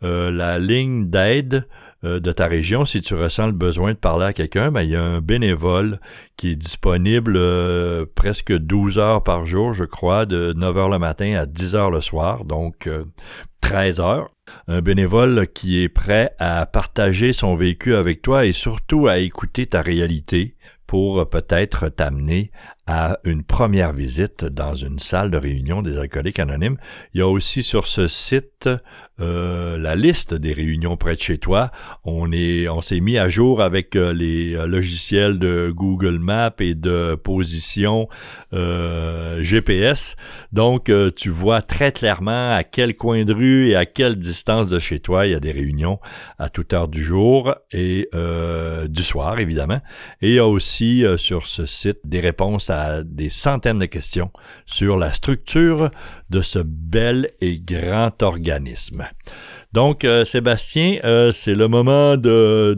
euh, 0.04 0.32
la 0.32 0.58
ligne 0.58 1.10
d'aide 1.10 1.68
de 2.04 2.32
ta 2.32 2.46
région. 2.46 2.86
Si 2.86 3.02
tu 3.02 3.16
ressens 3.16 3.48
le 3.48 3.54
besoin 3.54 3.92
de 3.92 3.98
parler 3.98 4.28
à 4.28 4.32
quelqu'un, 4.32 4.72
ben, 4.72 4.84
il 4.84 4.92
y 4.92 4.96
a 4.96 5.04
un 5.04 5.20
bénévole 5.20 6.00
qui 6.38 6.52
est 6.52 6.56
disponible 6.56 7.38
presque 8.14 8.56
12 8.56 9.00
heures 9.00 9.24
par 9.24 9.48
jour, 9.48 9.74
je 9.74 9.84
crois, 9.84 10.28
de 10.28 10.54
9 10.54 10.78
heures 10.78 10.90
le 10.90 11.00
matin 11.00 11.34
à 11.34 11.48
10 11.48 11.76
heures 11.76 11.92
le 11.92 12.00
soir, 12.00 12.46
donc 12.46 12.88
13 13.62 14.00
heures. 14.00 14.30
Un 14.68 14.82
bénévole 14.82 15.48
qui 15.54 15.82
est 15.82 15.90
prêt 15.90 16.36
à 16.40 16.66
partager 16.66 17.34
son 17.34 17.56
vécu 17.56 17.96
avec 17.96 18.22
toi 18.22 18.46
et 18.46 18.52
surtout 18.52 19.08
à 19.08 19.18
écouter 19.18 19.66
ta 19.66 19.82
réalité 19.82 20.56
pour 20.86 21.30
peut-être 21.30 21.90
t'amener 21.90 22.52
à 22.88 23.20
une 23.26 23.44
première 23.44 23.94
visite 23.94 24.46
dans 24.46 24.74
une 24.74 24.98
salle 24.98 25.30
de 25.30 25.38
réunion 25.38 25.82
des 25.82 25.98
alcooliques 25.98 26.40
anonymes. 26.40 26.78
Il 27.14 27.20
y 27.20 27.22
a 27.22 27.28
aussi 27.28 27.62
sur 27.62 27.86
ce 27.86 28.08
site 28.08 28.70
euh, 29.20 29.80
la 29.80 29.96
liste 29.96 30.36
des 30.36 30.54
réunions 30.54 30.96
près 30.96 31.16
de 31.16 31.22
chez 31.22 31.40
toi. 31.40 31.72
On 32.04 32.32
est, 32.32 32.70
on 32.70 32.82
s'est 32.82 33.00
mis 33.00 33.18
à 33.18 33.30
jour 33.30 33.64
avec 33.64 33.96
euh, 33.96 34.14
les 34.14 34.54
euh, 34.54 34.68
logiciels 34.68 35.40
de 35.40 35.72
Google 35.76 36.20
Maps 36.20 36.54
et 36.60 36.76
de 36.76 37.16
position 37.16 38.08
GPS. 38.52 40.16
Donc, 40.52 40.92
tu 41.16 41.30
vois 41.30 41.62
très 41.62 41.92
clairement 41.92 42.56
à 42.56 42.64
quel 42.64 42.96
coin 42.96 43.24
de 43.26 43.34
rue 43.34 43.70
et 43.70 43.76
à 43.76 43.86
quelle 43.86 44.16
distance 44.16 44.70
de 44.70 44.80
chez 44.80 45.00
toi 45.00 45.26
il 45.26 45.32
y 45.32 45.36
a 45.36 45.40
des 45.40 45.52
réunions 45.52 46.00
à 46.40 46.50
toute 46.50 46.74
heure 46.74 46.88
du 46.88 47.04
jour 47.04 47.56
et 47.72 48.10
du 48.88 49.04
soir, 49.04 49.40
évidemment. 49.40 49.82
Et 50.22 50.30
il 50.30 50.36
y 50.36 50.40
a 50.40 50.48
aussi 50.48 51.04
sur 51.18 51.46
ce 51.46 51.66
site 51.66 52.00
des 52.06 52.20
réponses 52.20 52.70
à 52.70 52.77
des 53.04 53.30
centaines 53.30 53.80
de 53.80 53.86
questions 53.86 54.32
sur 54.66 54.98
la 54.98 55.12
structure 55.12 55.90
de 56.30 56.42
ce 56.42 56.60
bel 56.60 57.32
et 57.42 57.60
grand 57.60 58.22
organisme. 58.22 59.06
Donc, 59.74 60.06
euh, 60.06 60.24
Sébastien, 60.26 61.00
euh, 61.04 61.32
c'est 61.32 61.54
le 61.54 61.68
moment 61.68 62.18
de, 62.18 62.74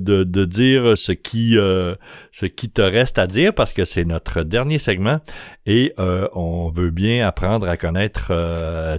dire 0.46 0.98
ce 0.98 1.12
qui, 1.12 1.58
euh, 1.58 1.96
ce 2.32 2.46
qui 2.46 2.70
te 2.70 2.82
reste 2.82 3.20
à 3.20 3.28
dire 3.28 3.54
parce 3.54 3.74
que 3.74 3.86
c'est 3.86 4.06
notre 4.06 4.44
dernier 4.44 4.80
segment 4.80 5.20
et 5.66 5.94
on 5.98 6.70
veut 6.70 6.90
bien 6.90 7.28
apprendre 7.28 7.70
à 7.70 7.78
connaître 7.78 8.34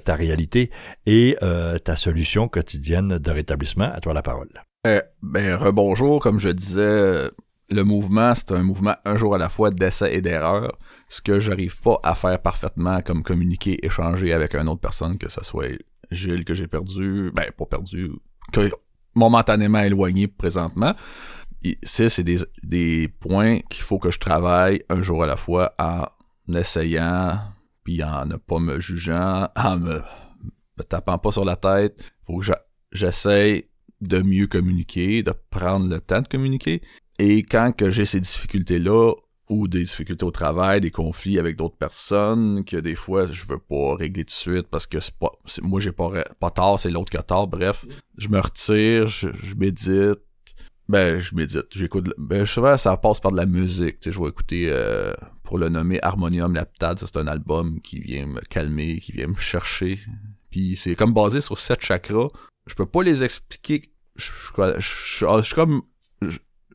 ta 0.05 0.15
réalité 0.15 0.71
et 1.07 1.37
ta 1.85 1.97
solution 1.97 2.49
quotidienne 2.49 3.19
de 3.19 3.31
rétablissement. 3.31 3.91
À 3.93 4.01
toi 4.01 4.15
la 4.15 4.23
parole. 4.23 4.49
ben, 4.85 5.57
rebonjour, 5.57 6.21
comme 6.21 6.39
je 6.39 6.49
disais, 6.49 7.29
le 7.71 7.85
mouvement, 7.85 8.35
c'est 8.35 8.53
un 8.53 8.63
mouvement 8.63 8.97
un 9.05 9.17
jour 9.17 9.35
à 9.35 9.39
la 9.39 9.49
fois 9.49 9.71
d'essai 9.71 10.15
et 10.15 10.21
d'erreur. 10.21 10.77
Ce 11.09 11.23
que 11.23 11.41
j'arrive 11.41 11.81
pas 11.81 12.01
à 12.03 12.15
faire 12.15 12.41
parfaitement 12.41 13.01
comme 13.01 13.23
communiquer, 13.23 13.85
échanger 13.85 14.33
avec 14.33 14.55
une 14.55 14.69
autre 14.69 14.81
personne, 14.81 15.17
que 15.17 15.31
ce 15.31 15.45
soit 15.45 15.79
Gilles 16.11 16.45
que 16.45 16.55
j'ai 16.55 16.67
perdu, 16.67 17.31
ben 17.33 17.47
pas 17.57 17.67
perdu, 17.67 18.11
que 18.53 18.71
momentanément 19.15 19.81
éloigné 19.81 20.27
présentement. 20.27 20.95
Ça, 21.83 22.09
c'est 22.09 22.25
des, 22.25 22.39
des 22.63 23.09
points 23.09 23.61
qu'il 23.69 23.83
faut 23.83 23.99
que 23.99 24.11
je 24.11 24.19
travaille 24.19 24.83
un 24.89 25.03
jour 25.03 25.23
à 25.23 25.27
la 25.27 25.37
fois 25.37 25.75
en 25.79 26.07
essayant, 26.53 27.39
puis 27.85 28.03
en 28.03 28.27
ne 28.27 28.37
pas 28.37 28.59
me 28.59 28.81
jugeant, 28.81 29.49
en 29.55 29.77
me, 29.77 30.01
me 30.79 30.83
tapant 30.83 31.19
pas 31.19 31.33
sur 31.33 31.45
la 31.45 31.57
tête. 31.57 32.03
Faut 32.27 32.39
que 32.39 32.47
j'essaye 32.93 33.67
de 34.01 34.23
mieux 34.23 34.47
communiquer, 34.47 35.23
de 35.23 35.35
prendre 35.51 35.89
le 35.89 36.01
temps 36.01 36.23
de 36.23 36.29
communiquer. 36.29 36.81
Et 37.21 37.43
quand 37.43 37.73
que 37.77 37.91
j'ai 37.91 38.07
ces 38.07 38.19
difficultés-là, 38.19 39.13
ou 39.51 39.69
des 39.69 39.81
difficultés 39.81 40.25
au 40.25 40.31
travail, 40.31 40.81
des 40.81 40.91
conflits 40.91 41.39
avec 41.39 41.57
d'autres 41.57 41.77
personnes 41.77 42.65
que 42.65 42.79
des 42.79 42.95
fois 42.95 43.27
je 43.27 43.45
veux 43.47 43.59
pas 43.59 43.97
régler 43.97 44.25
tout 44.25 44.29
de 44.29 44.31
suite 44.31 44.69
parce 44.71 44.87
que 44.87 45.01
c'est 45.01 45.17
pas 45.17 45.33
moi 45.61 45.81
j'ai 45.81 45.93
pas 45.93 46.11
pas 46.39 46.51
tort, 46.51 46.81
c'est 46.81 46.91
l'autre 46.91 47.11
qui 47.11 47.19
a 47.19 47.23
tort, 47.23 47.47
bref, 47.47 47.85
je 48.17 48.29
me 48.29 48.41
retire, 48.41 49.09
je, 49.09 49.29
médite. 49.59 50.21
Ben, 50.89 51.21
je 51.21 51.35
médite, 51.35 51.67
j'écoute 51.73 52.11
ben 52.17 52.47
souvent 52.47 52.79
ça 52.79 52.97
passe 52.97 53.21
par 53.21 53.33
de 53.33 53.37
la 53.37 53.47
musique, 53.47 54.01
tu 54.01 54.09
sais, 54.09 54.13
je 54.13 54.21
vais 54.23 54.29
écouter 54.29 54.69
euh, 54.71 55.13
pour 55.43 55.59
le 55.59 55.69
nommer 55.69 55.99
Harmonium 56.03 56.55
Laptad, 56.55 56.99
c'est 56.99 57.19
un 57.19 57.27
album 57.27 57.83
qui 57.83 58.01
vient 58.01 58.27
me 58.27 58.41
calmer, 58.41 58.99
qui 58.99 59.13
vient 59.13 59.27
me 59.27 59.35
chercher. 59.35 59.99
Puis 60.51 60.75
c'est 60.75 60.95
comme 60.95 61.13
basé 61.13 61.43
sur 61.43 61.59
sept 61.59 61.83
chakras. 61.83 62.29
Je 62.67 62.75
peux 62.75 62.87
pas 62.87 63.03
les 63.03 63.25
expliquer 63.25 63.83
je 64.79 65.43
suis 65.43 65.55
comme 65.55 65.83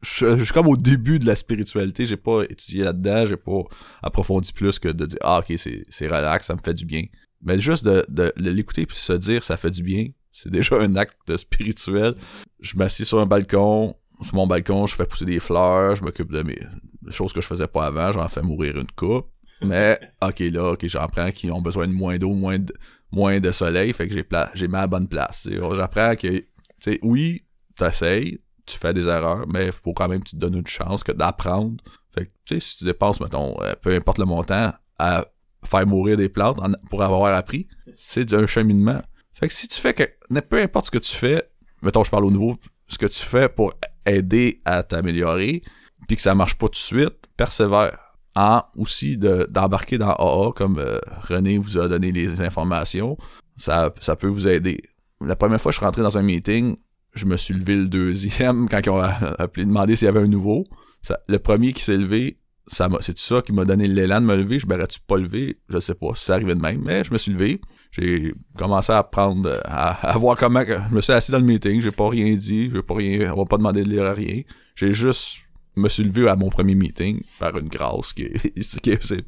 je, 0.05 0.43
suis 0.43 0.53
comme 0.53 0.67
au 0.67 0.77
début 0.77 1.19
de 1.19 1.25
la 1.25 1.35
spiritualité, 1.35 2.05
j'ai 2.05 2.17
pas 2.17 2.43
étudié 2.43 2.83
là-dedans, 2.83 3.25
j'ai 3.25 3.37
pas 3.37 3.63
approfondi 4.03 4.53
plus 4.53 4.79
que 4.79 4.89
de 4.89 5.05
dire 5.05 5.19
ah 5.21 5.39
ok 5.39 5.57
c'est 5.57 6.07
relax, 6.07 6.47
ça 6.47 6.55
me 6.55 6.59
fait 6.63 6.73
du 6.73 6.85
bien. 6.85 7.03
Mais 7.41 7.59
juste 7.59 7.85
de, 7.85 8.05
de, 8.07 8.33
l'écouter 8.37 8.85
puis 8.85 8.95
se 8.95 9.13
dire 9.13 9.43
ça 9.43 9.57
fait 9.57 9.71
du 9.71 9.83
bien, 9.83 10.07
c'est 10.31 10.51
déjà 10.51 10.77
un 10.77 10.95
acte 10.95 11.35
spirituel. 11.37 12.15
Je 12.59 12.77
m'assieds 12.77 13.05
sur 13.05 13.19
un 13.19 13.25
balcon, 13.25 13.95
sur 14.23 14.35
mon 14.35 14.47
balcon, 14.47 14.85
je 14.85 14.95
fais 14.95 15.05
pousser 15.05 15.25
des 15.25 15.39
fleurs, 15.39 15.95
je 15.95 16.03
m'occupe 16.03 16.31
de 16.31 16.43
mes 16.43 16.59
choses 17.09 17.33
que 17.33 17.41
je 17.41 17.47
faisais 17.47 17.67
pas 17.67 17.85
avant, 17.85 18.11
j'en 18.11 18.27
fais 18.29 18.41
mourir 18.41 18.77
une 18.77 18.91
coupe. 18.95 19.27
Mais 19.61 19.99
ok 20.21 20.39
là, 20.39 20.71
ok 20.71 20.85
j'en 20.87 21.07
prends 21.07 21.31
qui 21.31 21.49
ont 21.49 21.61
besoin 21.61 21.87
de 21.87 21.93
moins 21.93 22.17
d'eau, 22.17 22.33
moins 22.33 22.59
de 22.59 22.73
moins 23.11 23.39
de 23.39 23.51
soleil, 23.51 23.93
fait 23.93 24.07
que 24.07 24.13
j'ai 24.13 24.25
j'ai 24.53 24.67
mis 24.67 24.75
à 24.75 24.81
la 24.81 24.87
bonne 24.87 25.07
place. 25.07 25.47
J'apprends 25.49 26.15
que 26.15 26.27
tu 26.27 26.45
sais 26.79 26.99
oui, 27.01 27.45
t'essayes, 27.77 28.39
tu 28.65 28.77
fais 28.77 28.93
des 28.93 29.07
erreurs, 29.07 29.45
mais 29.47 29.67
il 29.67 29.71
faut 29.71 29.93
quand 29.93 30.07
même 30.07 30.23
que 30.23 30.29
tu 30.29 30.35
te 30.35 30.41
donnes 30.41 30.55
une 30.55 30.67
chance 30.67 31.03
que 31.03 31.11
d'apprendre. 31.11 31.83
Fait 32.13 32.25
que, 32.25 32.31
tu 32.45 32.55
sais, 32.55 32.59
si 32.59 32.77
tu 32.77 32.83
dépenses, 32.85 33.19
mettons, 33.19 33.55
euh, 33.61 33.73
peu 33.81 33.93
importe 33.93 34.17
le 34.17 34.25
montant, 34.25 34.73
à 34.99 35.25
faire 35.63 35.87
mourir 35.87 36.17
des 36.17 36.29
plantes 36.29 36.59
pour 36.89 37.03
avoir 37.03 37.33
appris, 37.33 37.67
c'est 37.95 38.33
un 38.33 38.45
cheminement. 38.45 39.01
Fait 39.33 39.47
que 39.47 39.53
si 39.53 39.67
tu 39.67 39.79
fais 39.79 39.93
que, 39.93 40.03
peu 40.41 40.61
importe 40.61 40.85
ce 40.85 40.91
que 40.91 40.97
tu 40.97 41.15
fais, 41.15 41.49
mettons, 41.81 42.03
je 42.03 42.11
parle 42.11 42.25
au 42.25 42.31
nouveau, 42.31 42.57
ce 42.87 42.97
que 42.97 43.05
tu 43.05 43.23
fais 43.23 43.49
pour 43.49 43.73
aider 44.05 44.61
à 44.65 44.83
t'améliorer, 44.83 45.61
puis 46.07 46.15
que 46.15 46.21
ça 46.21 46.35
marche 46.35 46.55
pas 46.55 46.67
tout 46.67 46.73
de 46.73 46.77
suite, 46.77 47.27
persévère. 47.35 47.99
En 48.37 48.63
aussi 48.75 49.17
d'embarquer 49.17 49.97
dans 49.97 50.11
AA, 50.11 50.51
comme 50.57 50.77
euh, 50.77 50.99
René 51.21 51.57
vous 51.57 51.77
a 51.77 51.87
donné 51.87 52.11
les 52.11 52.41
informations, 52.41 53.17
ça, 53.55 53.93
ça 54.01 54.17
peut 54.17 54.27
vous 54.27 54.45
aider. 54.45 54.81
La 55.21 55.37
première 55.37 55.61
fois 55.61 55.69
que 55.69 55.75
je 55.75 55.79
suis 55.79 55.85
rentré 55.85 56.01
dans 56.01 56.17
un 56.17 56.21
meeting, 56.21 56.75
je 57.15 57.25
me 57.25 57.37
suis 57.37 57.53
levé 57.53 57.75
le 57.75 57.87
deuxième 57.87 58.67
quand 58.69 58.79
ils 58.85 58.89
ont 58.89 59.01
appelé 59.01 59.65
demandé 59.65 59.95
s'il 59.95 60.05
y 60.05 60.09
avait 60.09 60.21
un 60.21 60.27
nouveau. 60.27 60.63
le 61.27 61.37
premier 61.37 61.73
qui 61.73 61.83
s'est 61.83 61.97
levé, 61.97 62.39
ça 62.67 62.89
m'a, 62.89 62.97
c'est 63.01 63.17
ça 63.17 63.41
qui 63.41 63.53
m'a 63.53 63.65
donné 63.65 63.87
l'élan 63.87 64.21
de 64.21 64.25
me 64.25 64.35
lever. 64.35 64.59
Je 64.59 64.67
m'aurais-tu 64.67 64.99
pas 64.99 65.17
levé? 65.17 65.57
Je 65.69 65.79
sais 65.79 65.93
pas 65.95 66.13
si 66.15 66.25
ça 66.25 66.33
arrivait 66.35 66.55
de 66.55 66.61
même, 66.61 66.81
mais 66.83 67.03
je 67.03 67.11
me 67.11 67.17
suis 67.17 67.31
levé. 67.31 67.61
J'ai 67.91 68.33
commencé 68.57 68.91
à 68.91 69.03
prendre, 69.03 69.61
à, 69.65 70.17
voir 70.17 70.35
comment, 70.35 70.61
je 70.61 70.93
me 70.93 71.01
suis 71.01 71.13
assis 71.13 71.31
dans 71.31 71.39
le 71.39 71.45
meeting, 71.45 71.79
j'ai 71.79 71.91
pas 71.91 72.09
rien 72.09 72.35
dit, 72.35 72.69
j'ai 72.69 72.81
pas 72.81 72.95
rien, 72.95 73.31
on 73.33 73.37
va 73.37 73.45
pas 73.45 73.57
demander 73.57 73.83
de 73.83 73.89
lire 73.89 74.05
à 74.05 74.13
rien. 74.13 74.41
J'ai 74.75 74.93
juste, 74.93 75.37
me 75.77 75.87
suis 75.87 76.03
levé 76.03 76.27
à 76.27 76.35
mon 76.35 76.49
premier 76.49 76.75
meeting 76.75 77.21
par 77.39 77.57
une 77.57 77.69
grâce 77.69 78.11
qui, 78.11 78.29
qui 78.81 78.97
c'est, 79.01 79.23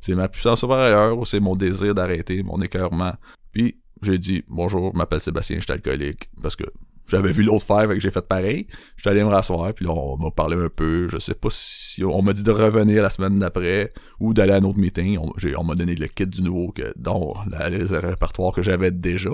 c'est 0.00 0.14
ma 0.14 0.28
puissance 0.28 0.60
supérieure 0.60 1.18
ou 1.18 1.24
c'est 1.24 1.40
mon 1.40 1.56
désir 1.56 1.94
d'arrêter, 1.94 2.42
mon 2.42 2.60
écœurement. 2.60 3.14
Puis, 3.52 3.80
j'ai 4.02 4.18
dit, 4.18 4.44
bonjour, 4.48 4.90
je 4.92 4.98
m'appelle 4.98 5.20
Sébastien, 5.20 5.56
je 5.56 5.62
suis 5.62 5.72
alcoolique, 5.72 6.28
parce 6.42 6.56
que 6.56 6.64
j'avais 7.10 7.32
vu 7.32 7.42
l'autre 7.42 7.66
faire, 7.66 7.88
fait 7.88 7.94
que 7.94 8.00
j'ai 8.00 8.10
fait 8.12 8.26
pareil. 8.26 8.68
J'étais 8.96 9.10
allé 9.10 9.24
me 9.24 9.30
rasseoir, 9.30 9.74
puis 9.74 9.84
là, 9.84 9.90
on 9.90 10.16
m'a 10.16 10.30
parlé 10.30 10.56
un 10.56 10.68
peu. 10.68 11.08
Je 11.10 11.18
sais 11.18 11.34
pas 11.34 11.48
si... 11.50 12.04
On 12.04 12.22
m'a 12.22 12.32
dit 12.32 12.44
de 12.44 12.52
revenir 12.52 13.02
la 13.02 13.10
semaine 13.10 13.36
d'après 13.40 13.92
ou 14.20 14.32
d'aller 14.32 14.52
à 14.52 14.56
un 14.56 14.62
autre 14.62 14.78
meeting. 14.78 15.18
On, 15.18 15.64
m'a 15.64 15.74
donné 15.74 15.96
le 15.96 16.06
kit 16.06 16.26
du 16.26 16.40
nouveau, 16.40 16.70
que, 16.70 16.92
dont 16.96 17.34
la, 17.50 17.68
les 17.68 17.84
répertoires 17.84 18.52
que 18.52 18.62
j'avais 18.62 18.92
déjà. 18.92 19.30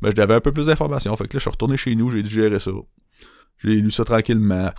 Mais 0.00 0.10
j'avais 0.16 0.34
un 0.34 0.40
peu 0.40 0.50
plus 0.50 0.66
d'informations. 0.66 1.16
Fait 1.16 1.28
que 1.28 1.34
là, 1.34 1.38
je 1.38 1.42
suis 1.42 1.50
retourné 1.50 1.76
chez 1.76 1.94
nous, 1.94 2.10
j'ai 2.10 2.24
digéré 2.24 2.58
ça. 2.58 2.72
J'ai 3.58 3.76
lu 3.76 3.92
ça 3.92 4.04
tranquillement. 4.04 4.72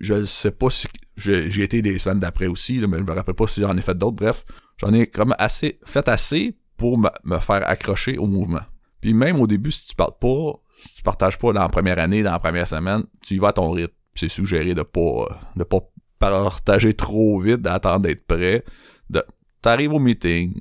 Je 0.00 0.24
sais 0.24 0.50
pas 0.50 0.70
si... 0.70 0.88
J'ai 1.16 1.62
été 1.62 1.82
des 1.82 1.98
semaines 1.98 2.18
d'après 2.18 2.48
aussi, 2.48 2.80
mais 2.80 2.98
je 2.98 3.04
me 3.04 3.12
rappelle 3.12 3.34
pas 3.36 3.46
si 3.46 3.60
j'en 3.60 3.76
ai 3.76 3.82
fait 3.82 3.96
d'autres. 3.96 4.16
Bref, 4.16 4.44
j'en 4.78 4.92
ai 4.92 5.06
comme 5.06 5.36
assez 5.38 5.78
fait 5.84 6.08
assez 6.08 6.56
pour 6.76 6.98
me 6.98 7.38
faire 7.38 7.68
accrocher 7.68 8.18
au 8.18 8.26
mouvement. 8.26 8.62
Puis 9.00 9.14
même 9.14 9.40
au 9.40 9.46
début, 9.46 9.70
si 9.70 9.86
tu 9.86 9.94
parles 9.94 10.18
pas, 10.20 10.52
si 10.80 10.96
tu 10.96 11.02
partages 11.02 11.38
pas 11.38 11.52
dans 11.52 11.62
la 11.62 11.68
première 11.68 11.98
année, 11.98 12.22
dans 12.22 12.32
la 12.32 12.38
première 12.38 12.68
semaine, 12.68 13.04
tu 13.22 13.34
y 13.34 13.38
vas 13.38 13.48
à 13.48 13.52
ton 13.52 13.70
rythme. 13.70 13.94
C'est 14.14 14.28
suggéré 14.28 14.74
de 14.74 14.82
pas 14.82 15.26
de 15.56 15.64
pas 15.64 15.80
partager 16.18 16.94
trop 16.94 17.40
vite, 17.40 17.62
d'attendre 17.62 18.00
d'être 18.00 18.26
prêt. 18.26 18.64
De, 19.08 19.22
t'arrives 19.62 19.92
au 19.92 19.98
meeting, 19.98 20.60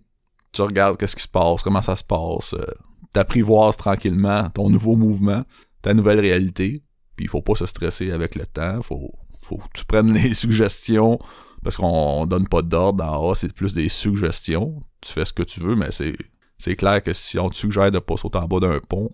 tu 0.51 0.61
regardes 0.61 0.97
qu'est-ce 0.97 1.15
qui 1.15 1.23
se 1.23 1.27
passe, 1.27 1.61
comment 1.61 1.81
ça 1.81 1.95
se 1.95 2.03
passe, 2.03 2.53
euh, 2.53 2.65
t'apprivoises 3.13 3.77
tranquillement 3.77 4.49
ton 4.49 4.69
nouveau 4.69 4.95
mouvement, 4.95 5.43
ta 5.81 5.93
nouvelle 5.93 6.19
réalité. 6.19 6.83
Puis 7.15 7.25
il 7.25 7.29
faut 7.29 7.41
pas 7.41 7.55
se 7.55 7.65
stresser 7.65 8.11
avec 8.11 8.35
le 8.35 8.45
temps, 8.45 8.81
faut 8.81 9.11
faut 9.41 9.57
que 9.57 9.79
tu 9.79 9.85
prennes 9.85 10.13
les 10.13 10.33
suggestions 10.33 11.19
parce 11.63 11.75
qu'on 11.75 12.25
donne 12.25 12.47
pas 12.47 12.61
d'ordre 12.61 13.03
dans 13.03 13.31
A, 13.31 13.35
c'est 13.35 13.51
plus 13.53 13.73
des 13.73 13.89
suggestions. 13.89 14.81
Tu 15.01 15.11
fais 15.11 15.25
ce 15.25 15.33
que 15.33 15.43
tu 15.43 15.59
veux, 15.59 15.75
mais 15.75 15.91
c'est 15.91 16.15
c'est 16.59 16.75
clair 16.75 17.01
que 17.01 17.13
si 17.13 17.39
on 17.39 17.49
te 17.49 17.55
suggère 17.55 17.89
de 17.89 17.99
pas 17.99 18.17
sauter 18.17 18.37
en 18.37 18.47
bas 18.47 18.59
d'un 18.59 18.79
pont, 18.79 19.09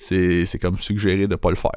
c'est, 0.00 0.44
c'est 0.46 0.58
comme 0.58 0.78
suggérer 0.78 1.28
de 1.28 1.36
pas 1.36 1.50
le 1.50 1.56
faire. 1.56 1.70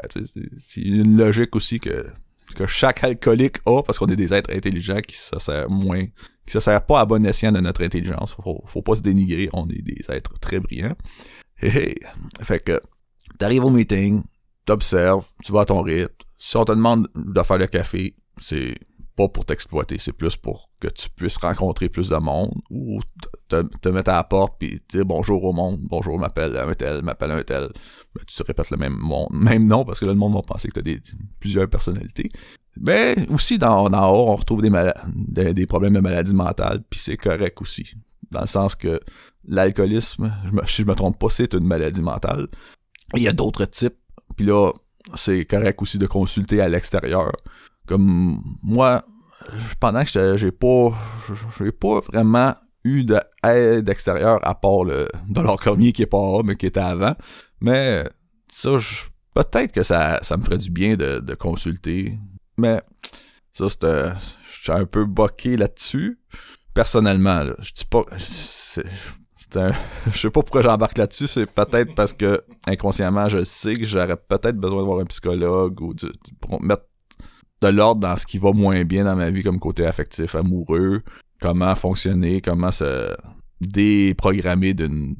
C'est 0.67 0.81
une 0.81 1.17
logique 1.17 1.55
aussi 1.55 1.79
que, 1.79 2.07
que 2.55 2.65
chaque 2.65 3.03
alcoolique 3.03 3.57
a, 3.67 3.83
parce 3.83 3.99
qu'on 3.99 4.07
est 4.07 4.15
des 4.15 4.33
êtres 4.33 4.51
intelligents 4.51 4.99
qui 4.99 5.15
se 5.15 5.37
servent 5.37 5.69
moins, 5.69 6.05
qui 6.45 6.51
se 6.51 6.59
servent 6.59 6.85
pas 6.87 7.01
à 7.01 7.05
bon 7.05 7.23
escient 7.23 7.51
de 7.51 7.59
notre 7.59 7.83
intelligence. 7.83 8.33
Faut, 8.33 8.63
faut 8.65 8.81
pas 8.81 8.95
se 8.95 9.01
dénigrer, 9.01 9.47
on 9.53 9.67
est 9.69 9.83
des 9.83 10.03
êtres 10.09 10.33
très 10.39 10.59
brillants. 10.59 10.95
Hey, 11.61 11.95
Fait 12.41 12.59
que, 12.59 12.81
t'arrives 13.37 13.63
au 13.63 13.69
meeting, 13.69 14.23
t'observes, 14.65 15.25
tu 15.43 15.51
vas 15.51 15.61
à 15.61 15.65
ton 15.65 15.83
rythme. 15.83 16.13
Si 16.39 16.57
on 16.57 16.65
te 16.65 16.71
demande 16.71 17.07
de 17.13 17.43
faire 17.43 17.59
le 17.59 17.67
café, 17.67 18.15
c'est 18.39 18.73
pour 19.29 19.45
t'exploiter, 19.45 19.97
c'est 19.97 20.13
plus 20.13 20.35
pour 20.35 20.69
que 20.79 20.87
tu 20.87 21.09
puisses 21.09 21.37
rencontrer 21.37 21.89
plus 21.89 22.09
de 22.09 22.15
monde 22.15 22.53
ou 22.69 22.99
te, 23.47 23.89
mettre 23.89 24.11
à 24.11 24.15
la 24.15 24.23
porte 24.23 24.55
puis 24.59 24.81
dire 24.89 25.05
bonjour 25.05 25.43
au 25.43 25.53
monde, 25.53 25.79
bonjour, 25.81 26.17
m'appelle 26.17 26.57
un 26.57 26.73
tel, 26.73 27.03
m'appelle 27.03 27.31
un 27.31 27.43
tel. 27.43 27.69
Tu 28.27 28.35
te 28.35 28.43
répètes 28.43 28.69
le 28.71 28.77
même, 28.77 28.97
nom 29.67 29.85
parce 29.85 29.99
que 29.99 30.05
là, 30.05 30.11
le 30.11 30.17
monde 30.17 30.33
va 30.33 30.41
penser 30.41 30.69
que 30.69 30.79
tu 30.79 30.91
as 30.91 31.15
plusieurs 31.39 31.69
personnalités. 31.69 32.29
Mais 32.77 33.15
aussi, 33.29 33.57
dans, 33.57 33.89
dans 33.89 34.09
haut, 34.11 34.29
on 34.29 34.35
retrouve 34.35 34.61
des, 34.61 35.53
des, 35.53 35.65
problèmes 35.65 35.93
de 35.93 35.99
maladie 35.99 36.33
mentale, 36.33 36.81
puis 36.89 36.99
c'est 36.99 37.17
correct 37.17 37.61
aussi. 37.61 37.93
Dans 38.31 38.41
le 38.41 38.47
sens 38.47 38.75
que 38.75 38.99
l'alcoolisme, 39.45 40.33
si 40.65 40.83
je 40.83 40.87
me 40.87 40.95
trompe 40.95 41.19
pas, 41.19 41.29
c'est 41.29 41.53
une 41.53 41.65
maladie 41.65 42.01
mentale. 42.01 42.47
Il 43.15 43.23
y 43.23 43.27
a 43.27 43.33
d'autres 43.33 43.65
types, 43.65 43.97
puis 44.37 44.45
là, 44.45 44.71
c'est 45.15 45.45
correct 45.45 45.81
aussi 45.81 45.97
de 45.97 46.07
consulter 46.07 46.61
à 46.61 46.69
l'extérieur. 46.69 47.31
Comme 47.87 48.41
moi, 48.61 49.03
pendant 49.79 50.01
que 50.01 50.07
j'étais- 50.07 50.37
j'ai 50.37 50.51
pas 50.51 50.91
j'ai 51.59 51.71
pas 51.71 51.99
vraiment 52.01 52.55
eu 52.83 53.03
d'aide 53.03 53.89
extérieure 53.89 54.39
à 54.43 54.55
part 54.55 54.83
le 54.83 55.07
dollar 55.29 55.57
cormier 55.57 55.91
qui 55.91 56.01
est 56.03 56.07
pas 56.07 56.17
là, 56.17 56.41
mais 56.43 56.55
qui 56.55 56.65
était 56.65 56.79
avant. 56.79 57.13
Mais 57.59 58.03
ça, 58.47 58.71
peut-être 59.35 59.71
que 59.71 59.83
ça, 59.83 60.19
ça 60.23 60.35
me 60.37 60.43
ferait 60.43 60.57
du 60.57 60.71
bien 60.71 60.95
de, 60.95 61.19
de 61.19 61.33
consulter. 61.35 62.17
Mais 62.57 62.81
ça, 63.53 63.69
c'était. 63.69 64.09
Je 64.47 64.61
suis 64.63 64.71
un 64.71 64.85
peu 64.85 65.05
boqué 65.05 65.57
là-dessus. 65.57 66.19
Personnellement, 66.73 67.43
là, 67.43 67.53
je 67.59 67.71
dis 67.73 67.85
pas. 67.85 68.03
c'est- 68.17 68.83
un- 69.55 69.73
je 70.11 70.17
sais 70.17 70.29
pas 70.29 70.41
pourquoi 70.41 70.61
j'embarque 70.61 70.97
là-dessus. 70.97 71.27
C'est 71.27 71.45
peut-être 71.45 71.93
parce 71.93 72.13
que 72.13 72.41
inconsciemment, 72.67 73.27
je 73.27 73.43
sais 73.43 73.73
que 73.73 73.83
j'aurais 73.85 74.15
peut-être 74.15 74.55
besoin 74.57 74.79
de 74.79 74.85
voir 74.85 74.99
un 75.01 75.05
psychologue 75.05 75.81
ou 75.81 75.93
de, 75.93 76.07
de- 76.07 76.13
mettre 76.65 76.83
de 77.61 77.67
l'ordre 77.67 78.01
dans 78.01 78.17
ce 78.17 78.25
qui 78.25 78.37
va 78.37 78.51
moins 78.51 78.83
bien 78.83 79.05
dans 79.05 79.15
ma 79.15 79.29
vie 79.29 79.43
comme 79.43 79.59
côté 79.59 79.85
affectif, 79.85 80.35
amoureux, 80.35 81.03
comment 81.39 81.75
fonctionner, 81.75 82.41
comment 82.41 82.71
se 82.71 83.15
déprogrammer 83.61 84.73
d'une 84.73 85.15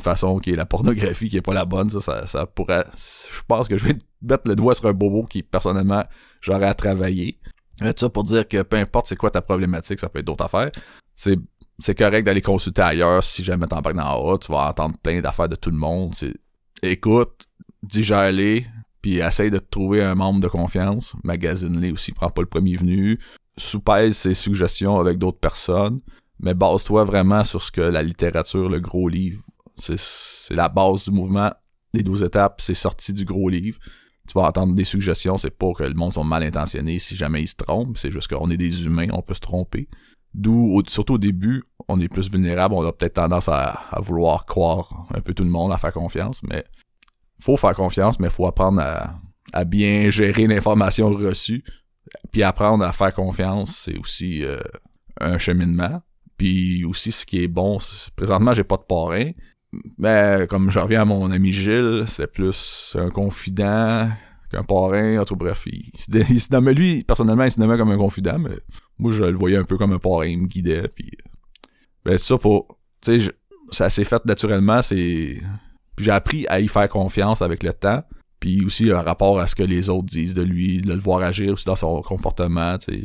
façon 0.00 0.38
qui 0.38 0.50
est 0.50 0.56
la 0.56 0.66
pornographie 0.66 1.28
qui 1.28 1.36
est 1.36 1.42
pas 1.42 1.54
la 1.54 1.64
bonne 1.64 1.90
ça, 1.90 2.26
ça, 2.26 2.46
pourrait 2.46 2.84
je 2.96 3.42
pense 3.48 3.68
que 3.68 3.76
je 3.76 3.86
vais 3.86 3.96
mettre 4.22 4.44
le 4.46 4.54
doigt 4.54 4.74
sur 4.74 4.86
un 4.86 4.92
bobo 4.92 5.24
qui 5.24 5.42
personnellement 5.42 6.04
j'aurais 6.40 6.66
à 6.66 6.74
travailler. 6.74 7.38
Tout 7.78 7.92
ça 7.96 8.08
pour 8.08 8.24
dire 8.24 8.46
que 8.46 8.62
peu 8.62 8.76
importe 8.76 9.08
c'est 9.08 9.16
quoi 9.16 9.30
ta 9.30 9.42
problématique 9.42 9.98
ça 10.00 10.08
peut 10.08 10.20
être 10.20 10.26
d'autres 10.26 10.44
affaires. 10.44 10.70
C'est 11.14 11.38
c'est 11.78 11.96
correct 11.96 12.24
d'aller 12.24 12.40
consulter 12.40 12.82
ailleurs 12.82 13.22
si 13.22 13.44
jamais 13.44 13.66
t'embarques 13.66 13.96
dans 13.96 14.34
A 14.34 14.38
tu 14.38 14.52
vas 14.52 14.70
entendre 14.70 14.96
plein 15.02 15.20
d'affaires 15.20 15.48
de 15.48 15.56
tout 15.56 15.70
le 15.70 15.76
monde 15.76 16.14
c'est 16.14 16.34
écoute 16.82 17.46
digère-les 17.82 18.66
puis 19.02 19.18
essaye 19.18 19.50
de 19.50 19.58
trouver 19.58 20.02
un 20.02 20.14
membre 20.14 20.40
de 20.40 20.48
confiance 20.48 21.14
magasine-les 21.24 21.92
aussi 21.92 22.12
prends 22.12 22.30
pas 22.30 22.42
le 22.42 22.48
premier 22.48 22.76
venu 22.76 23.18
soupèse 23.56 24.16
ses 24.16 24.34
suggestions 24.34 24.98
avec 24.98 25.18
d'autres 25.18 25.38
personnes 25.38 26.00
mais 26.40 26.54
base-toi 26.54 27.04
vraiment 27.04 27.44
sur 27.44 27.62
ce 27.62 27.70
que 27.70 27.80
la 27.80 28.02
littérature, 28.02 28.68
le 28.68 28.80
gros 28.80 29.08
livre, 29.08 29.42
c'est, 29.76 30.54
la 30.54 30.68
base 30.68 31.04
du 31.04 31.10
mouvement. 31.10 31.50
Les 31.92 32.02
12 32.02 32.22
étapes, 32.24 32.60
c'est 32.60 32.74
sorti 32.74 33.12
du 33.12 33.24
gros 33.24 33.48
livre. 33.48 33.78
Tu 34.28 34.34
vas 34.34 34.48
entendre 34.48 34.74
des 34.74 34.84
suggestions, 34.84 35.36
c'est 35.36 35.56
pas 35.56 35.72
que 35.72 35.84
le 35.84 35.94
monde 35.94 36.12
sont 36.12 36.24
mal 36.24 36.42
intentionnés 36.42 36.98
si 36.98 37.16
jamais 37.16 37.42
ils 37.42 37.48
se 37.48 37.54
trompent, 37.54 37.96
c'est 37.96 38.10
juste 38.10 38.28
qu'on 38.28 38.50
est 38.50 38.56
des 38.56 38.84
humains, 38.84 39.06
on 39.12 39.22
peut 39.22 39.34
se 39.34 39.40
tromper. 39.40 39.88
D'où, 40.34 40.82
surtout 40.88 41.14
au 41.14 41.18
début, 41.18 41.62
on 41.88 42.00
est 42.00 42.08
plus 42.08 42.30
vulnérable, 42.30 42.74
on 42.74 42.86
a 42.86 42.92
peut-être 42.92 43.14
tendance 43.14 43.48
à, 43.48 43.84
à 43.90 44.00
vouloir 44.00 44.44
croire 44.44 45.06
un 45.14 45.20
peu 45.20 45.32
tout 45.32 45.44
le 45.44 45.50
monde, 45.50 45.72
à 45.72 45.78
faire 45.78 45.92
confiance, 45.92 46.42
mais 46.42 46.64
faut 47.46 47.56
faire 47.56 47.76
confiance, 47.76 48.18
mais 48.18 48.28
faut 48.28 48.46
apprendre 48.46 48.80
à, 49.52 49.64
bien 49.64 50.10
gérer 50.10 50.48
l'information 50.48 51.08
reçue. 51.10 51.62
Puis 52.32 52.42
apprendre 52.42 52.84
à 52.84 52.92
faire 52.92 53.14
confiance, 53.14 53.84
c'est 53.84 53.96
aussi 53.96 54.44
euh, 54.44 54.58
un 55.20 55.38
cheminement. 55.38 56.02
Puis 56.36 56.84
aussi, 56.84 57.12
ce 57.12 57.24
qui 57.24 57.42
est 57.42 57.48
bon, 57.48 57.78
présentement, 58.16 58.52
j'ai 58.52 58.64
pas 58.64 58.76
de 58.76 58.82
parrain. 58.82 59.30
Mais 59.96 60.46
comme 60.48 60.70
je 60.70 60.78
reviens 60.78 61.02
à 61.02 61.04
mon 61.04 61.30
ami 61.30 61.52
Gilles, 61.52 62.04
c'est 62.06 62.26
plus 62.26 62.96
un 62.98 63.10
confident 63.10 64.08
qu'un 64.50 64.64
parrain. 64.64 65.20
En 65.20 65.24
tout 65.24 65.36
bref, 65.36 65.64
il, 65.66 65.90
il 66.28 66.40
se 66.40 66.52
nommait, 66.52 66.74
lui, 66.74 67.04
personnellement, 67.04 67.44
il 67.44 67.52
se 67.52 67.60
nommait 67.60 67.78
comme 67.78 67.90
un 67.90 67.96
confident, 67.96 68.38
mais 68.40 68.56
moi, 68.98 69.12
je 69.12 69.22
le 69.22 69.36
voyais 69.36 69.56
un 69.56 69.64
peu 69.64 69.78
comme 69.78 69.92
un 69.92 69.98
parrain, 69.98 70.26
il 70.26 70.38
me 70.38 70.46
guidait. 70.46 70.88
Puis, 70.88 71.12
ben, 72.04 72.18
ça 72.18 72.38
pour, 72.38 72.76
tu 73.00 73.20
sais, 73.20 73.32
ça 73.70 73.88
s'est 73.88 74.04
fait 74.04 74.24
naturellement, 74.24 74.82
c'est... 74.82 75.40
Puis 75.96 76.04
j'ai 76.04 76.12
appris 76.12 76.46
à 76.48 76.60
y 76.60 76.68
faire 76.68 76.88
confiance 76.88 77.42
avec 77.42 77.62
le 77.62 77.72
temps. 77.72 78.02
Puis 78.38 78.64
aussi, 78.64 78.90
un 78.90 79.00
rapport 79.00 79.40
à 79.40 79.46
ce 79.46 79.54
que 79.54 79.62
les 79.62 79.88
autres 79.88 80.06
disent 80.06 80.34
de 80.34 80.42
lui, 80.42 80.80
de 80.82 80.92
le 80.92 81.00
voir 81.00 81.22
agir 81.22 81.54
aussi 81.54 81.64
dans 81.64 81.76
son 81.76 82.02
comportement, 82.02 82.78
tu 82.78 82.92
sais. 82.92 83.02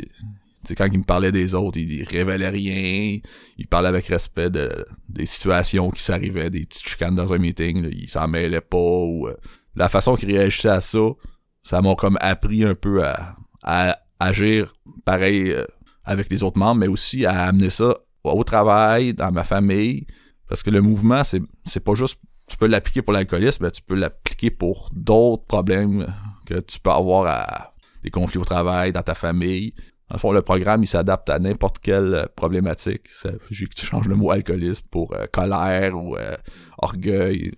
Tu 0.63 0.67
sais, 0.67 0.75
quand 0.75 0.85
il 0.91 0.99
me 0.99 1.03
parlait 1.03 1.31
des 1.31 1.55
autres, 1.55 1.79
il, 1.79 2.03
révélait 2.03 2.49
rien. 2.49 3.17
Il 3.57 3.67
parlait 3.67 3.87
avec 3.87 4.05
respect 4.05 4.51
de, 4.51 4.85
des 5.09 5.25
situations 5.25 5.89
qui 5.89 6.03
s'arrivaient, 6.03 6.51
des 6.51 6.67
petites 6.67 6.87
chicanes 6.87 7.15
dans 7.15 7.33
un 7.33 7.39
meeting. 7.39 7.89
il 7.91 8.07
s'en 8.07 8.27
mêlait 8.27 8.61
pas. 8.61 8.77
Ou, 8.77 9.27
euh, 9.27 9.35
la 9.75 9.87
façon 9.87 10.15
qu'il 10.15 10.31
réagissait 10.31 10.69
à 10.69 10.79
ça, 10.79 10.99
ça 11.63 11.81
m'a 11.81 11.95
comme 11.95 12.17
appris 12.21 12.63
un 12.63 12.75
peu 12.75 13.03
à, 13.03 13.37
à 13.63 13.97
agir 14.19 14.73
pareil 15.03 15.51
euh, 15.51 15.65
avec 16.03 16.29
les 16.29 16.43
autres 16.43 16.59
membres, 16.59 16.81
mais 16.81 16.87
aussi 16.87 17.25
à 17.25 17.45
amener 17.45 17.71
ça 17.71 17.95
au 18.23 18.43
travail, 18.43 19.13
dans 19.13 19.31
ma 19.31 19.43
famille. 19.43 20.05
Parce 20.47 20.63
que 20.63 20.69
le 20.69 20.81
mouvement, 20.81 21.23
c'est, 21.23 21.41
c'est 21.65 21.83
pas 21.83 21.95
juste... 21.95 22.19
Tu 22.51 22.57
peux 22.57 22.67
l'appliquer 22.67 23.01
pour 23.01 23.13
l'alcoolisme, 23.13 23.63
mais 23.63 23.71
tu 23.71 23.81
peux 23.81 23.95
l'appliquer 23.95 24.51
pour 24.51 24.89
d'autres 24.91 25.45
problèmes 25.45 26.13
que 26.45 26.59
tu 26.59 26.81
peux 26.81 26.89
avoir 26.89 27.25
à 27.25 27.73
des 28.03 28.09
conflits 28.09 28.39
au 28.39 28.43
travail, 28.43 28.91
dans 28.91 29.03
ta 29.03 29.15
famille. 29.15 29.73
Dans 30.09 30.15
le 30.15 30.19
fond, 30.19 30.31
le 30.33 30.41
programme, 30.41 30.83
il 30.83 30.87
s'adapte 30.87 31.29
à 31.29 31.39
n'importe 31.39 31.79
quelle 31.79 32.13
euh, 32.13 32.25
problématique. 32.35 33.07
Ça, 33.07 33.29
que 33.31 33.73
tu 33.73 33.85
changes 33.85 34.09
le 34.09 34.17
mot 34.17 34.31
alcoolisme 34.31 34.85
pour 34.91 35.13
euh, 35.13 35.27
colère 35.31 35.95
ou 35.95 36.17
euh, 36.17 36.35
orgueil. 36.79 37.53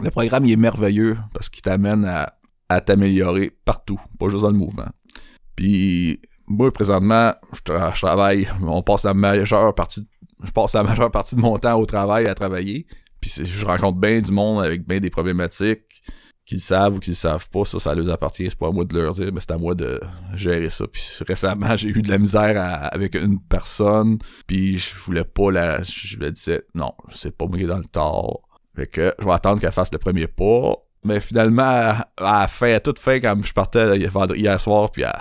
Le 0.00 0.10
programme, 0.10 0.44
il 0.44 0.52
est 0.52 0.56
merveilleux 0.56 1.18
parce 1.34 1.48
qu'il 1.48 1.62
t'amène 1.62 2.04
à, 2.04 2.34
à 2.68 2.80
t'améliorer 2.80 3.50
partout, 3.64 4.00
pas 4.20 4.28
juste 4.28 4.42
dans 4.42 4.50
le 4.50 4.56
mouvement. 4.56 4.86
Puis, 5.56 6.20
moi, 6.46 6.72
présentement, 6.72 7.34
je, 7.52 7.58
je 7.66 8.00
travaille, 8.06 8.48
on 8.62 8.84
passe 8.84 9.04
la 9.04 9.14
majeure 9.14 9.74
partie, 9.74 10.06
je 10.44 10.52
passe 10.52 10.74
la 10.74 10.84
majeure 10.84 11.10
partie 11.10 11.34
de 11.34 11.40
mon 11.40 11.58
temps 11.58 11.76
au 11.80 11.86
travail 11.86 12.28
à 12.28 12.36
travailler. 12.36 12.86
Puis, 13.34 13.44
je 13.44 13.66
rencontre 13.66 13.98
bien 13.98 14.20
du 14.20 14.32
monde 14.32 14.64
avec 14.64 14.86
bien 14.86 15.00
des 15.00 15.10
problématiques 15.10 16.02
qu'ils 16.44 16.60
savent 16.60 16.94
ou 16.94 16.98
qu'ils 17.00 17.16
savent 17.16 17.48
pas, 17.50 17.64
ça, 17.64 17.78
ça 17.80 17.94
leur 17.94 18.08
appartient. 18.10 18.48
C'est 18.48 18.58
pas 18.58 18.68
à 18.68 18.70
moi 18.70 18.84
de 18.84 18.96
leur 18.96 19.12
dire, 19.14 19.30
mais 19.32 19.40
c'est 19.40 19.50
à 19.50 19.58
moi 19.58 19.74
de 19.74 20.00
gérer 20.34 20.70
ça. 20.70 20.86
Puis 20.86 21.02
récemment, 21.26 21.76
j'ai 21.76 21.88
eu 21.88 22.02
de 22.02 22.08
la 22.08 22.18
misère 22.18 22.54
à- 22.56 22.86
avec 22.86 23.14
une 23.16 23.40
personne, 23.40 24.18
puis 24.46 24.78
je 24.78 24.94
voulais 24.94 25.24
pas 25.24 25.50
la... 25.50 25.82
Je 25.82 26.16
me 26.18 26.30
disais, 26.30 26.62
non, 26.74 26.92
c'est 27.12 27.36
pas 27.36 27.46
moi 27.46 27.58
qui 27.58 27.66
dans 27.66 27.78
le 27.78 27.84
tort. 27.84 28.42
Fait 28.76 28.86
que 28.86 29.12
je 29.18 29.24
vais 29.24 29.32
attendre 29.32 29.60
qu'elle 29.60 29.72
fasse 29.72 29.92
le 29.92 29.98
premier 29.98 30.28
pas. 30.28 30.74
Mais 31.02 31.20
finalement, 31.20 31.62
à 31.62 32.08
à 32.18 32.40
la 32.42 32.48
fin, 32.48 32.72
à 32.72 32.80
toute 32.80 32.98
fin, 32.98 33.20
quand 33.20 33.36
je 33.44 33.52
partais 33.52 33.96
hier 33.98 34.60
soir, 34.60 34.90
puis 34.90 35.02
elle, 35.02 35.12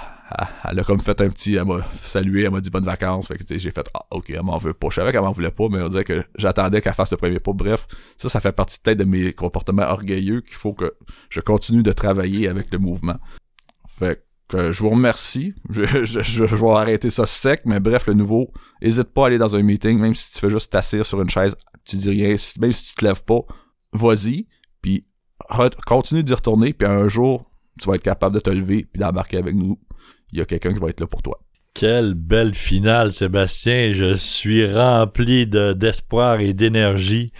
elle- 0.63 0.79
a 0.79 0.83
comme 0.83 0.99
fait 0.99 1.19
un 1.21 1.29
petit... 1.29 1.55
Elle 1.55 1.65
m'a 1.65 1.85
salué, 2.01 2.43
elle 2.43 2.51
m'a 2.51 2.61
dit 2.61 2.69
bonnes 2.69 2.85
vacances. 2.85 3.27
Fait 3.27 3.37
que 3.37 3.57
j'ai 3.57 3.71
fait, 3.71 3.87
ah, 3.93 4.05
ok, 4.11 4.29
elle 4.29 4.43
m'en 4.43 4.57
veut 4.57 4.73
pas. 4.73 4.87
Je 4.89 4.95
savais 4.95 5.11
qu'elle 5.11 5.21
m'en 5.21 5.31
voulait 5.31 5.51
pas, 5.51 5.67
mais 5.69 5.81
on 5.81 5.89
dirait 5.89 6.03
que 6.03 6.23
j'attendais 6.37 6.81
qu'elle 6.81 6.93
fasse 6.93 7.11
le 7.11 7.17
premier 7.17 7.39
pas. 7.39 7.53
Bref, 7.53 7.87
ça, 8.17 8.29
ça 8.29 8.39
fait 8.39 8.51
partie 8.51 8.79
peut-être 8.79 8.97
de 8.97 9.03
mes 9.03 9.33
comportements 9.33 9.83
orgueilleux 9.83 10.41
qu'il 10.41 10.55
faut 10.55 10.73
que 10.73 10.95
je 11.29 11.39
continue 11.39 11.83
de 11.83 11.91
travailler 11.91 12.47
avec 12.47 12.71
le 12.71 12.79
mouvement. 12.79 13.17
Fait 13.87 14.25
que 14.47 14.71
je 14.71 14.83
vous 14.83 14.89
remercie. 14.89 15.53
Je, 15.69 15.83
je, 16.05 16.21
je, 16.21 16.43
vais 16.43 16.69
arrêter 16.71 17.09
ça 17.09 17.25
sec, 17.25 17.61
mais 17.65 17.79
bref, 17.79 18.07
le 18.07 18.13
nouveau, 18.13 18.51
hésite 18.81 19.13
pas 19.13 19.23
à 19.23 19.27
aller 19.27 19.37
dans 19.37 19.55
un 19.55 19.63
meeting, 19.63 19.99
même 19.99 20.15
si 20.15 20.31
tu 20.31 20.39
fais 20.39 20.49
juste 20.49 20.71
t'asseoir 20.71 21.05
sur 21.05 21.21
une 21.21 21.29
chaise, 21.29 21.55
tu 21.83 21.97
dis 21.97 22.09
rien, 22.09 22.35
même 22.59 22.71
si 22.71 22.85
tu 22.85 22.95
te 22.95 23.05
lèves 23.05 23.23
pas, 23.23 23.41
vas-y, 23.93 24.47
puis 24.81 25.05
continue 25.85 26.23
d'y 26.23 26.33
retourner, 26.33 26.73
puis 26.73 26.87
un 26.87 27.07
jour, 27.07 27.51
tu 27.79 27.87
vas 27.87 27.95
être 27.95 28.03
capable 28.03 28.35
de 28.35 28.39
te 28.39 28.49
lever 28.49 28.87
puis 28.91 28.99
d'embarquer 28.99 29.37
avec 29.37 29.55
nous. 29.55 29.79
Il 30.31 30.39
y 30.39 30.41
a 30.41 30.45
quelqu'un 30.45 30.73
qui 30.73 30.79
va 30.79 30.89
être 30.89 30.99
là 30.99 31.07
pour 31.07 31.21
toi. 31.21 31.39
Quelle 31.73 32.13
belle 32.13 32.53
finale, 32.53 33.11
Sébastien. 33.11 33.91
Je 33.91 34.13
suis 34.13 34.65
rempli 34.71 35.45
de, 35.45 35.73
d'espoir 35.73 36.39
et 36.39 36.53
d'énergie. 36.53 37.31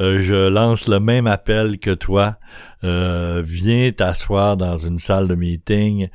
Euh, 0.00 0.20
je 0.20 0.48
lance 0.48 0.88
le 0.88 1.00
même 1.00 1.26
appel 1.26 1.78
que 1.78 1.90
toi. 1.92 2.38
Euh, 2.84 3.42
viens 3.44 3.90
t'asseoir 3.92 4.58
dans 4.58 4.76
une 4.76 4.98
salle 4.98 5.26
de 5.26 5.34
meeting. 5.34 6.08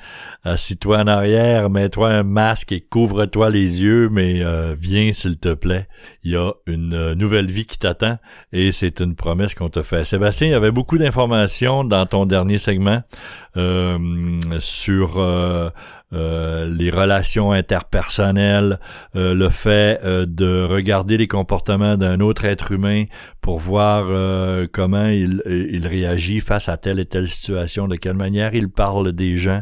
Assis-toi 0.43 0.99
en 0.99 1.07
arrière, 1.07 1.69
mets-toi 1.71 2.09
un 2.09 2.23
masque 2.23 2.71
et 2.71 2.79
couvre-toi 2.79 3.49
les 3.49 3.81
yeux, 3.81 4.07
mais 4.09 4.43
euh, 4.43 4.75
viens 4.79 5.11
s'il 5.11 5.39
te 5.39 5.53
plaît. 5.55 5.87
Il 6.23 6.31
y 6.31 6.35
a 6.35 6.51
une 6.67 6.93
euh, 6.93 7.15
nouvelle 7.15 7.47
vie 7.47 7.65
qui 7.65 7.79
t'attend 7.79 8.19
et 8.53 8.71
c'est 8.71 8.99
une 8.99 9.15
promesse 9.15 9.55
qu'on 9.55 9.69
te 9.69 9.81
fait. 9.81 10.05
Sébastien, 10.05 10.47
il 10.47 10.51
y 10.51 10.53
avait 10.53 10.71
beaucoup 10.71 10.99
d'informations 10.99 11.83
dans 11.83 12.05
ton 12.05 12.27
dernier 12.27 12.59
segment 12.59 13.01
euh, 13.57 14.39
sur 14.59 15.19
les 16.11 16.89
relations 16.89 17.51
interpersonnelles, 17.51 18.79
le 19.13 19.49
fait 19.49 20.01
de 20.03 20.63
regarder 20.63 21.17
les 21.17 21.27
comportements 21.27 21.97
d'un 21.97 22.19
autre 22.19 22.45
être 22.45 22.71
humain 22.71 23.05
pour 23.41 23.59
voir 23.69 24.07
euh, 24.09 24.65
comment 24.71 25.05
il, 25.05 25.43
il 25.45 25.85
réagit 25.85 26.39
face 26.39 26.69
à 26.69 26.77
telle 26.77 26.99
et 26.99 27.05
telle 27.05 27.27
situation, 27.27 27.87
de 27.87 27.97
quelle 27.97 28.15
manière 28.15 28.55
il 28.55 28.67
parle 28.67 29.11
des 29.11 29.37
gens. 29.37 29.61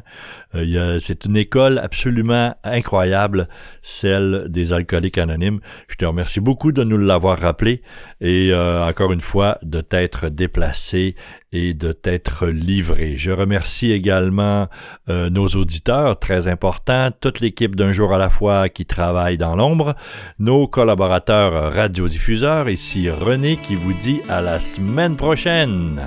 Euh, 0.58 1.00
c'est 1.00 1.26
une 1.26 1.38
école 1.38 1.80
absolument 1.80 2.56
incroyable, 2.64 3.48
celle 3.82 4.46
des 4.50 4.74
alcooliques 4.74 5.18
anonymes. 5.18 5.60
Je 5.88 5.96
te 5.96 6.06
remercie 6.06 6.40
beaucoup 6.40 6.72
de 6.72 6.84
nous 6.84 6.98
l'avoir 6.98 7.40
rappelé 7.40 7.82
et 8.22 8.52
euh, 8.52 8.86
encore 8.88 9.12
une 9.12 9.22
fois 9.22 9.58
de 9.64 9.82
t'être 9.82 10.30
déplacé 10.30 11.16
et 11.52 11.74
de 11.74 11.92
t'être 11.92 12.48
livré. 12.48 13.16
Je 13.18 13.32
remercie 13.32 13.92
également 13.92 14.68
euh, 15.10 15.30
nos 15.30 15.48
auditeurs, 15.48 16.20
très 16.20 16.48
importants, 16.48 17.10
toute 17.20 17.40
l'équipe 17.40 17.76
d'un 17.76 17.92
jour 17.92 18.14
à 18.14 18.18
la 18.18 18.30
fois 18.30 18.70
qui 18.70 18.86
travaille 18.86 19.38
dans 19.38 19.56
l'ombre, 19.56 19.96
nos 20.40 20.68
collaborateurs 20.68 21.74
radiodiffuseurs, 21.74 22.70
ici 22.70 23.10
René 23.10 23.58
qui 23.58 23.76
vous 23.76 23.94
dit 23.94 24.22
à 24.30 24.42
la 24.42 24.60
semaine 24.60 25.16
prochaine. 25.16 26.02